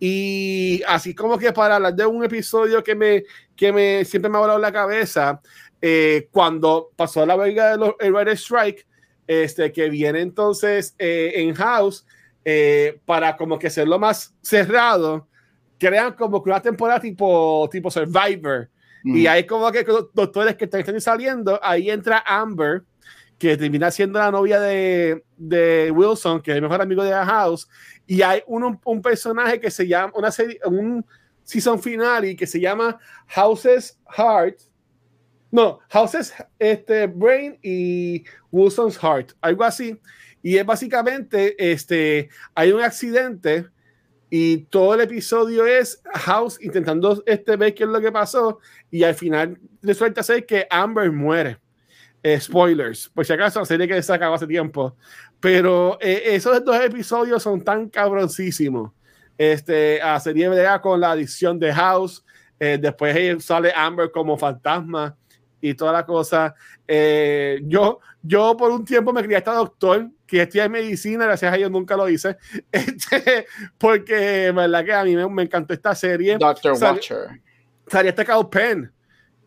[0.01, 3.25] y así como que para hablar de un episodio que me,
[3.55, 5.41] que me siempre me ha volado la cabeza,
[5.83, 8.87] eh, cuando pasó la huelga del Rider Strike,
[9.27, 12.07] este, que viene entonces eh, en House,
[12.45, 15.29] eh, para como que hacerlo más cerrado,
[15.79, 18.69] crean como que una temporada tipo, tipo Survivor.
[19.05, 19.17] Mm.
[19.17, 22.83] Y hay como que do- doctores que están saliendo, ahí entra Amber,
[23.41, 27.25] que termina siendo la novia de, de Wilson, que es el mejor amigo de la
[27.25, 27.67] House,
[28.07, 31.03] y hay un, un personaje que se llama, una serie, un
[31.43, 32.99] season finale que se llama
[33.29, 34.59] Houses Heart,
[35.51, 39.99] no, Houses este, Brain y Wilson's Heart, algo así,
[40.43, 43.71] y es básicamente, este, hay un accidente
[44.29, 48.59] y todo el episodio es House intentando este, ver qué es lo que pasó
[48.91, 51.59] y al final resulta ser que Amber muere.
[52.23, 54.95] Eh, spoilers, por si acaso, serie que se acabó hace tiempo.
[55.41, 58.93] Pero eh, esos dos episodios son tan cabroncísimos.
[59.39, 62.23] Este, a serie brega con la adicción de House.
[62.59, 65.17] eh, después sale Amber como fantasma
[65.63, 66.55] y toda la cosa.
[66.87, 71.57] Eh, yo, yo por un tiempo me quería estar doctor, que estudié medicina, gracias a
[71.57, 72.37] Dios nunca lo hice.
[72.71, 73.47] Este,
[73.79, 76.37] porque, verdad que a mí me, me encantó esta serie.
[76.39, 76.77] Dr.
[76.77, 77.41] Sal- Watcher.
[77.87, 78.93] salía este Penn,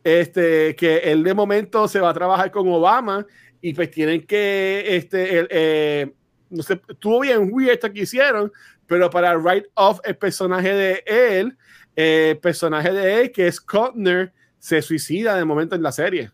[0.03, 3.25] este, que él de momento se va a trabajar con Obama
[3.61, 6.13] y pues tienen que, este, el, eh,
[6.49, 8.51] no sé, estuvo bien weird esto que hicieron,
[8.85, 11.57] pero para write off el personaje de él,
[11.95, 16.31] eh, el personaje de él, que es Cotner, se suicida de momento en la serie.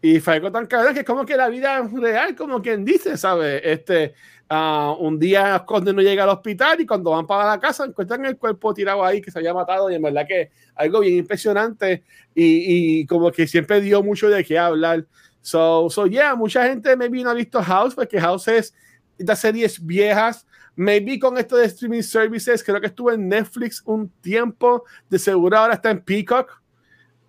[0.00, 3.16] Y fue algo tan cabrón que es como que la vida real, como quien dice,
[3.16, 3.62] ¿sabes?
[3.64, 4.14] Este,
[4.52, 8.24] ah, un día Cotner no llega al hospital y cuando van para la casa encuentran
[8.26, 12.04] el cuerpo tirado ahí que se había matado y en verdad que algo bien impresionante
[12.34, 15.06] y, y como que siempre dio mucho de qué hablar.
[15.40, 18.74] So, so yeah, mucha gente me vino ha visto House porque House es
[19.18, 20.46] estas series viejas.
[20.74, 25.58] Maybe con esto de streaming services, creo que estuvo en Netflix un tiempo, de seguro
[25.58, 26.62] ahora está en Peacock.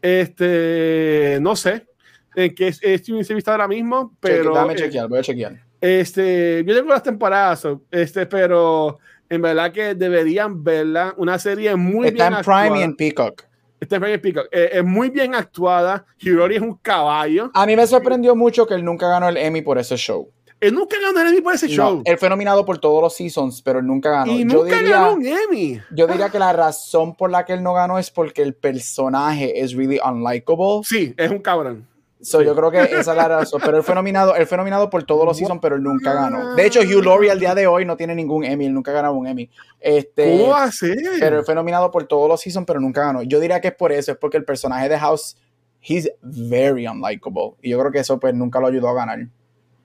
[0.01, 1.87] Este, no sé
[2.35, 4.53] en qué streaming service está ahora mismo, pero.
[4.53, 5.72] Dame chequear, voy a chequear.
[5.83, 11.13] Este, yo tengo las temporadas, este, pero en verdad que deberían verla.
[11.17, 13.43] Una serie muy está bien en Prime y en Peacock.
[13.81, 14.47] Está en Prime y Peacock.
[14.49, 16.05] Eh, es muy bien actuada.
[16.19, 17.51] Hirori es un caballo.
[17.53, 20.31] A mí me sorprendió mucho que él nunca ganó el Emmy por ese show.
[20.61, 22.01] Él nunca ganó el Emmy por ese show.
[22.05, 24.31] él fue nominado por todos los seasons, pero él nunca ganó.
[24.31, 25.81] Y yo nunca diría, ganó un Emmy.
[25.91, 29.59] Yo diría que la razón por la que él no ganó es porque el personaje
[29.59, 30.79] es really unlikable.
[30.85, 31.85] Sí, es un cabrón.
[32.23, 33.61] So, Yo creo que esa es la razón.
[33.63, 36.55] Pero él fue nominado, él fue nominado por todos los seasons, pero él nunca ganó.
[36.55, 39.11] De hecho, Hugh Laurie al día de hoy no tiene ningún Emmy, él nunca ganó
[39.13, 39.49] un Emmy.
[39.79, 40.97] Este, ¿Cómo va a ser?
[41.19, 43.23] Pero él fue nominado por todos los seasons, pero nunca ganó.
[43.23, 45.35] Yo diría que es por eso, es porque el personaje de House,
[45.81, 47.55] he's very unlikable.
[47.61, 49.27] Y yo creo que eso pues nunca lo ayudó a ganar.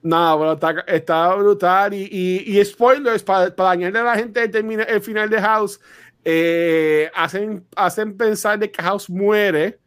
[0.01, 1.93] No, bueno, está, está brutal.
[1.93, 5.79] Y, y, y spoilers, para, para dañarle a la gente el, el final de House,
[6.23, 9.77] eh, hacen, hacen pensar de que House muere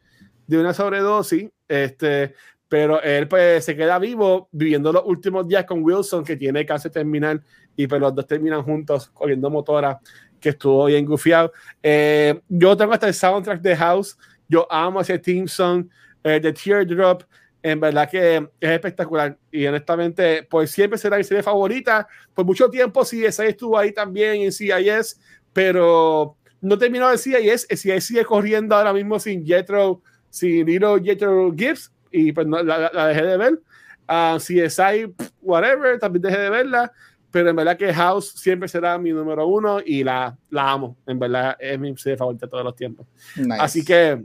[0.46, 1.48] de una sobredosis.
[1.68, 2.34] Este,
[2.72, 6.90] pero él pues se queda vivo viviendo los últimos días con Wilson que tiene cáncer
[6.90, 7.42] terminal
[7.76, 10.00] y pues los dos terminan juntos corriendo motora
[10.40, 11.52] que estuvo bien gufiado.
[11.82, 14.16] Eh, yo tengo hasta el soundtrack de House,
[14.48, 15.86] yo amo ese team song
[16.24, 17.24] eh, de Teardrop,
[17.62, 19.38] en verdad que es espectacular.
[19.50, 24.40] Y honestamente pues siempre será mi serie favorita, por mucho tiempo CSI estuvo ahí también
[24.40, 25.20] en CIS,
[25.52, 30.00] pero no terminó el CIS, CIS sigue corriendo ahora mismo sin Jetro
[30.32, 33.60] sin Little Jethro Gibbs y pues no, la, la, dejé de ver.
[34.08, 36.92] Uh, CSI, whatever, también dejé de verla,
[37.30, 40.96] pero en verdad que House siempre será mi número uno y la, la amo.
[41.06, 43.06] En verdad es mi serie favorita de todos los tiempos.
[43.36, 43.58] Nice.
[43.60, 44.24] Así que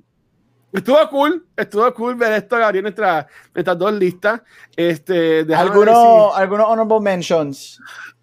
[0.71, 4.41] estuvo cool, estuvo cool ver esto, Gabriel, nuestra, nuestras dos listas.
[4.75, 6.41] Este, ¿Algunos, si...
[6.41, 7.79] algunos honorable mentions.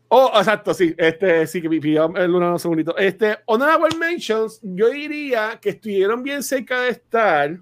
[0.09, 0.95] Oh, exacto, sí.
[0.97, 2.97] Este, sí, que pidió el uno segundito.
[2.97, 7.59] Este, honorable mentions, yo diría que estuvieron bien cerca de estar.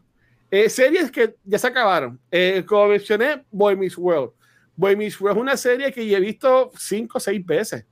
[0.52, 2.20] Eh, series que ya se acabaron.
[2.30, 4.32] Eh, como mencioné, Boy Meets World.
[4.76, 7.86] Boy Meets World es una serie que ya he visto cinco o seis veces.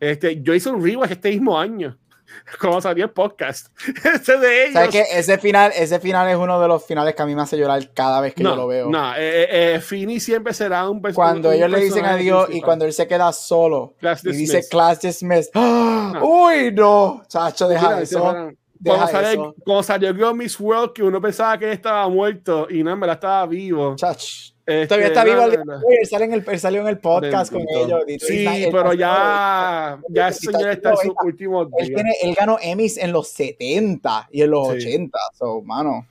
[0.00, 1.96] Este, yo hice un rewatch este mismo año.
[2.58, 3.68] Como salió el podcast.
[4.04, 4.72] Ese de ellos.
[4.72, 7.42] ¿Sabes que ese final, ese final es uno de los finales que a mí me
[7.42, 8.90] hace llorar cada vez que no, yo lo veo.
[8.90, 11.30] No, eh, eh, Fini siempre será un personaje.
[11.34, 15.00] Cuando ellos le dicen adiós y cuando él se queda solo class y dice class
[15.00, 15.52] dismissed.
[15.54, 16.10] ¡Oh!
[16.14, 16.24] No.
[16.24, 17.22] ¡Uy, no!
[17.28, 18.52] Chacho, deja Mira, eso.
[18.84, 22.82] Cuando salió, cuando salió Girl Miss World, que uno pensaba que él estaba muerto y
[22.82, 23.94] no, en verdad estaba vivo.
[23.96, 24.52] Chach.
[24.64, 25.42] Este, Todavía está vivo.
[25.44, 28.00] el, sale en el, salió en el podcast con ellos.
[28.20, 31.96] Sí, pero ya, ya ese señor está en sus últimos Él, días.
[31.96, 34.74] tiene, él ganó Emmys en los 70 y en los Sí.
[34.76, 35.18] 80.
[35.36, 36.06] So, mano.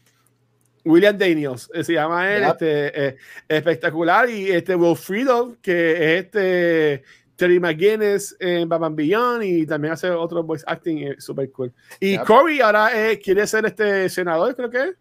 [0.84, 3.18] William Daniels, eh, se llama él, este, eh,
[3.48, 4.30] espectacular.
[4.30, 7.04] Y este Wilfredo, que es este
[7.42, 11.74] Terry McGuinness en Batman Beyond y también hace otro voice acting eh, super cool.
[12.00, 12.26] Y Yep.
[12.28, 14.94] Corey ahora eh, quiere ser este senador, creo que.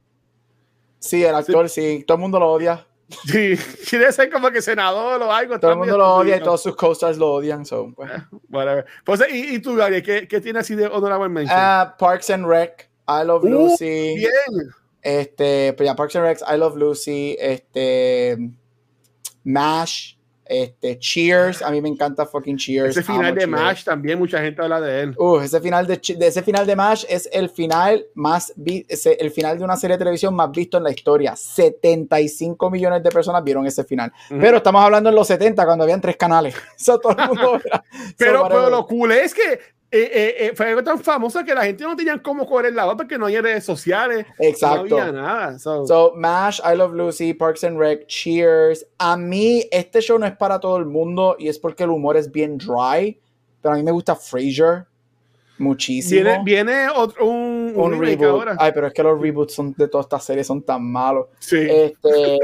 [0.99, 2.03] Sí, el actor, sí.
[2.07, 2.87] Todo el mundo lo odia.
[3.27, 3.57] Sí,
[3.91, 5.61] quiere ser como que senador o algo.
[5.61, 7.67] Todo el mundo lo odia y todos sus co-stars lo odian.
[7.67, 8.11] So, pues.
[8.49, 8.87] Whatever.
[9.05, 11.59] Pues, ¿y, y tú, Gabriel, qué, qué tienes así de honorable mention?
[11.61, 14.15] Ah, Parks and Rec, I Love Uh, Lucy.
[14.15, 14.71] Bien.
[15.03, 17.37] Este, pues ya Parks and Rec, I Love Lucy.
[17.39, 18.39] Este,
[19.45, 20.17] MASH.
[20.53, 21.63] Este, Cheers.
[21.63, 22.97] A mí me encanta fucking Cheers.
[22.97, 23.51] Ese final de Cheers.
[23.53, 25.15] MASH también, mucha gente habla de él.
[25.17, 28.85] Uh, ese final de, de ese final de MASH es el final más vi-
[29.21, 31.37] el final de una serie de televisión más visto en la historia.
[31.37, 34.13] 75 millones de personas vieron ese final.
[34.29, 36.55] Pero estamos hablando en los 70 cuando habían tres canales.
[36.79, 37.61] Eso todo el mundo.
[37.71, 39.59] So, Pero, pero lo cool es que
[39.93, 42.77] eh, eh, eh, fue algo tan famoso que la gente no tenía cómo coger el
[42.77, 44.87] lado porque no había redes sociales, Exacto.
[44.97, 45.59] no había nada.
[45.59, 48.87] So, So, MASH, I Love Lucy, Parks and Rec, Cheers.
[48.99, 52.17] A mí, este show no es para todo el mundo y es porque el humor
[52.17, 53.19] es bien dry.
[53.61, 54.87] Pero a mí me gusta Frasier
[55.59, 56.23] muchísimo.
[56.23, 58.23] viene, viene otro, un, reboot.
[58.23, 58.57] ahora.
[58.59, 61.27] Ay, pero es que los reboots son, de todas estas series son tan malos.
[61.41, 61.59] Sí.
[61.69, 62.39] Este,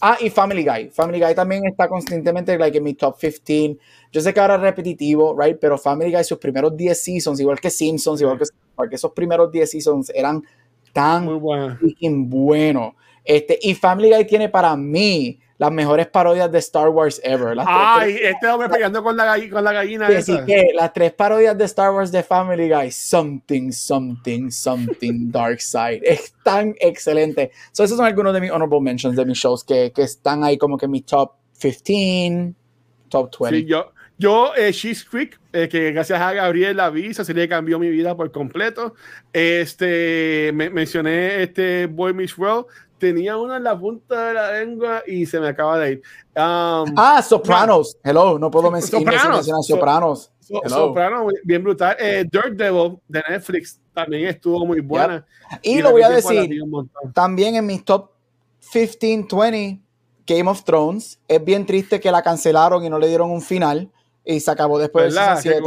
[0.00, 0.90] ah, y Family Guy.
[0.90, 3.78] Family Guy también está constantemente like, en mi top 15.
[4.12, 5.58] Yo sé que ahora es repetitivo, right?
[5.60, 8.44] Pero Family Guy, sus primeros 10 seasons, igual que Simpsons, igual que
[8.74, 10.42] porque esos primeros 10 seasons eran
[10.92, 11.40] tan Muy
[11.78, 12.94] freaking buenos.
[13.24, 17.56] Este, y Family Guy tiene para mí las mejores parodias de Star Wars ever.
[17.56, 20.34] Las Ay, este hombre peleando con la, con la gallina tres, esa.
[20.42, 25.60] así que las tres parodias de Star Wars de Family Guy, something, something, something, Dark
[25.60, 27.50] Side, es tan excelente.
[27.72, 30.58] So, esos son algunos de mis honorable mentions de mis shows que, que están ahí
[30.58, 32.52] como que en mi top 15,
[33.08, 33.58] top 20.
[33.60, 37.48] Sí, yo, yo eh, She's Creek, eh, que gracias a Gabriel la vi, esa serie
[37.48, 38.94] cambió mi vida por completo.
[39.32, 42.66] Este, me- mencioné este Boy Meets World,
[42.98, 46.02] tenía una en la punta de la lengua y se me acaba de ir.
[46.34, 47.96] Um, ah, Sopranos.
[48.02, 49.66] Hello, no puedo mencionar Sopranos.
[49.66, 50.32] Sopranos.
[50.66, 51.96] Sopranos, bien brutal.
[51.98, 55.26] Eh, Dirt Devil de Netflix también estuvo muy buena.
[55.62, 56.48] Y, lo voy a decir,
[57.12, 58.10] también en mis top
[58.72, 59.80] 15, 20,
[60.26, 61.18] Game of Thrones.
[61.26, 63.90] Es bien triste que la cancelaron y no le dieron un final
[64.24, 65.62] y se acabó después de 7.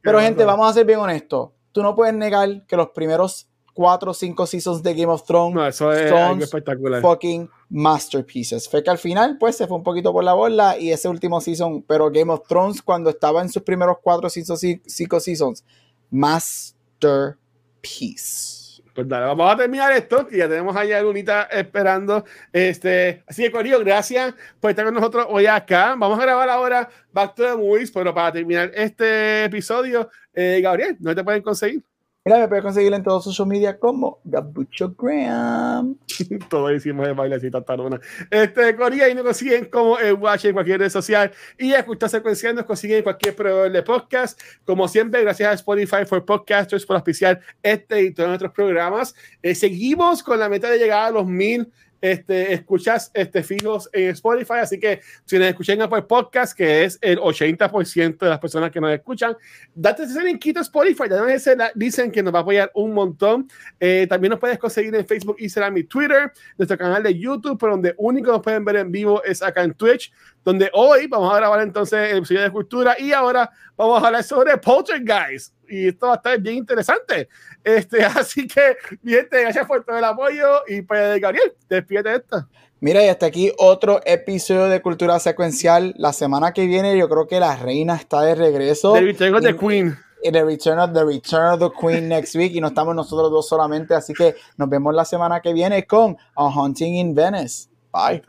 [0.00, 1.50] Pero gente, vamos a ser bien honestos.
[1.72, 3.48] Tú no puedes negar que los primeros
[3.78, 7.00] cuatro o cinco seasons de Game of Thrones son espectacular.
[7.00, 8.68] fucking masterpieces.
[8.68, 11.40] Fue que al final, pues, se fue un poquito por la bola y ese último
[11.40, 15.64] season, pero Game of Thrones, cuando estaba en sus primeros cuatro seasons, cinco seasons,
[16.10, 18.82] masterpiece.
[18.92, 22.24] Pues dale, vamos a terminar esto, que ya tenemos allá a Lunita esperando.
[22.52, 25.94] Este, así que, Corillo, gracias por estar con nosotros hoy acá.
[25.96, 30.96] Vamos a grabar ahora Back to the Movies, pero para terminar este episodio, eh, Gabriel,
[30.98, 31.84] ¿no te pueden conseguir?
[32.28, 35.96] Mira, me puedes conseguir en todos sus social media como Gabucho Graham.
[36.50, 37.98] Todo hicimos de bailecita taruna.
[38.30, 41.32] Este, Corea y nos consiguen como el Watch en cualquier red social.
[41.56, 44.38] Y escuchar secuencial nos consiguen en cualquier proveedor de podcast.
[44.66, 49.14] Como siempre, gracias a Spotify for Podcasters por auspiciar este y todos nuestros programas.
[49.40, 54.10] Eh, seguimos con la meta de llegar a los mil este, escuchas este, fijos en
[54.10, 54.54] Spotify.
[54.60, 58.80] Así que si nos escuchan Apple Podcast, que es el 80% de las personas que
[58.80, 59.36] nos escuchan,
[59.74, 61.04] date ese linkito a Spotify.
[61.08, 63.48] Ya dicen que nos va a apoyar un montón.
[63.78, 67.72] Eh, también nos puedes conseguir en Facebook, Instagram y Twitter, nuestro canal de YouTube, pero
[67.72, 70.12] donde único nos pueden ver en vivo es acá en Twitch,
[70.44, 74.24] donde hoy vamos a grabar entonces el episodio de cultura y ahora vamos a hablar
[74.24, 75.57] sobre Poltergeist.
[75.68, 77.28] Y esto va a estar bien interesante.
[77.62, 80.62] Este, así que, mi gente, gracias por todo el apoyo.
[80.66, 82.48] Y pues, Gabriel, despídete de esta.
[82.80, 85.94] Mira, y hasta aquí otro episodio de Cultura Secuencial.
[85.96, 88.92] La semana que viene, yo creo que la reina está de regreso.
[88.92, 89.96] The Return of the Queen.
[90.22, 92.54] The Return of the Return of the Queen next week.
[92.54, 93.94] Y no estamos nosotros dos solamente.
[93.94, 97.68] Así que nos vemos la semana que viene con A Hunting in Venice.
[97.92, 98.22] Bye.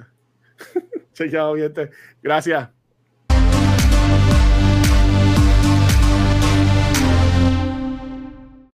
[1.31, 1.91] Chao, gente.
[2.23, 2.69] Gracias.